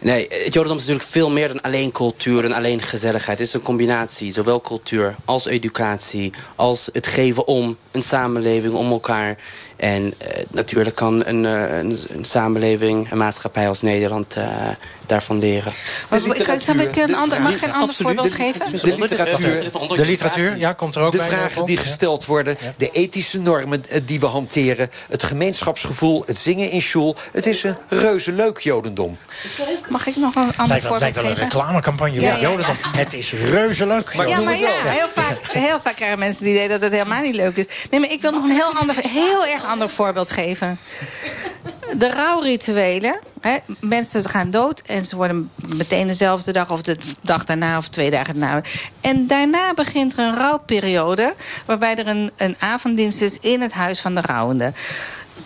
nee, 0.02 0.28
het 0.30 0.54
Jodendom 0.54 0.78
is 0.78 0.86
natuurlijk 0.86 1.10
veel 1.10 1.30
meer 1.30 1.48
dan 1.48 1.62
alleen 1.62 1.92
cultuur 1.92 2.46
en 2.46 2.54
alleen 2.54 2.82
gezelligheid. 2.82 3.40
Het 3.40 3.48
is 3.48 3.54
een 3.54 3.62
combinatie, 3.62 4.32
zowel 4.32 4.62
cultuur 4.62 5.16
als 5.26 5.46
educatie, 5.46 6.34
als 6.56 6.90
het 6.94 7.08
geven 7.08 7.48
om 7.48 7.78
een 7.92 8.04
samenleving, 8.04 8.74
om 8.74 8.92
elkaar. 8.92 9.38
En 9.84 10.14
eh, 10.18 10.28
natuurlijk 10.52 10.96
kan 10.96 11.26
een, 11.26 11.46
eh, 11.46 11.78
een, 11.78 11.98
een 12.10 12.26
samenleving, 12.26 13.12
een 13.12 13.18
maatschappij 13.18 13.68
als 13.68 13.82
Nederland 13.82 14.36
eh, 14.36 14.46
daarvan 15.06 15.40
leren. 15.40 15.72
Wat- 16.10 16.26
ik 16.40 16.96
een 16.96 17.16
ander- 17.16 17.42
mag 17.42 17.56
ik 17.56 17.62
een 17.62 17.74
ander 17.74 17.90
Absoluut. 17.90 17.96
voorbeeld 17.98 18.30
De- 18.38 18.44
geven? 18.44 18.72
De 18.72 18.98
literatuur, 19.00 19.72
De 19.96 20.06
literatuur, 20.06 20.58
ja, 20.58 20.74
komt 20.74 20.96
er 20.96 21.02
ook 21.02 21.12
de 21.12 21.18
bij. 21.18 21.28
vragen 21.28 21.66
die 21.66 21.78
gesteld 21.78 22.26
worden, 22.26 22.58
de 22.78 22.90
ethische 22.90 23.40
normen 23.40 23.84
die 24.06 24.20
we 24.20 24.26
hanteren... 24.26 24.90
het 25.10 25.24
gemeenschapsgevoel, 25.24 26.24
het 26.26 26.38
zingen 26.38 26.70
in 26.70 26.82
shul. 26.82 27.16
Het 27.32 27.46
is 27.46 27.64
een 27.64 27.76
reuze 27.90 28.32
leuk 28.32 28.58
jodendom. 28.60 29.18
Mag 29.90 30.08
ik 30.08 30.16
nog 30.16 30.36
een 30.36 30.42
ander 30.42 30.68
Lijkt 30.68 30.82
voorbeeld 30.86 31.00
lijkt 31.02 31.16
wel 31.16 31.26
een 31.26 31.32
geven? 31.32 31.44
reclamecampagne 31.50 32.22
Ja, 32.22 32.32
voor 32.32 32.42
ja, 32.42 32.50
Jodendom. 32.50 32.76
Het 32.98 33.14
is 33.14 33.34
reuze 33.34 33.88
leuk. 33.88 34.14
ja, 34.28 34.42
maar 34.42 34.60
ja, 34.60 34.68
heel 34.84 35.08
vaak, 35.14 35.38
heel 35.52 35.80
vaak 35.80 35.96
krijgen 35.96 36.20
mensen 36.20 36.46
het 36.46 36.54
idee 36.56 36.68
dat 36.68 36.82
het 36.82 36.92
helemaal 36.92 37.22
niet 37.22 37.36
leuk 37.36 37.58
is. 37.58 37.66
Nee, 37.90 38.00
maar 38.00 38.12
ik 38.12 38.22
wil 38.22 38.32
nog 38.32 38.44
een 38.44 38.52
heel, 38.52 38.74
ander, 38.76 38.96
heel 39.00 39.46
erg 39.46 39.64
ander 39.74 39.90
voorbeeld 39.90 40.32
geven. 40.32 40.80
De 41.98 42.12
rouwrituelen. 42.12 43.20
Hè, 43.42 43.58
mensen 43.80 44.30
gaan 44.30 44.52
dood 44.52 44.80
en 44.80 45.06
ze 45.06 45.16
worden 45.16 45.52
meteen 45.76 46.08
dezelfde 46.08 46.52
dag... 46.52 46.72
of 46.72 46.82
de 46.82 46.98
dag 47.22 47.46
daarna 47.46 47.78
of 47.78 47.88
twee 47.88 48.10
dagen 48.12 48.40
daarna. 48.40 48.62
En 49.02 49.28
daarna 49.28 49.74
begint 49.74 50.14
er 50.14 50.20
een 50.20 50.36
rouwperiode... 50.36 51.36
waarbij 51.66 51.96
er 51.96 52.08
een, 52.08 52.32
een 52.38 52.56
avonddienst 52.60 53.22
is 53.22 53.38
in 53.40 53.62
het 53.62 53.74
huis 53.74 54.02
van 54.02 54.16
de 54.16 54.22
rouwende. 54.22 54.74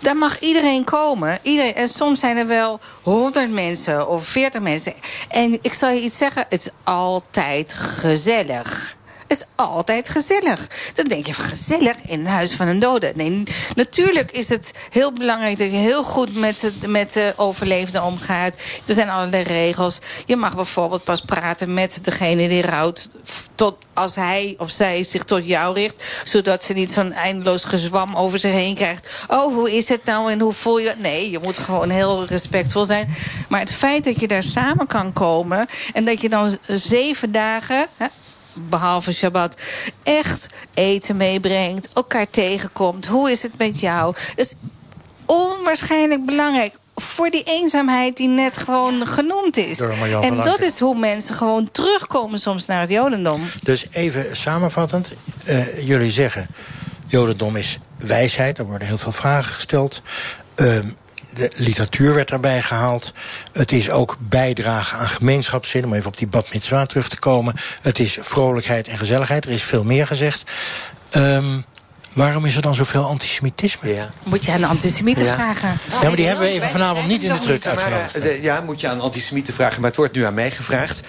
Daar 0.00 0.16
mag 0.16 0.40
iedereen 0.40 0.84
komen. 0.84 1.38
Iedereen, 1.42 1.74
en 1.74 1.88
soms 1.88 2.20
zijn 2.20 2.36
er 2.36 2.46
wel 2.46 2.80
100 3.02 3.50
mensen 3.50 4.08
of 4.08 4.26
40 4.26 4.60
mensen. 4.60 4.94
En 5.28 5.58
ik 5.62 5.72
zal 5.72 5.90
je 5.90 6.00
iets 6.00 6.18
zeggen, 6.18 6.44
het 6.48 6.60
is 6.60 6.70
altijd 6.84 7.72
gezellig. 7.72 8.96
Is 9.28 9.44
altijd 9.54 10.08
gezellig. 10.08 10.66
Dan 10.94 11.08
denk 11.08 11.26
je 11.26 11.34
van 11.34 11.44
gezellig 11.44 11.96
in 12.06 12.20
het 12.20 12.28
huis 12.28 12.54
van 12.54 12.68
een 12.68 12.78
dode. 12.78 13.12
Nee, 13.14 13.42
natuurlijk 13.74 14.30
is 14.30 14.48
het 14.48 14.72
heel 14.90 15.12
belangrijk 15.12 15.58
dat 15.58 15.70
je 15.70 15.76
heel 15.76 16.04
goed 16.04 16.34
met, 16.34 16.72
met 16.86 17.12
de 17.12 17.32
overlevenden 17.36 18.02
omgaat. 18.02 18.52
Er 18.86 18.94
zijn 18.94 19.08
allerlei 19.08 19.42
regels. 19.42 19.98
Je 20.26 20.36
mag 20.36 20.54
bijvoorbeeld 20.54 21.04
pas 21.04 21.20
praten 21.20 21.74
met 21.74 21.98
degene 22.02 22.48
die 22.48 22.62
rouwt. 22.62 23.10
Tot 23.54 23.76
als 23.94 24.14
hij 24.14 24.54
of 24.58 24.70
zij 24.70 25.02
zich 25.02 25.24
tot 25.24 25.46
jou 25.46 25.74
richt. 25.74 26.22
Zodat 26.24 26.62
ze 26.62 26.72
niet 26.72 26.92
zo'n 26.92 27.12
eindeloos 27.12 27.64
gezwam 27.64 28.16
over 28.16 28.38
zich 28.38 28.52
heen 28.52 28.74
krijgt. 28.74 29.24
Oh, 29.28 29.54
hoe 29.54 29.76
is 29.76 29.88
het 29.88 30.04
nou 30.04 30.30
en 30.30 30.40
hoe 30.40 30.52
voel 30.52 30.78
je? 30.78 30.94
Nee, 30.98 31.30
je 31.30 31.38
moet 31.42 31.58
gewoon 31.58 31.90
heel 31.90 32.24
respectvol 32.24 32.84
zijn. 32.84 33.14
Maar 33.48 33.60
het 33.60 33.72
feit 33.72 34.04
dat 34.04 34.20
je 34.20 34.28
daar 34.28 34.42
samen 34.42 34.86
kan 34.86 35.12
komen. 35.12 35.66
En 35.92 36.04
dat 36.04 36.20
je 36.20 36.28
dan 36.28 36.56
zeven 36.66 37.32
dagen. 37.32 37.86
Hè, 37.96 38.06
behalve 38.68 39.12
Shabbat, 39.12 39.54
echt 40.02 40.46
eten 40.74 41.16
meebrengt, 41.16 41.88
elkaar 41.94 42.30
tegenkomt. 42.30 43.06
Hoe 43.06 43.30
is 43.30 43.42
het 43.42 43.58
met 43.58 43.80
jou? 43.80 44.14
Dat 44.36 44.46
is 44.46 44.54
onwaarschijnlijk 45.26 46.26
belangrijk. 46.26 46.74
Voor 46.94 47.30
die 47.30 47.42
eenzaamheid 47.42 48.16
die 48.16 48.28
net 48.28 48.56
gewoon 48.56 49.06
genoemd 49.06 49.56
is. 49.56 49.80
En 50.20 50.36
dat 50.36 50.60
is 50.62 50.78
hoe 50.78 50.98
mensen 50.98 51.34
gewoon 51.34 51.70
terugkomen 51.70 52.38
soms 52.40 52.66
naar 52.66 52.80
het 52.80 52.90
Jodendom. 52.90 53.40
Dus 53.62 53.86
even 53.90 54.36
samenvattend. 54.36 55.12
eh, 55.44 55.86
jullie 55.86 56.10
zeggen, 56.10 56.46
Jodendom 57.06 57.56
is 57.56 57.78
wijsheid. 57.98 58.58
Er 58.58 58.66
worden 58.66 58.88
heel 58.88 58.98
veel 58.98 59.12
vragen 59.12 59.54
gesteld. 59.54 60.02
Ehm, 60.54 60.86
de 61.34 61.50
literatuur 61.56 62.14
werd 62.14 62.30
erbij 62.30 62.62
gehaald. 62.62 63.12
Het 63.52 63.72
is 63.72 63.90
ook 63.90 64.16
bijdrage 64.20 64.96
aan 64.96 65.08
gemeenschapszin. 65.08 65.84
Om 65.84 65.94
even 65.94 66.06
op 66.06 66.16
die 66.16 66.26
Bad 66.26 66.52
Mitzwa 66.52 66.86
terug 66.86 67.08
te 67.08 67.18
komen. 67.18 67.54
Het 67.82 67.98
is 67.98 68.18
vrolijkheid 68.20 68.88
en 68.88 68.98
gezelligheid. 68.98 69.44
Er 69.44 69.50
is 69.50 69.62
veel 69.62 69.84
meer 69.84 70.06
gezegd. 70.06 70.42
Ehm, 71.10 71.44
waarom 72.12 72.44
is 72.44 72.56
er 72.56 72.62
dan 72.62 72.74
zoveel 72.74 73.04
antisemitisme? 73.04 74.08
Moet 74.22 74.44
je 74.44 74.52
aan 74.52 74.60
de 74.60 74.66
antisemieten 74.66 75.24
Ja. 75.24 75.34
vragen? 75.34 75.78
Ja, 75.90 76.02
maar 76.06 76.16
die 76.16 76.26
hebben 76.26 76.44
we 76.46 76.52
even 76.52 76.68
vanavond 76.68 77.06
niet 77.06 77.22
in 77.22 77.32
de 77.32 77.38
truck 77.38 77.64
Maar, 77.64 77.74
uitgenodigd. 77.74 78.14
eh, 78.16 78.22
de- 78.22 78.42
ja, 78.42 78.60
moet 78.60 78.80
je 78.80 78.88
aan 78.88 79.00
antisemieten 79.00 79.54
vragen, 79.54 79.80
maar 79.80 79.88
het 79.88 79.98
wordt 79.98 80.14
nu 80.14 80.24
aan 80.24 80.34
mij 80.34 80.50
gevraagd. 80.50 81.02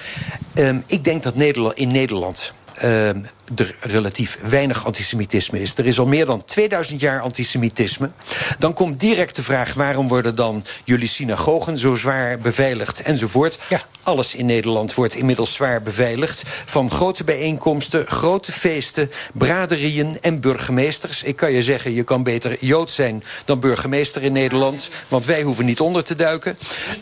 Ehm, 0.54 0.78
ik 0.86 1.04
denk 1.04 1.24
dat 1.24 1.36
Nederland, 1.36 1.78
in 1.78 1.92
Nederland 1.92 2.54
uh, 2.84 3.10
er 3.56 3.76
relatief 3.80 4.38
weinig 4.42 4.86
antisemitisme 4.86 5.62
is. 5.62 5.78
Er 5.78 5.86
is 5.86 6.00
al 6.00 6.06
meer 6.06 6.26
dan 6.26 6.46
2000 6.46 7.02
jaar 7.02 7.22
antisemitisme. 7.22 8.12
Dan 8.60 8.74
komt 8.74 9.00
direct 9.00 9.36
de 9.36 9.44
vraag... 9.44 9.74
waarom 9.74 10.08
worden 10.08 10.36
dan 10.36 10.66
jullie 10.84 11.08
synagogen 11.08 11.78
zo 11.78 11.96
zwaar 11.96 12.40
beveiligd 12.40 13.02
enzovoort. 13.02 13.60
Ja. 13.70 13.82
Alles 14.04 14.36
in 14.36 14.46
Nederland 14.46 14.94
wordt 14.94 15.16
inmiddels 15.16 15.54
zwaar 15.54 15.82
beveiligd. 15.82 16.44
Van 16.66 16.92
grote 16.92 17.24
bijeenkomsten, 17.24 18.08
grote 18.08 18.52
feesten, 18.52 19.12
braderieën 19.34 20.18
en 20.22 20.42
burgemeesters. 20.42 21.24
Ik 21.24 21.36
kan 21.36 21.52
je 21.52 21.64
zeggen, 21.64 21.94
je 21.94 22.04
kan 22.04 22.24
beter 22.24 22.66
Jood 22.66 22.92
zijn 22.92 23.24
dan 23.46 23.60
burgemeester 23.60 24.24
in 24.24 24.32
Nederland. 24.32 24.90
Want 25.08 25.26
wij 25.26 25.42
hoeven 25.42 25.66
niet 25.66 25.80
onder 25.80 26.04
te 26.04 26.16
duiken. 26.16 26.58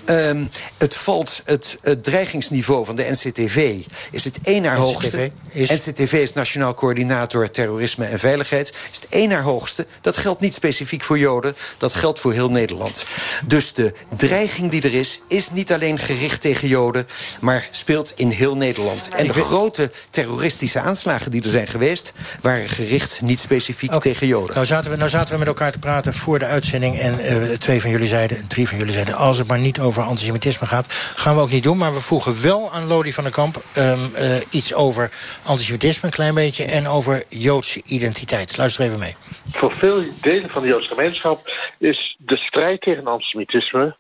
Um, 0.06 0.50
het 0.78 0.96
valt, 0.96 1.42
het, 1.46 1.78
het 1.82 2.04
dreigingsniveau 2.04 2.86
van 2.86 2.96
de 2.96 3.08
NCTV 3.12 3.76
is 4.12 4.24
het 4.24 4.40
één 4.44 4.62
naar 4.62 4.76
hoogste. 4.76 5.32
NCTV 5.54 6.14
is 6.14 6.34
Nationaal 6.38 6.74
Coördinator 6.74 7.52
Terrorisme 7.52 8.06
en 8.06 8.20
Veiligheid. 8.20 8.74
Is 8.92 9.00
het 9.00 9.08
één 9.10 9.30
naar 9.30 9.42
hoogste. 9.42 9.86
Dat 10.02 10.18
geldt 10.18 10.42
niet 10.42 10.54
specifiek 10.54 11.04
voor 11.04 11.20
Joden. 11.20 11.56
Dat 11.78 11.94
geldt 11.94 12.20
voor 12.20 12.34
heel 12.34 12.50
Nederland. 12.50 13.06
Dus 13.48 13.74
de 13.74 13.94
dreiging 14.18 14.72
die 14.72 14.82
er 14.82 14.94
is, 14.94 15.22
is 15.28 15.52
niet 15.52 15.74
alleen 15.74 16.00
gericht 16.00 16.42
tegen 16.42 16.68
Joden... 16.68 17.08
maar 17.42 17.68
speelt 17.72 18.14
in 18.16 18.30
heel 18.30 18.56
Nederland. 18.56 19.10
En 19.16 19.28
de 19.28 19.34
grote 19.34 19.92
terroristische 20.10 20.80
aanslagen 20.80 21.32
die 21.32 21.44
er 21.44 21.50
zijn 21.50 21.68
geweest... 21.68 22.14
waren 22.42 22.70
gericht 22.70 23.22
niet 23.22 23.40
specifiek 23.40 23.90
okay. 23.90 24.00
tegen 24.00 24.28
Joden. 24.28 24.56
Nou 24.56 24.66
zaten, 24.66 24.92
we, 24.92 24.98
nou 24.98 25.10
zaten 25.10 25.34
we 25.34 25.40
met 25.40 25.48
elkaar 25.48 25.72
te 25.72 25.80
praten 25.80 26.14
voor 26.14 26.40
de 26.40 26.46
uitzending... 26.46 27.00
en 27.00 27.44
uh, 27.50 27.58
twee 27.58 27.82
van 27.82 27.90
jullie 27.90 28.08
zeiden, 28.08 28.48
drie 28.48 28.68
van 28.68 28.78
jullie 28.78 28.94
zeiden... 28.94 29.16
als 29.16 29.38
het 29.38 29.48
maar 29.48 29.60
niet 29.60 29.80
over 29.80 30.04
antisemitisme 30.04 30.68
gaat, 30.68 30.86
gaan 31.16 31.36
we 31.36 31.42
ook 31.42 31.52
niet 31.52 31.64
doen. 31.64 31.78
Maar 31.78 31.94
we 31.94 32.02
vroegen 32.02 32.42
wel 32.42 32.72
aan 32.74 32.88
Lodi 32.88 33.14
van 33.14 33.24
den 33.24 33.34
Kamp 33.34 33.64
um, 33.78 34.12
uh, 34.20 34.36
iets 34.50 34.74
over 34.74 35.12
antisemitisme... 35.44 36.04
een 36.04 36.14
klein 36.14 36.27
beetje, 36.36 36.64
en 36.66 36.88
over 36.88 37.24
Joodse 37.30 37.82
identiteit. 37.86 38.58
Luister 38.58 38.86
even 38.86 39.00
mee. 39.00 39.16
Voor 39.52 39.72
veel 39.72 40.04
delen 40.22 40.50
van 40.50 40.62
de 40.62 40.68
Joodse 40.68 40.94
gemeenschap 40.94 41.40
is 41.78 42.16
de 42.20 42.38
strijd 42.38 42.82
tegen 42.82 43.08
antisemitisme 43.08 43.96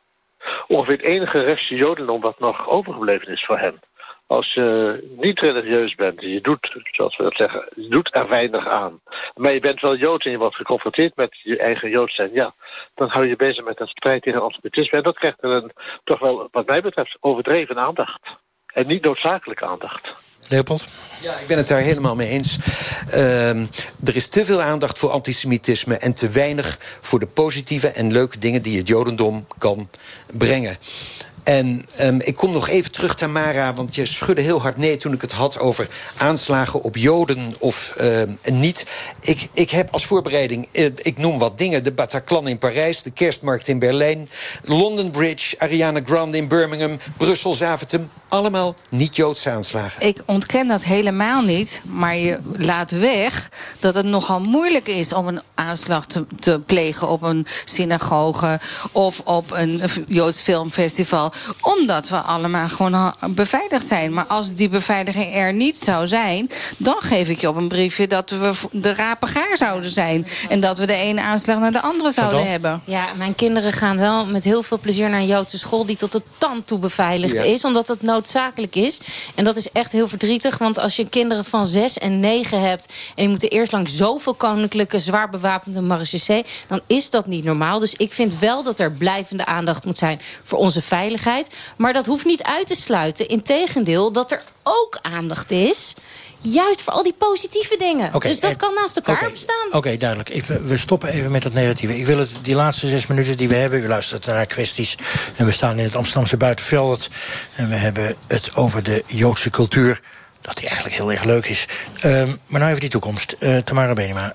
ongeveer 0.67 0.97
het 0.97 1.05
enige 1.05 1.39
restje 1.39 1.75
jodendom 1.75 2.21
wat 2.21 2.39
nog 2.39 2.69
overgebleven 2.69 3.27
is 3.27 3.45
voor 3.45 3.59
hen. 3.59 3.79
Als 4.27 4.53
je 4.53 4.99
niet 5.17 5.39
religieus 5.39 5.95
bent, 5.95 6.21
je 6.21 6.41
doet, 6.41 6.81
zoals 6.91 7.17
we 7.17 7.23
dat 7.23 7.35
zeggen, 7.35 7.67
je 7.75 7.89
doet 7.89 8.15
er 8.15 8.27
weinig 8.27 8.67
aan. 8.67 9.01
Maar 9.35 9.53
je 9.53 9.59
bent 9.59 9.81
wel 9.81 9.95
Jood 9.95 10.25
en 10.25 10.31
je 10.31 10.37
wordt 10.37 10.55
geconfronteerd 10.55 11.15
met 11.15 11.39
je 11.43 11.57
eigen 11.57 11.89
Jood 11.89 12.11
zijn, 12.11 12.33
ja. 12.33 12.53
Dan 12.95 13.09
hou 13.09 13.27
je 13.27 13.35
bezig 13.35 13.65
met 13.65 13.79
een 13.79 13.87
strijd 13.87 14.21
tegen 14.21 14.41
antisemitisme. 14.41 14.97
En 14.97 15.03
dat 15.03 15.17
krijgt 15.17 15.37
een, 15.39 15.71
toch 16.03 16.19
wel, 16.19 16.47
wat 16.51 16.67
mij 16.67 16.81
betreft, 16.81 17.17
overdreven 17.19 17.77
aandacht. 17.77 18.19
En 18.73 18.87
niet 18.87 19.03
noodzakelijke 19.03 19.65
aandacht. 19.65 20.36
Leopold? 20.47 20.85
Ja, 21.21 21.37
ik 21.37 21.47
ben 21.47 21.57
het 21.57 21.67
daar 21.67 21.79
helemaal 21.79 22.15
mee 22.15 22.29
eens. 22.29 22.57
Uh, 23.09 23.49
er 24.03 24.15
is 24.15 24.27
te 24.27 24.45
veel 24.45 24.61
aandacht 24.61 24.99
voor 24.99 25.09
antisemitisme... 25.09 25.97
en 25.97 26.13
te 26.13 26.29
weinig 26.29 26.79
voor 27.01 27.19
de 27.19 27.27
positieve 27.27 27.87
en 27.87 28.11
leuke 28.11 28.39
dingen... 28.39 28.61
die 28.61 28.77
het 28.77 28.87
jodendom 28.87 29.47
kan 29.57 29.89
brengen. 30.37 30.77
En 31.47 31.85
um, 32.01 32.19
ik 32.21 32.35
kom 32.35 32.51
nog 32.51 32.67
even 32.67 32.91
terug, 32.91 33.15
Tamara, 33.15 33.73
want 33.73 33.95
je 33.95 34.05
schudde 34.05 34.41
heel 34.41 34.61
hard 34.61 34.77
nee... 34.77 34.97
toen 34.97 35.13
ik 35.13 35.21
het 35.21 35.31
had 35.31 35.59
over 35.59 35.87
aanslagen 36.17 36.81
op 36.81 36.95
Joden 36.95 37.53
of 37.59 37.93
uh, 38.01 38.21
niet. 38.43 38.85
Ik, 39.21 39.49
ik 39.53 39.71
heb 39.71 39.91
als 39.91 40.05
voorbereiding, 40.05 40.67
uh, 40.71 40.85
ik 40.95 41.17
noem 41.17 41.39
wat 41.39 41.57
dingen... 41.57 41.83
de 41.83 41.91
Bataclan 41.91 42.47
in 42.47 42.57
Parijs, 42.57 43.03
de 43.03 43.11
Kerstmarkt 43.11 43.67
in 43.67 43.79
Berlijn... 43.79 44.29
London 44.63 45.11
Bridge, 45.11 45.55
Ariana 45.59 46.01
Grande 46.05 46.37
in 46.37 46.47
Birmingham... 46.47 46.97
Brussel, 47.17 47.53
Zaventem, 47.53 48.09
allemaal 48.27 48.75
niet-Joodse 48.89 49.49
aanslagen. 49.49 50.07
Ik 50.07 50.21
ontken 50.25 50.67
dat 50.67 50.83
helemaal 50.83 51.41
niet, 51.41 51.81
maar 51.85 52.17
je 52.17 52.39
laat 52.57 52.91
weg... 52.91 53.49
dat 53.79 53.93
het 53.93 54.05
nogal 54.05 54.41
moeilijk 54.41 54.87
is 54.87 55.13
om 55.13 55.27
een 55.27 55.41
aanslag 55.55 56.05
te 56.39 56.59
plegen... 56.65 57.07
op 57.07 57.21
een 57.21 57.47
synagoge 57.65 58.59
of 58.91 59.19
op 59.23 59.51
een 59.51 59.81
Joods 60.07 60.41
filmfestival 60.41 61.35
omdat 61.61 62.09
we 62.09 62.17
allemaal 62.17 62.69
gewoon 62.69 63.15
beveiligd 63.29 63.87
zijn. 63.87 64.13
Maar 64.13 64.25
als 64.25 64.53
die 64.53 64.69
beveiliging 64.69 65.35
er 65.35 65.53
niet 65.53 65.77
zou 65.77 66.07
zijn... 66.07 66.49
dan 66.77 66.95
geef 66.99 67.29
ik 67.29 67.41
je 67.41 67.49
op 67.49 67.55
een 67.55 67.67
briefje 67.67 68.07
dat 68.07 68.29
we 68.29 68.51
de 68.71 68.93
rapengaar 68.93 69.57
zouden 69.57 69.89
zijn. 69.89 70.27
En 70.49 70.59
dat 70.59 70.77
we 70.77 70.85
de 70.85 70.93
ene 70.93 71.21
aanslag 71.21 71.59
naar 71.59 71.71
de 71.71 71.81
andere 71.81 72.11
zouden 72.11 72.49
hebben. 72.49 72.81
Ja, 72.85 73.05
mijn 73.17 73.35
kinderen 73.35 73.71
gaan 73.71 73.97
wel 73.97 74.25
met 74.25 74.43
heel 74.43 74.63
veel 74.63 74.79
plezier 74.79 75.09
naar 75.09 75.19
een 75.19 75.27
Joodse 75.27 75.57
school... 75.57 75.85
die 75.85 75.95
tot 75.95 76.11
de 76.11 76.21
tand 76.37 76.67
toe 76.67 76.79
beveiligd 76.79 77.33
ja. 77.33 77.41
is, 77.41 77.63
omdat 77.65 77.87
het 77.87 78.01
noodzakelijk 78.01 78.75
is. 78.75 79.01
En 79.35 79.43
dat 79.43 79.55
is 79.55 79.71
echt 79.71 79.91
heel 79.91 80.07
verdrietig, 80.07 80.57
want 80.57 80.79
als 80.79 80.95
je 80.95 81.09
kinderen 81.09 81.45
van 81.45 81.67
zes 81.67 81.97
en 81.97 82.19
negen 82.19 82.61
hebt... 82.61 82.85
en 82.87 83.13
die 83.15 83.27
moeten 83.27 83.49
eerst 83.49 83.71
langs 83.71 83.95
zoveel 83.95 84.33
koninklijke, 84.33 84.99
zwaar 84.99 85.29
bewapende 85.29 85.81
marechaussee... 85.81 86.45
dan 86.67 86.81
is 86.87 87.09
dat 87.09 87.27
niet 87.27 87.43
normaal. 87.43 87.79
Dus 87.79 87.95
ik 87.95 88.13
vind 88.13 88.39
wel 88.39 88.63
dat 88.63 88.79
er 88.79 88.91
blijvende 88.91 89.45
aandacht 89.45 89.85
moet 89.85 89.97
zijn 89.97 90.21
voor 90.43 90.57
onze 90.57 90.81
veiligheid 90.81 91.25
maar 91.77 91.93
dat 91.93 92.05
hoeft 92.05 92.25
niet 92.25 92.43
uit 92.43 92.67
te 92.67 92.75
sluiten. 92.75 93.27
Integendeel, 93.27 94.11
dat 94.11 94.31
er 94.31 94.41
ook 94.63 94.99
aandacht 95.01 95.51
is 95.51 95.95
juist 96.41 96.81
voor 96.81 96.93
al 96.93 97.03
die 97.03 97.13
positieve 97.17 97.77
dingen. 97.77 98.13
Okay, 98.13 98.31
dus 98.31 98.39
dat 98.39 98.55
kan 98.55 98.73
naast 98.73 98.95
elkaar 98.95 99.15
okay, 99.15 99.31
bestaan. 99.31 99.67
Oké, 99.67 99.77
okay, 99.77 99.97
duidelijk. 99.97 100.29
Ik, 100.29 100.43
we 100.43 100.77
stoppen 100.77 101.09
even 101.09 101.31
met 101.31 101.43
dat 101.43 101.53
negatieve. 101.53 101.97
Ik 101.97 102.05
wil 102.05 102.19
het, 102.19 102.31
die 102.41 102.55
laatste 102.55 102.87
zes 102.87 103.07
minuten 103.07 103.37
die 103.37 103.47
we 103.47 103.55
hebben... 103.55 103.83
u 103.83 103.87
luistert 103.87 104.25
naar 104.25 104.45
kwesties 104.45 104.95
en 105.35 105.45
we 105.45 105.51
staan 105.51 105.77
in 105.77 105.83
het 105.83 105.95
Amsterdamse 105.95 106.37
buitenveld... 106.37 107.09
en 107.55 107.69
we 107.69 107.75
hebben 107.75 108.15
het 108.27 108.55
over 108.55 108.83
de 108.83 109.03
Joodse 109.05 109.49
cultuur... 109.49 110.01
dat 110.41 110.57
die 110.57 110.65
eigenlijk 110.65 110.95
heel 110.95 111.11
erg 111.11 111.23
leuk 111.23 111.45
is. 111.45 111.65
Um, 112.03 112.37
maar 112.47 112.59
nou 112.59 112.69
even 112.69 112.81
die 112.81 112.89
toekomst. 112.89 113.35
Uh, 113.39 113.57
Tamara 113.57 113.93
Benema, 113.93 114.33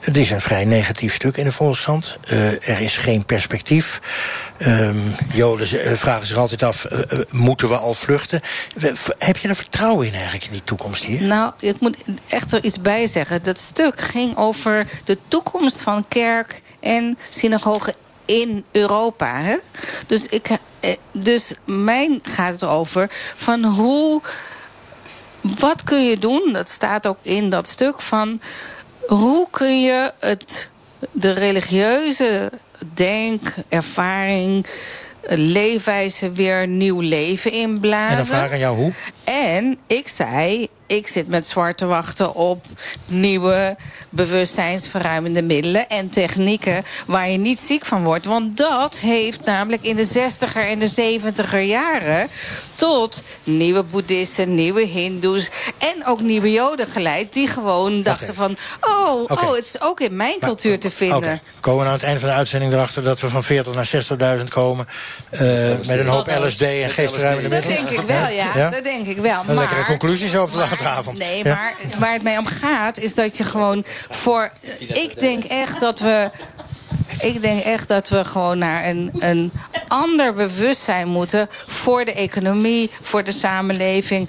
het 0.00 0.16
is 0.16 0.30
een 0.30 0.40
vrij 0.40 0.64
negatief 0.64 1.14
stuk 1.14 1.36
in 1.36 1.44
de 1.44 1.52
Volkskrant. 1.52 2.18
Uh, 2.32 2.68
er 2.68 2.80
is 2.80 2.96
geen 2.96 3.24
perspectief. 3.24 4.00
Um, 4.58 5.14
Joden 5.32 5.98
vragen 5.98 6.26
zich 6.26 6.36
altijd 6.36 6.62
af, 6.62 6.86
uh, 6.92 7.20
moeten 7.30 7.68
we 7.68 7.76
al 7.76 7.94
vluchten? 7.94 8.40
Heb 9.18 9.36
je 9.36 9.48
er 9.48 9.56
vertrouwen 9.56 10.06
in 10.06 10.12
eigenlijk 10.12 10.44
in 10.44 10.52
die 10.52 10.64
toekomst 10.64 11.04
hier? 11.04 11.22
Nou, 11.22 11.52
ik 11.58 11.80
moet 11.80 11.96
echt 12.28 12.52
er 12.52 12.64
iets 12.64 12.80
bij 12.80 13.06
zeggen. 13.06 13.42
Dat 13.42 13.58
stuk 13.58 14.00
ging 14.00 14.36
over 14.36 14.86
de 15.04 15.18
toekomst 15.28 15.82
van 15.82 16.08
kerk 16.08 16.62
en 16.80 17.18
synagogen 17.28 17.94
in 18.24 18.64
Europa. 18.72 19.40
Hè? 19.40 19.56
Dus, 20.06 20.26
ik, 20.26 20.48
dus 21.12 21.54
mijn 21.64 22.20
gaat 22.22 22.52
het 22.52 22.64
over 22.64 23.10
van 23.34 23.64
hoe... 23.64 24.22
Wat 25.58 25.84
kun 25.84 26.04
je 26.04 26.18
doen? 26.18 26.52
Dat 26.52 26.68
staat 26.68 27.06
ook 27.06 27.18
in 27.22 27.50
dat 27.50 27.68
stuk 27.68 28.00
van 28.00 28.40
hoe 29.06 29.46
kun 29.50 29.82
je 29.82 30.12
het, 30.20 30.68
de 31.12 31.30
religieuze 31.30 32.50
denk, 32.94 33.54
ervaring, 33.68 34.66
leefwijze 35.28 36.32
weer 36.32 36.66
nieuw 36.66 37.00
leven 37.00 37.52
inblazen? 37.52 38.34
En 38.34 38.50
aan 38.50 38.58
jou 38.58 38.76
hoe? 38.76 38.92
En 39.24 39.78
ik 39.86 40.08
zei, 40.08 40.68
ik 40.96 41.08
zit 41.08 41.28
met 41.28 41.46
zwart 41.46 41.78
te 41.78 41.86
wachten 41.86 42.34
op 42.34 42.64
nieuwe 43.06 43.76
bewustzijnsverruimende 44.08 45.42
middelen 45.42 45.88
en 45.88 46.10
technieken 46.10 46.84
waar 47.06 47.28
je 47.30 47.38
niet 47.38 47.58
ziek 47.60 47.86
van 47.86 48.04
wordt. 48.04 48.26
Want 48.26 48.56
dat 48.56 48.96
heeft 48.96 49.44
namelijk 49.44 49.82
in 49.82 49.96
de 49.96 50.08
60er 50.08 50.56
en 50.56 50.78
de 50.78 51.20
70er 51.20 51.58
jaren 51.58 52.28
tot 52.74 53.22
nieuwe 53.44 53.82
boeddhisten, 53.82 54.54
nieuwe 54.54 54.84
hindoes 54.84 55.50
en 55.78 56.06
ook 56.06 56.20
nieuwe 56.20 56.52
joden 56.52 56.86
geleid 56.86 57.32
die 57.32 57.48
gewoon 57.48 58.02
dachten 58.02 58.34
van 58.34 58.56
oh, 58.80 59.22
okay. 59.22 59.48
oh, 59.48 59.54
het 59.54 59.64
is 59.64 59.80
ook 59.80 60.00
in 60.00 60.16
mijn 60.16 60.38
cultuur 60.38 60.70
maar, 60.70 60.80
te 60.80 60.90
vinden. 60.90 61.16
Okay. 61.16 61.40
Komen 61.60 61.80
we 61.80 61.86
aan 61.86 61.92
het 61.92 62.02
eind 62.02 62.20
van 62.20 62.28
de 62.28 62.34
uitzending 62.34 62.72
erachter 62.72 63.02
dat 63.02 63.20
we 63.20 63.28
van 63.28 63.44
40 63.44 63.74
naar 63.74 64.38
60.000 64.38 64.44
komen 64.48 64.86
uh, 65.32 65.40
met 65.86 65.88
een 65.88 66.06
hoop 66.06 66.26
LSD 66.26 66.62
en 66.62 66.90
geestverruimende 66.90 67.48
middelen? 67.48 67.76
Dat 67.76 67.88
denk 67.88 68.00
ik 68.00 68.06
wel, 68.06 68.28
ja. 68.28 68.50
ja? 68.54 68.70
Dat 68.70 68.84
denk 68.84 69.06
ik 69.06 69.18
wel. 69.18 69.40
Een 69.40 69.46
maar, 69.46 69.54
lekkere 69.54 69.84
conclusie 69.84 70.28
zo 70.28 70.42
op 70.42 70.52
de 70.52 70.58
late 70.58 70.76
Nee, 71.16 71.44
ja? 71.44 71.54
maar 71.54 71.74
waar 71.98 72.12
het 72.12 72.22
mij 72.22 72.38
om 72.38 72.46
gaat 72.46 72.98
is 72.98 73.14
dat 73.14 73.36
je 73.36 73.44
gewoon 73.44 73.84
voor... 74.08 74.52
Ik 74.78 75.20
denk 75.20 75.44
echt 75.44 75.80
dat 75.80 76.00
we... 76.00 76.30
Ik 77.18 77.42
denk 77.42 77.62
echt 77.62 77.88
dat 77.88 78.08
we 78.08 78.24
gewoon 78.24 78.58
naar 78.58 78.86
een, 78.86 79.10
een 79.18 79.52
ander 79.88 80.34
bewustzijn 80.34 81.08
moeten... 81.08 81.48
voor 81.66 82.04
de 82.04 82.12
economie, 82.12 82.90
voor 83.00 83.24
de 83.24 83.32
samenleving 83.32 84.28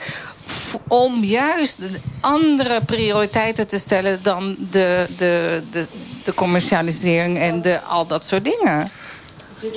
om 0.87 1.23
juist 1.23 1.77
andere 2.19 2.81
prioriteiten 2.81 3.67
te 3.67 3.79
stellen... 3.79 4.19
dan 4.23 4.55
de, 4.71 5.05
de, 5.17 5.63
de, 5.71 5.85
de 6.23 6.33
commercialisering 6.33 7.39
en 7.39 7.61
de, 7.61 7.81
al 7.81 8.07
dat 8.07 8.25
soort 8.25 8.43
dingen. 8.43 8.91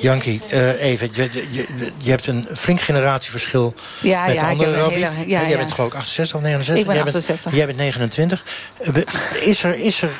Jankie, 0.00 0.40
uh, 0.52 0.82
even, 0.82 1.10
je, 1.12 1.28
je, 1.50 1.66
je, 1.96 2.10
hebt 2.10 2.26
een 2.26 2.48
flink 2.54 2.80
generatieverschil 2.80 3.74
ja, 4.00 4.24
met 4.26 4.34
ja, 4.34 4.42
de 4.42 4.48
andere. 4.48 4.88
Hele, 4.88 4.98
ja, 4.98 5.12
jij 5.26 5.48
ja. 5.48 5.56
bent 5.56 5.72
geloof 5.72 5.92
ik 5.92 5.98
68 5.98 6.36
of 6.36 6.42
69? 6.42 6.76
Ik 6.76 6.86
ben 6.86 6.94
jij 6.94 7.04
68. 7.04 7.44
Bent, 7.44 7.56
jij 7.56 7.66
bent 7.66 7.78
29. 7.78 8.44
Is 9.40 9.62
er, 9.64 9.74
is 9.74 10.02
er 10.02 10.10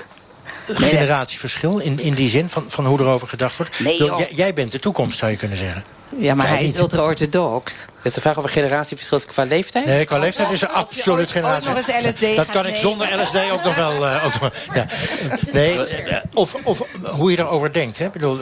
generatieverschil 0.67 1.79
in, 1.79 2.01
in 2.01 2.15
die 2.15 2.31
zin 2.31 2.49
van, 2.49 2.65
van 2.69 2.87
hoe 2.87 3.01
erover 3.01 3.29
gedacht 3.29 3.57
wordt? 3.57 3.81
Nee, 3.81 4.05
jij, 4.05 4.29
jij 4.31 4.55
bent 4.55 4.73
de 4.73 4.79
toekomst, 4.79 5.19
zou 5.19 5.31
je 5.31 5.37
kunnen 5.37 5.59
zeggen. 5.59 5.85
Ja, 6.19 6.35
maar 6.35 6.45
Kijk, 6.47 6.57
hij 6.59 6.67
is 6.67 6.73
niet. 6.73 6.81
ultra-orthodox. 6.81 7.87
Is 8.03 8.13
de 8.15 8.21
vraag 8.21 8.39
over 8.39 8.51
generatieverschil 8.51 9.21
qua 9.27 9.45
leeftijd? 9.45 9.87
Nee, 9.87 10.05
qua 10.05 10.19
leeftijd 10.19 10.51
is 10.51 10.63
er 10.63 10.69
absoluut 10.69 11.31
geen 11.31 11.45
ooit 11.45 11.65
nog 11.65 11.77
eens 11.77 12.07
LSD 12.07 12.37
Dat 12.37 12.47
kan 12.51 12.67
ik 12.67 12.77
zonder 12.77 13.07
nemen. 13.09 13.25
LSD 13.25 13.37
ook 13.53 13.65
nog 13.65 13.75
wel... 13.75 14.07
eh, 14.07 14.25
ook 14.25 14.51
ja. 14.75 14.87
Nee, 15.53 15.85
eh, 15.85 16.19
of, 16.35 16.57
of 16.65 16.83
hoe 17.05 17.31
je 17.31 17.39
erover 17.39 17.73
denkt. 17.73 17.99
Hè. 17.99 18.05
Ik, 18.05 18.13
bedoel, 18.13 18.39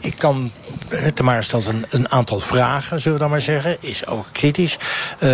ik 0.00 0.14
kan... 0.18 0.50
eh, 0.88 1.06
Tamara 1.06 1.42
stelt 1.42 1.66
een, 1.66 1.86
een 1.90 2.10
aantal 2.10 2.38
vragen, 2.38 3.00
zullen 3.00 3.16
we 3.18 3.22
dan 3.22 3.32
maar 3.32 3.40
zeggen. 3.40 3.76
Is 3.80 4.06
ook 4.06 4.26
kritisch. 4.32 4.76
Eh, 5.18 5.30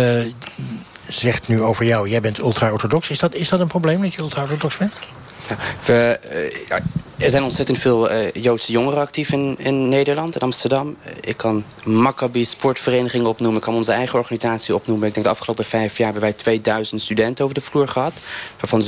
zegt 1.07 1.47
nu 1.47 1.61
over 1.61 1.85
jou, 1.85 2.09
jij 2.09 2.21
bent 2.21 2.37
ultra-orthodox. 2.37 3.09
Is 3.09 3.19
dat, 3.19 3.33
is 3.33 3.49
dat 3.49 3.59
een 3.59 3.67
probleem 3.67 4.01
dat 4.01 4.13
je 4.13 4.21
ultra-orthodox 4.21 4.77
bent? 4.77 4.93
We, 5.85 6.19
eh, 6.19 6.79
er 7.23 7.29
zijn 7.29 7.43
ontzettend 7.43 7.79
veel 7.79 8.09
eh, 8.09 8.31
Joodse 8.33 8.71
jongeren 8.71 8.99
actief 8.99 9.31
in, 9.31 9.55
in 9.59 9.89
Nederland, 9.89 10.35
in 10.35 10.41
Amsterdam. 10.41 10.95
Eh, 11.03 11.11
ik 11.21 11.37
kan 11.37 11.63
Maccabi 11.83 12.45
sportverenigingen 12.45 13.27
opnoemen. 13.27 13.57
Ik 13.57 13.63
kan 13.63 13.75
onze 13.75 13.91
eigen 13.91 14.19
organisatie 14.19 14.75
opnoemen. 14.75 15.07
Ik 15.07 15.13
denk 15.13 15.25
de 15.25 15.31
afgelopen 15.31 15.65
vijf 15.65 15.97
jaar 15.97 16.05
hebben 16.05 16.23
wij 16.23 16.33
2000 16.33 17.01
studenten 17.01 17.43
over 17.43 17.55
de 17.55 17.61
vloer 17.61 17.87
gehad. 17.87 18.13
Waarvan 18.59 18.83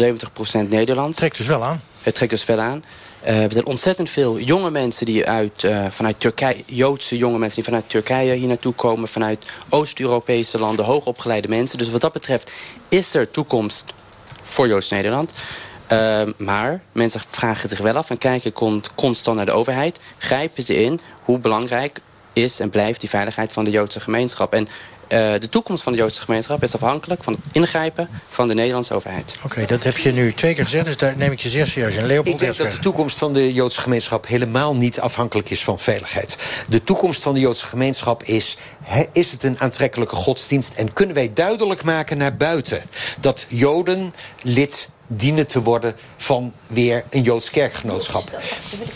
70% 0.66 0.70
Nederlands. 0.70 1.18
Trekt 1.18 1.38
dus 1.38 1.48
wel 1.48 1.64
aan. 1.64 1.82
Het 2.02 2.16
trekt 2.16 2.32
dus 2.32 2.46
wel 2.46 2.60
aan. 2.60 2.84
Eh, 3.22 3.44
er 3.44 3.52
zijn 3.52 3.66
ontzettend 3.66 4.10
veel 4.10 4.40
jonge 4.40 4.72
mensen 4.72 5.06
die 5.06 5.26
uit, 5.26 5.68
vanuit 5.90 6.20
Turkije... 6.20 6.64
Joodse 6.66 7.18
jonge 7.18 7.38
mensen 7.38 7.56
die 7.56 7.66
vanuit 7.66 7.90
Turkije 7.90 8.34
hier 8.34 8.48
naartoe 8.48 8.74
komen... 8.74 9.08
vanuit 9.08 9.46
Oost-Europese 9.70 10.60
landen, 10.60 10.86
hoogopgeleide 10.86 11.48
mensen. 11.48 11.78
Dus 11.78 11.90
wat 11.90 12.02
dat 12.02 12.14
betreft 12.14 12.52
is 12.90 13.14
er 13.14 13.32
toekomst 13.32 13.94
voor 14.44 14.68
Joods-Nederland. 14.68 15.32
Eh, 15.88 16.22
maar 16.38 16.82
mensen 16.92 17.22
vragen 17.28 17.70
zich 17.70 17.80
wel 17.80 17.96
af 17.96 18.10
en 18.10 18.18
kijken 18.18 18.54
con- 18.54 18.84
constant 18.96 19.38
naar 19.38 19.46
de 19.46 19.52
overheid. 19.52 20.00
Grijpen 20.18 20.64
ze 20.64 20.84
in 20.84 21.00
hoe 21.24 21.40
belangrijk 21.40 22.00
is 22.34 22.60
en 22.60 22.70
blijft 22.70 23.00
die 23.00 23.10
veiligheid 23.10 23.52
van 23.52 23.66
de 23.66 23.72
Joodse 23.72 24.00
gemeenschap. 24.00 24.54
En 24.54 24.68
eh, 25.08 25.34
de 25.40 25.50
toekomst 25.50 25.84
van 25.84 25.94
de 25.94 25.98
Joodse 25.98 26.22
gemeenschap 26.22 26.64
is 26.64 26.74
afhankelijk 26.74 27.24
van 27.24 27.34
het 27.34 27.42
ingrijpen 27.52 28.10
van 28.30 28.48
de 28.48 28.54
Nederlandse 28.54 28.94
overheid. 28.94 29.36
Oké, 29.44 29.66
dat 29.66 29.84
heb 29.84 29.98
je 29.98 30.12
nu 30.12 30.34
twee 30.34 30.54
keer 30.54 30.64
gezegd, 30.64 30.86
dus 30.86 30.98
daar 30.98 31.18
neem 31.18 31.32
ik 31.32 31.40
je 31.40 31.50
zeer 31.50 31.68
serieus 31.68 31.96
in. 31.96 32.06
Leopold 32.06 32.34
Ik 32.36 32.40
denk 32.40 32.58
dat 32.58 32.72
de 32.72 32.80
toekomst 32.80 33.18
van 33.18 33.34
de 33.34 33.54
Joodse 33.54 33.82
gemeenschap 33.82 34.28
helemaal 34.28 34.76
niet 34.76 35.00
afhankelijk 35.00 35.50
is 35.50 35.64
van 35.64 35.80
veiligheid. 35.80 36.38
De 36.70 36.84
toekomst 36.84 37.22
van 37.22 37.34
de 37.34 37.40
Joodse 37.40 37.66
gemeenschap 37.66 38.24
is: 38.24 38.58
hè, 38.84 39.04
is 39.12 39.32
het 39.32 39.44
een 39.44 39.60
aantrekkelijke 39.60 40.16
godsdienst 40.16 40.74
en 40.74 40.94
kunnen 40.94 41.16
wij 41.16 41.32
duidelijk 41.34 41.84
maken 41.84 42.18
naar 42.18 42.36
buiten 42.36 42.84
dat 43.20 43.46
Joden 43.48 44.14
lid 44.42 44.88
dienen 45.08 45.48
te 45.48 45.62
worden 45.62 45.96
van 46.18 46.54
weer 46.68 47.04
een 47.10 47.22
Joods 47.22 47.50
kerkgenootschap. 47.50 48.40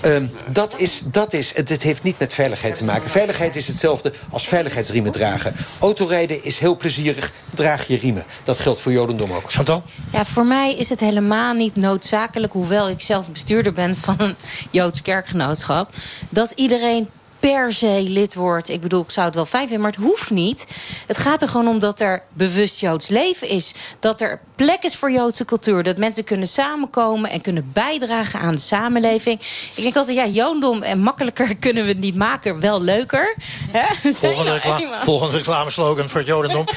Ehm, 0.01 0.25
dat 0.47 0.79
is, 0.79 1.01
dat 1.05 1.33
is, 1.33 1.55
het, 1.55 1.69
het 1.69 1.83
heeft 1.83 2.03
niet 2.03 2.19
met 2.19 2.33
veiligheid 2.33 2.75
te 2.75 2.83
maken. 2.83 3.09
Veiligheid 3.09 3.55
is 3.55 3.67
hetzelfde 3.67 4.13
als 4.29 4.47
veiligheidsriemen 4.47 5.11
dragen. 5.11 5.55
Autorijden 5.79 6.43
is 6.43 6.59
heel 6.59 6.77
plezierig, 6.77 7.31
draag 7.53 7.87
je 7.87 7.97
riemen. 7.97 8.23
Dat 8.43 8.57
geldt 8.57 8.81
voor 8.81 8.91
Jodendom 8.91 9.31
ook. 9.31 9.51
Chantal? 9.51 9.83
Ja, 10.11 10.25
voor 10.25 10.45
mij 10.45 10.75
is 10.75 10.89
het 10.89 10.99
helemaal 10.99 11.53
niet 11.53 11.75
noodzakelijk, 11.75 12.53
hoewel 12.53 12.89
ik 12.89 13.01
zelf 13.01 13.29
bestuurder 13.29 13.73
ben 13.73 13.97
van 13.97 14.15
een 14.17 14.35
Joods 14.71 15.01
kerkgenootschap, 15.01 15.93
dat 16.29 16.51
iedereen 16.55 17.09
per 17.39 17.73
se 17.73 18.03
lid 18.07 18.35
wordt. 18.35 18.69
Ik 18.69 18.81
bedoel, 18.81 19.01
ik 19.01 19.11
zou 19.11 19.25
het 19.25 19.35
wel 19.35 19.45
fijn 19.45 19.67
vinden, 19.67 19.81
maar 19.81 19.91
het 19.91 20.01
hoeft 20.03 20.29
niet. 20.29 20.67
Het 21.05 21.17
gaat 21.17 21.41
er 21.41 21.47
gewoon 21.47 21.67
om 21.67 21.79
dat 21.79 21.99
er 21.99 22.23
bewust 22.33 22.79
Joods 22.79 23.07
leven 23.07 23.47
is. 23.47 23.73
Dat 23.99 24.21
er 24.21 24.39
plek 24.55 24.83
is 24.83 24.95
voor 24.95 25.11
Joodse 25.11 25.45
cultuur. 25.45 25.83
Dat 25.83 25.97
mensen 25.97 26.23
kunnen 26.23 26.47
samenkomen 26.47 27.29
en 27.29 27.41
kunnen 27.41 27.69
bijdragen 27.73 28.39
aan 28.39 28.55
de 28.55 28.61
samenleving. 28.61 29.39
Ik 29.75 29.83
denk 29.83 29.95
altijd, 29.95 30.17
ja, 30.17 30.25
Jodendom 30.25 30.83
en 30.83 30.99
makkelijker 30.99 31.55
kunnen 31.65 31.83
we 31.83 31.89
het 31.89 31.99
niet 31.99 32.15
maken. 32.15 32.59
Wel 32.59 32.81
leuker. 32.81 33.35
Volgende, 34.03 34.51
recla 34.51 35.03
volgende 35.03 35.37
reclameslogan 35.37 36.09
voor 36.09 36.19
het 36.19 36.27
Jodendom. 36.27 36.65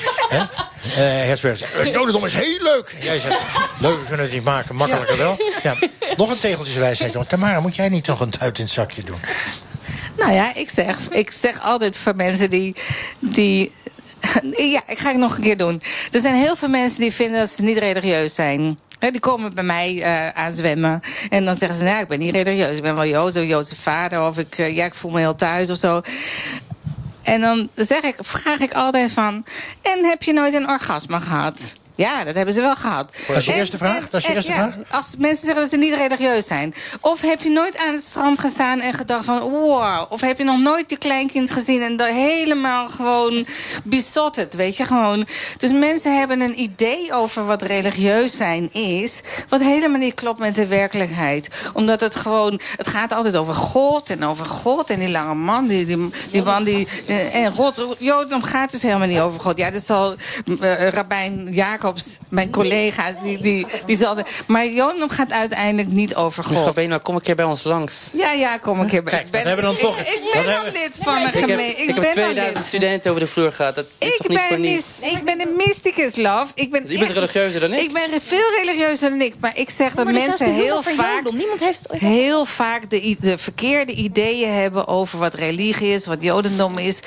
Eh, 0.97 1.35
zegt, 1.35 1.77
het 1.77 1.93
Jodendom 1.93 2.25
is 2.25 2.35
heel 2.35 2.63
leuk. 2.63 2.95
Jij 3.01 3.19
zegt, 3.19 3.41
leuker 3.79 3.99
kunnen 3.99 4.17
we 4.17 4.23
het 4.23 4.33
niet 4.33 4.45
maken, 4.45 4.75
makkelijker 4.75 5.17
wel. 5.17 5.37
Ja, 5.63 5.77
nog 6.17 6.31
een 6.31 6.39
tegeltjeswijsheid. 6.39 7.29
Tamara, 7.29 7.61
moet 7.61 7.77
jij 7.77 7.89
niet 7.89 8.07
nog 8.07 8.21
een 8.21 8.31
duit 8.39 8.59
in 8.59 8.65
het 8.65 8.73
zakje 8.73 9.03
doen? 9.03 9.17
Nou 10.19 10.33
ja, 10.33 10.55
ik 10.55 10.71
zeg, 10.71 11.11
ik 11.11 11.31
zeg 11.31 11.63
altijd 11.63 11.97
voor 11.97 12.17
mensen 12.17 12.51
die. 12.51 12.75
die 13.19 13.73
ja, 14.57 14.83
ik 14.87 14.99
ga 14.99 15.09
het 15.09 15.19
nog 15.19 15.37
een 15.37 15.43
keer 15.43 15.57
doen. 15.57 15.83
Er 16.13 16.21
zijn 16.21 16.35
heel 16.35 16.57
veel 16.57 16.69
mensen 16.69 17.01
die 17.01 17.13
vinden 17.13 17.41
dat 17.41 17.51
ze 17.51 17.63
niet 17.63 17.79
religieus 17.79 18.35
zijn. 18.35 18.79
Die 18.99 19.21
komen 19.21 19.55
bij 19.55 19.65
mij 19.65 20.03
eh 20.03 20.29
aan 20.29 20.53
zwemmen. 20.53 21.01
En 21.31 21.45
dan 21.45 21.57
zeggen 21.57 21.79
ze, 21.79 21.85
nou, 21.85 22.01
ik 22.01 22.09
ben 22.09 22.19
niet 22.19 22.35
religieus. 22.35 22.77
Ik 22.77 22.83
ben 22.83 22.95
wel 22.95 23.27
een 23.35 23.47
Joodse 23.47 23.77
vader. 23.77 24.23
Of 24.23 24.39
ik, 24.39 24.59
eh, 24.59 24.77
ja, 24.77 24.85
ik 24.85 24.95
voel 24.95 25.11
me 25.11 25.19
heel 25.19 25.35
thuis 25.35 25.71
of 25.71 25.77
zo. 25.79 26.01
En 27.23 27.41
dan 27.41 27.69
zeg 27.75 28.03
ik, 28.03 28.15
vraag 28.21 28.59
ik 28.59 28.73
altijd 28.73 29.13
van... 29.13 29.45
En 29.83 30.05
heb 30.05 30.23
je 30.23 30.33
nooit 30.33 30.55
een 30.55 30.69
orgasme 30.69 31.21
gehad? 31.21 31.61
Ja, 31.95 32.25
dat 32.25 32.35
hebben 32.35 32.55
ze 32.55 32.61
wel 32.61 32.77
gehad. 32.77 33.11
Dat 33.29 33.37
is 33.37 33.45
je 33.45 33.53
En- 33.53 33.59
eerste 33.59 33.77
vraag? 33.77 34.11
Dat 34.11 34.21
is 34.21 34.23
je 34.23 34.29
en- 34.29 34.35
eerste 34.37 34.51
ja, 34.53 34.57
vraag? 34.57 34.75
Als 34.91 35.15
mensen 35.19 35.45
zeggen 35.45 35.61
dat 35.63 35.71
ze 35.71 35.77
niet 35.77 35.95
religieus 35.95 36.47
zijn. 36.47 36.75
Of 37.01 37.21
heb 37.21 37.41
je 37.43 37.51
nooit 37.51 37.79
aan 37.79 37.93
het 37.93 38.03
strand 38.03 38.39
gestaan 38.39 38.81
en 38.81 38.93
gedacht 38.95 39.25
van... 39.25 39.41
wow. 39.41 40.07
Of 40.13 40.21
heb 40.21 40.39
je 40.39 40.45
nog 40.45 40.59
nooit 40.59 40.91
je 40.91 40.97
kleinkind 40.97 41.51
gezien 41.51 41.83
en 41.83 41.97
daar 41.97 42.09
helemaal 42.09 42.89
gewoon 42.89 43.47
besotted, 43.85 44.55
weet 44.55 44.77
je, 44.77 44.85
gewoon. 44.85 45.27
Dus 45.57 45.73
mensen 45.73 46.19
hebben 46.19 46.41
een 46.41 46.61
idee 46.61 47.13
over 47.13 47.47
wat 47.47 47.63
religieus 47.63 48.37
zijn 48.37 48.73
is... 48.73 49.21
wat 49.49 49.61
helemaal 49.61 49.99
niet 49.99 50.15
klopt 50.15 50.39
met 50.39 50.55
de 50.55 50.67
werkelijkheid. 50.67 51.49
Omdat 51.75 52.01
het 52.01 52.15
gewoon... 52.17 52.61
Het 52.77 52.89
gaat 52.89 53.13
altijd 53.13 53.37
over 53.37 53.55
God 53.55 54.11
en 54.11 54.25
over 54.25 54.47
God 54.47 54.91
en 54.91 54.99
die 54.99 55.11
lange 55.11 55.35
man, 55.35 55.67
die, 55.67 55.85
die, 55.87 56.11
die 56.31 56.43
man 56.43 56.65
die... 56.65 56.89
eh, 57.07 57.35
En 57.45 57.53
God, 57.53 57.97
Jodendom 57.99 58.43
gaat 58.43 58.71
dus 58.71 58.83
helemaal 58.83 59.09
niet 59.09 59.21
over 59.21 59.41
God. 59.41 59.57
Ja, 59.57 59.71
dat 59.71 59.83
zal 59.83 60.15
eh, 60.61 60.89
Rabijn 60.89 61.49
Jacobs, 61.83 62.17
mijn 62.29 62.51
collega, 62.51 63.17
die, 63.23 63.39
die, 63.39 63.67
die 63.87 63.97
zal... 63.97 64.15
de- 64.15 64.25
maar 64.47 64.67
Jodendom 64.67 65.09
gaat 65.09 65.33
uiteindelijk 65.33 65.89
niet 65.89 66.15
over 66.15 66.45
Mevrouw 66.49 66.65
God. 66.65 66.75
Beenhaar, 66.75 67.01
kom 67.01 67.15
een 67.15 67.21
keer 67.21 67.35
bij 67.35 67.45
ons 67.45 67.63
langs. 67.65 68.11
Ja, 68.13 68.33
ja, 68.33 68.57
kom 68.59 68.81
een 68.81 68.87
keer 68.87 69.03
bij. 69.03 69.13
Kijk, 69.13 69.33
dat 69.33 69.43
hebben 69.43 69.65
we 69.65 69.71
dan 69.73 69.81
toch 69.81 69.99
Ik, 70.01 70.07
ik 70.07 70.21
ben 70.33 70.43
hebben 70.45 70.59
al 70.59 70.65
we- 70.65 70.71
lid 70.73 70.99
van 71.03 71.17
een 71.17 71.27
Ik 71.27 71.35
heb, 71.35 71.45
gemeente. 71.45 71.81
ik 71.83 71.87
heb 71.87 71.97
ben 71.97 72.05
al 72.07 72.13
2000 72.13 72.55
lid. 72.55 72.65
studenten 72.65 73.11
over 73.11 73.23
de 73.23 73.29
vloer 73.29 73.53
gehad. 73.53 73.75
Dat 73.75 73.87
is 73.99 74.09
Ik 74.09 74.17
toch 74.17 74.29
niet 74.29 74.39
voor 74.39 74.49
ben, 74.49 74.61
niets? 74.61 74.99
mis, 75.01 75.11
ik 75.11 75.25
ben 75.25 75.41
een 75.41 75.57
mysticus, 75.57 76.17
love. 76.17 76.47
Ik 76.55 76.71
ben 76.71 76.83
Dus 76.83 76.91
u 76.91 76.95
bent 76.95 77.07
echt- 77.07 77.15
religieuzer 77.15 77.61
dan 77.61 77.73
ik? 77.73 77.81
Ik 77.81 77.93
ben 77.93 78.21
veel 78.23 78.51
religieuzer 78.65 79.11
dan 79.11 79.21
ik. 79.21 79.35
Maar 79.41 79.57
ik 79.59 79.71
zeg 79.71 79.95
dat 79.95 80.05
Maar 80.05 80.15
dat 80.15 80.23
is 80.23 80.29
mensen 80.29 80.55
heel 80.55 80.83
vaak, 80.83 80.95
Jodendom. 81.09 81.37
Niemand 81.37 81.61
heeft 81.61 81.79
het 81.79 81.91
ooit 81.93 82.01
heel 82.01 82.45
vaak 82.45 82.91
de, 82.91 83.35
verkeerde 83.39 83.93
ideeën 83.93 84.51
hebben 84.53 84.89
over 84.89 85.19
wat 85.19 85.35
religie 85.35 85.93
is, 85.95 86.07
wat 86.07 86.23
jodendom 86.23 86.79
is. 86.79 87.01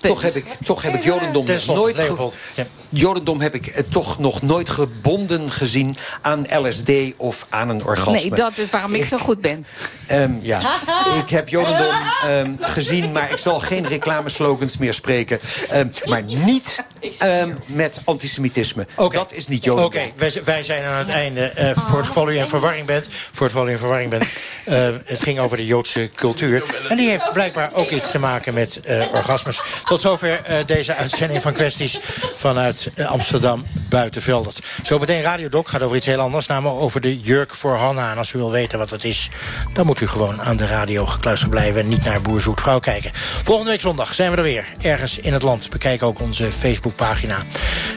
Toch 0.00 0.22
heb 0.22 0.34
ik, 0.34 0.44
toch 0.64 0.82
heb 0.82 0.94
ik 0.94 1.04
Jodendom 1.04 1.46
nog 1.46 1.66
nooit... 1.66 1.96
ge- 1.98 2.02
Leopold. 2.04 2.36
Ja. 2.54 2.66
Jodendom 2.88 3.40
heb 3.40 3.54
ik 3.54 3.82
toch 3.90 4.18
nog 4.18 4.42
nooit 4.42 4.68
gebonden 4.68 5.50
gezien 5.50 5.96
aan 6.20 6.46
LSD 6.50 6.90
of 7.16 7.46
aan 7.48 7.68
een 7.68 7.84
orgasme. 7.84 8.12
Nee, 8.12 8.30
dat 8.30 8.58
is 8.58 8.70
waarom 8.70 8.94
ik 8.94 9.04
zo 9.04 9.18
goed 9.18 9.40
ben. 9.40 9.66
Ehm, 10.06 10.32
ja, 10.42 10.74
ik 11.22 11.30
heb 11.30 11.48
Jodendom 11.48 11.94
ehm, 12.22 12.52
gezien, 12.60 13.12
maar 13.12 13.30
ik 13.30 13.38
zal 13.38 13.60
geen 13.60 13.86
reclameslogans 13.86 14.76
meer 14.76 14.94
spreken. 14.94 15.40
Ehm, 15.68 15.88
maar 16.04 16.22
niet 16.22 16.84
ehm, 17.18 17.54
met 17.66 18.00
antisemitisme. 18.04 18.86
Dat 19.10 19.32
is 19.32 19.48
niet 19.48 19.64
Jodendom. 19.64 20.02
Oké, 20.02 20.12
wij, 20.16 20.32
wij 20.44 20.64
zijn 20.64 20.84
aan 20.84 20.98
het 20.98 21.08
einde. 21.08 21.44
Eh, 21.44 21.76
voor 21.76 21.98
het 21.98 22.06
geval 22.06 22.30
u 22.30 22.36
in 22.36 22.46
verwarring 22.46 22.86
bent. 22.86 23.08
Voor 23.32 23.46
het 23.46 23.52
geval 23.54 23.68
u 23.68 23.70
in 23.70 23.78
verwarring 23.78 24.10
bent. 24.10 24.24
eh, 24.64 24.88
het 25.04 25.22
ging 25.22 25.38
over 25.38 25.56
de 25.56 25.66
Joodse 25.66 26.10
cultuur. 26.14 26.64
En 26.88 26.96
die 26.96 27.08
heeft 27.08 27.32
blijkbaar 27.32 27.70
ook 27.72 27.90
iets 27.90 28.10
te 28.10 28.18
maken 28.18 28.54
met 28.54 28.80
eh, 28.80 29.02
orgasmes. 29.12 29.60
Tot 29.84 30.00
zover 30.00 30.40
eh, 30.44 30.56
deze 30.66 30.94
uitzending 30.94 31.42
van 31.42 31.52
kwesties 31.52 31.98
vanuit 32.36 32.90
Amsterdam 33.06 33.66
Buitenveldert. 33.88 34.60
Zometeen 34.82 35.22
Radio 35.22 35.48
Doc 35.48 35.70
gaat 35.70 35.82
over 35.82 35.96
iets 35.96 36.06
heel 36.06 36.20
anders. 36.20 36.46
Namelijk 36.46 36.80
over 36.80 37.00
de 37.00 37.20
jurk 37.20 37.54
voor 37.54 37.74
Hanna. 37.74 38.10
En 38.10 38.18
als 38.18 38.32
u 38.32 38.38
wil 38.38 38.50
weten 38.50 38.78
wat 38.78 38.90
het 38.90 39.04
is, 39.04 39.30
dan 39.72 39.86
moet 39.86 40.00
u 40.00 40.06
gewoon 40.06 40.42
aan 40.42 40.56
de 40.56 40.66
radio 40.66 41.06
gekluisterd 41.06 41.50
blijven. 41.50 41.80
En 41.80 41.88
niet 41.88 42.04
naar 42.04 42.20
Boer 42.20 42.40
Zoekt 42.40 42.60
Vrouw 42.60 42.78
kijken. 42.78 43.10
Volgende 43.44 43.70
week 43.70 43.80
zondag 43.80 44.14
zijn 44.14 44.30
we 44.30 44.36
er 44.36 44.42
weer. 44.42 44.66
Ergens 44.80 45.18
in 45.18 45.32
het 45.32 45.42
land. 45.42 45.70
Bekijk 45.70 46.02
ook 46.02 46.20
onze 46.20 46.52
Facebookpagina. 46.96 47.44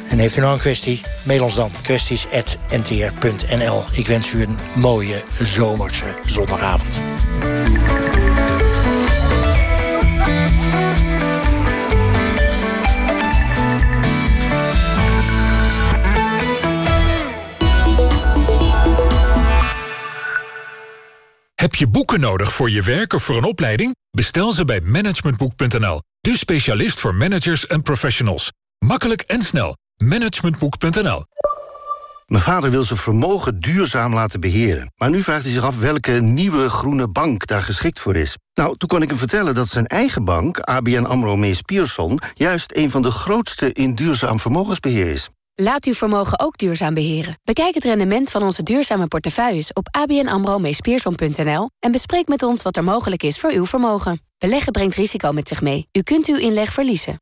En 0.09 0.17
heeft 0.17 0.37
u 0.37 0.39
nou 0.39 0.53
een 0.53 0.59
kwestie? 0.59 1.01
Mail 1.23 1.43
ons 1.43 1.55
dan. 1.55 1.71
kwesties.ntr.nl. 1.81 3.83
Ik 3.91 4.07
wens 4.07 4.33
u 4.33 4.41
een 4.41 4.57
mooie 4.75 5.23
zomerse 5.39 6.17
zondagavond. 6.25 6.93
Heb 21.55 21.75
je 21.75 21.87
boeken 21.87 22.19
nodig 22.19 22.53
voor 22.53 22.69
je 22.69 22.81
werk 22.81 23.13
of 23.13 23.23
voor 23.23 23.37
een 23.37 23.43
opleiding? 23.43 23.95
Bestel 24.11 24.51
ze 24.51 24.65
bij 24.65 24.81
managementboek.nl. 24.81 26.01
De 26.19 26.37
specialist 26.37 26.99
voor 26.99 27.15
managers 27.15 27.67
en 27.67 27.81
professionals. 27.81 28.51
Makkelijk 28.89 29.21
en 29.21 29.41
snel. 29.41 29.75
Managementboek.nl 29.97 31.23
Mijn 32.27 32.43
vader 32.43 32.69
wil 32.69 32.83
zijn 32.83 32.99
vermogen 32.99 33.59
duurzaam 33.59 34.13
laten 34.13 34.39
beheren. 34.39 34.91
Maar 34.95 35.09
nu 35.09 35.21
vraagt 35.21 35.43
hij 35.43 35.51
zich 35.51 35.63
af 35.63 35.79
welke 35.79 36.11
nieuwe 36.11 36.69
groene 36.69 37.07
bank 37.07 37.47
daar 37.47 37.61
geschikt 37.61 37.99
voor 37.99 38.15
is. 38.15 38.37
Nou, 38.53 38.77
toen 38.77 38.89
kon 38.89 39.01
ik 39.01 39.09
hem 39.09 39.17
vertellen 39.17 39.53
dat 39.53 39.67
zijn 39.67 39.87
eigen 39.87 40.23
bank, 40.23 40.59
ABN 40.59 41.03
AMRO 41.03 41.35
Mees 41.35 41.61
Pierson... 41.61 42.19
juist 42.33 42.71
een 42.75 42.91
van 42.91 43.01
de 43.01 43.11
grootste 43.11 43.73
in 43.73 43.95
duurzaam 43.95 44.39
vermogensbeheer 44.39 45.07
is. 45.07 45.29
Laat 45.55 45.85
uw 45.85 45.93
vermogen 45.93 46.39
ook 46.39 46.57
duurzaam 46.57 46.93
beheren. 46.93 47.39
Bekijk 47.43 47.73
het 47.73 47.83
rendement 47.83 48.31
van 48.31 48.43
onze 48.43 48.63
duurzame 48.63 49.07
portefeuilles 49.07 49.73
op 49.73 49.87
abnamro 49.91 50.61
en 51.79 51.91
bespreek 51.91 52.27
met 52.27 52.43
ons 52.43 52.61
wat 52.61 52.77
er 52.77 52.83
mogelijk 52.83 53.23
is 53.23 53.39
voor 53.39 53.51
uw 53.51 53.65
vermogen. 53.65 54.21
Beleggen 54.37 54.71
brengt 54.71 54.95
risico 54.95 55.31
met 55.31 55.47
zich 55.47 55.61
mee. 55.61 55.87
U 55.91 56.01
kunt 56.01 56.27
uw 56.27 56.37
inleg 56.37 56.73
verliezen. 56.73 57.19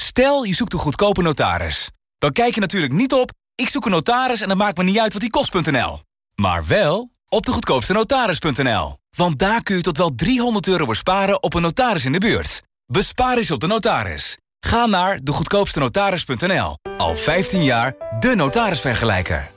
Stel, 0.00 0.44
je 0.44 0.54
zoekt 0.54 0.72
een 0.72 0.78
goedkope 0.78 1.22
notaris. 1.22 1.90
Dan 2.18 2.32
kijk 2.32 2.54
je 2.54 2.60
natuurlijk 2.60 2.92
niet 2.92 3.12
op... 3.12 3.30
ik 3.54 3.68
zoek 3.68 3.84
een 3.84 3.90
notaris 3.90 4.40
en 4.40 4.48
het 4.48 4.58
maakt 4.58 4.76
me 4.76 4.84
niet 4.84 4.98
uit 4.98 5.12
wat 5.12 5.22
die 5.22 5.30
kost.nl. 5.30 6.00
Maar 6.34 6.66
wel 6.66 7.10
op 7.28 7.46
de 7.46 7.52
goedkoopste 7.52 7.92
notaris.nl. 7.92 8.96
Want 9.16 9.38
daar 9.38 9.62
kun 9.62 9.76
je 9.76 9.82
tot 9.82 9.96
wel 9.96 10.14
300 10.14 10.66
euro 10.66 10.86
besparen 10.86 11.42
op 11.42 11.54
een 11.54 11.62
notaris 11.62 12.04
in 12.04 12.12
de 12.12 12.18
buurt. 12.18 12.62
Bespaar 12.86 13.36
eens 13.36 13.50
op 13.50 13.60
de 13.60 13.66
notaris. 13.66 14.38
Ga 14.60 14.86
naar 14.86 15.20
degoedkoopstenotaris.nl. 15.22 16.78
Al 16.96 17.16
15 17.16 17.64
jaar 17.64 17.94
de 18.20 18.34
notarisvergelijker. 18.34 19.50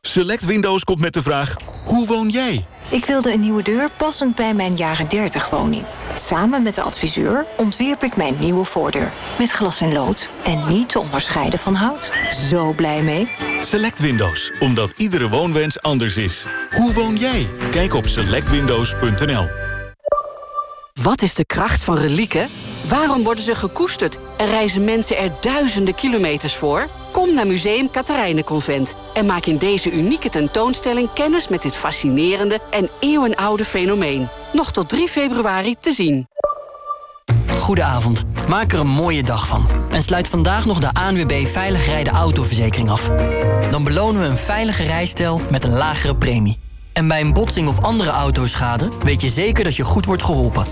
Select 0.00 0.44
Windows 0.44 0.84
komt 0.84 1.00
met 1.00 1.14
de 1.14 1.22
vraag, 1.22 1.56
hoe 1.84 2.06
woon 2.06 2.28
jij? 2.28 2.66
Ik 2.88 3.04
wilde 3.04 3.32
een 3.32 3.40
nieuwe 3.40 3.62
deur 3.62 3.90
passend 3.96 4.34
bij 4.34 4.54
mijn 4.54 4.76
jaren 4.76 5.08
30 5.08 5.50
woning. 5.50 5.84
Samen 6.14 6.62
met 6.62 6.74
de 6.74 6.82
adviseur 6.82 7.46
ontwierp 7.56 8.02
ik 8.02 8.16
mijn 8.16 8.36
nieuwe 8.38 8.64
voordeur. 8.64 9.12
Met 9.38 9.50
glas 9.50 9.80
en 9.80 9.92
lood 9.92 10.28
en 10.44 10.68
niet 10.68 10.88
te 10.88 10.98
onderscheiden 10.98 11.58
van 11.58 11.74
hout. 11.74 12.10
Zo 12.50 12.72
blij 12.72 13.02
mee. 13.02 13.28
Select 13.60 13.98
Windows, 13.98 14.52
omdat 14.60 14.92
iedere 14.96 15.28
woonwens 15.28 15.80
anders 15.82 16.16
is. 16.16 16.46
Hoe 16.70 16.92
woon 16.92 17.16
jij? 17.16 17.48
Kijk 17.70 17.94
op 17.94 18.06
selectwindows.nl. 18.06 19.46
Wat 21.02 21.22
is 21.22 21.34
de 21.34 21.44
kracht 21.44 21.82
van 21.82 21.96
relieken? 21.96 22.48
Waarom 22.88 23.22
worden 23.22 23.44
ze 23.44 23.54
gekoesterd 23.54 24.18
en 24.36 24.46
reizen 24.46 24.84
mensen 24.84 25.18
er 25.18 25.30
duizenden 25.40 25.94
kilometers 25.94 26.54
voor? 26.54 26.88
Kom 27.14 27.34
naar 27.34 27.46
Museum 27.46 27.90
Katharijnenconvent 27.90 28.94
en 29.12 29.26
maak 29.26 29.46
in 29.46 29.56
deze 29.56 29.92
unieke 29.92 30.28
tentoonstelling 30.28 31.12
kennis 31.12 31.48
met 31.48 31.62
dit 31.62 31.76
fascinerende 31.76 32.60
en 32.70 32.88
eeuwenoude 33.00 33.64
fenomeen. 33.64 34.28
Nog 34.52 34.72
tot 34.72 34.88
3 34.88 35.08
februari 35.08 35.76
te 35.80 35.92
zien. 35.92 36.28
Goedenavond. 37.58 38.24
Maak 38.48 38.72
er 38.72 38.78
een 38.78 38.86
mooie 38.86 39.22
dag 39.22 39.46
van. 39.46 39.66
En 39.90 40.02
sluit 40.02 40.28
vandaag 40.28 40.66
nog 40.66 40.80
de 40.80 40.94
ANWB 40.94 41.46
Veilig 41.46 41.86
Rijden 41.86 42.12
Autoverzekering 42.12 42.90
af. 42.90 43.10
Dan 43.70 43.84
belonen 43.84 44.20
we 44.20 44.26
een 44.26 44.36
veilige 44.36 44.82
rijstijl 44.82 45.40
met 45.50 45.64
een 45.64 45.76
lagere 45.76 46.16
premie. 46.16 46.58
En 46.94 47.08
bij 47.08 47.20
een 47.20 47.32
botsing 47.32 47.68
of 47.68 47.80
andere 47.80 48.10
autoschade 48.10 48.88
weet 49.04 49.20
je 49.20 49.28
zeker 49.28 49.64
dat 49.64 49.76
je 49.76 49.84
goed 49.84 50.04
wordt 50.04 50.22
geholpen. 50.22 50.66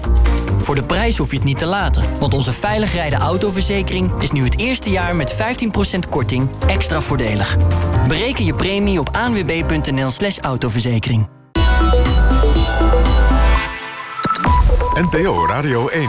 Voor 0.61 0.75
de 0.75 0.83
prijs 0.83 1.17
hoef 1.17 1.31
je 1.31 1.37
het 1.37 1.45
niet 1.45 1.59
te 1.59 1.67
laten, 1.67 2.19
want 2.19 2.35
onze 2.35 2.53
veilig 2.53 2.93
rijden 2.93 3.19
autoverzekering 3.19 4.23
is 4.23 4.31
nu 4.31 4.45
het 4.45 4.59
eerste 4.59 4.91
jaar 4.91 5.17
met 5.17 5.35
15% 5.35 5.37
korting 6.11 6.51
extra 6.67 7.01
voordelig. 7.01 7.57
Bereken 8.09 8.45
je 8.45 8.55
premie 8.55 9.01
op 9.01 9.09
aanwb.nl/slash 9.17 10.39
autoverzekering. 10.39 11.29
NPO 14.95 15.47
Radio 15.47 15.89
1 15.89 16.09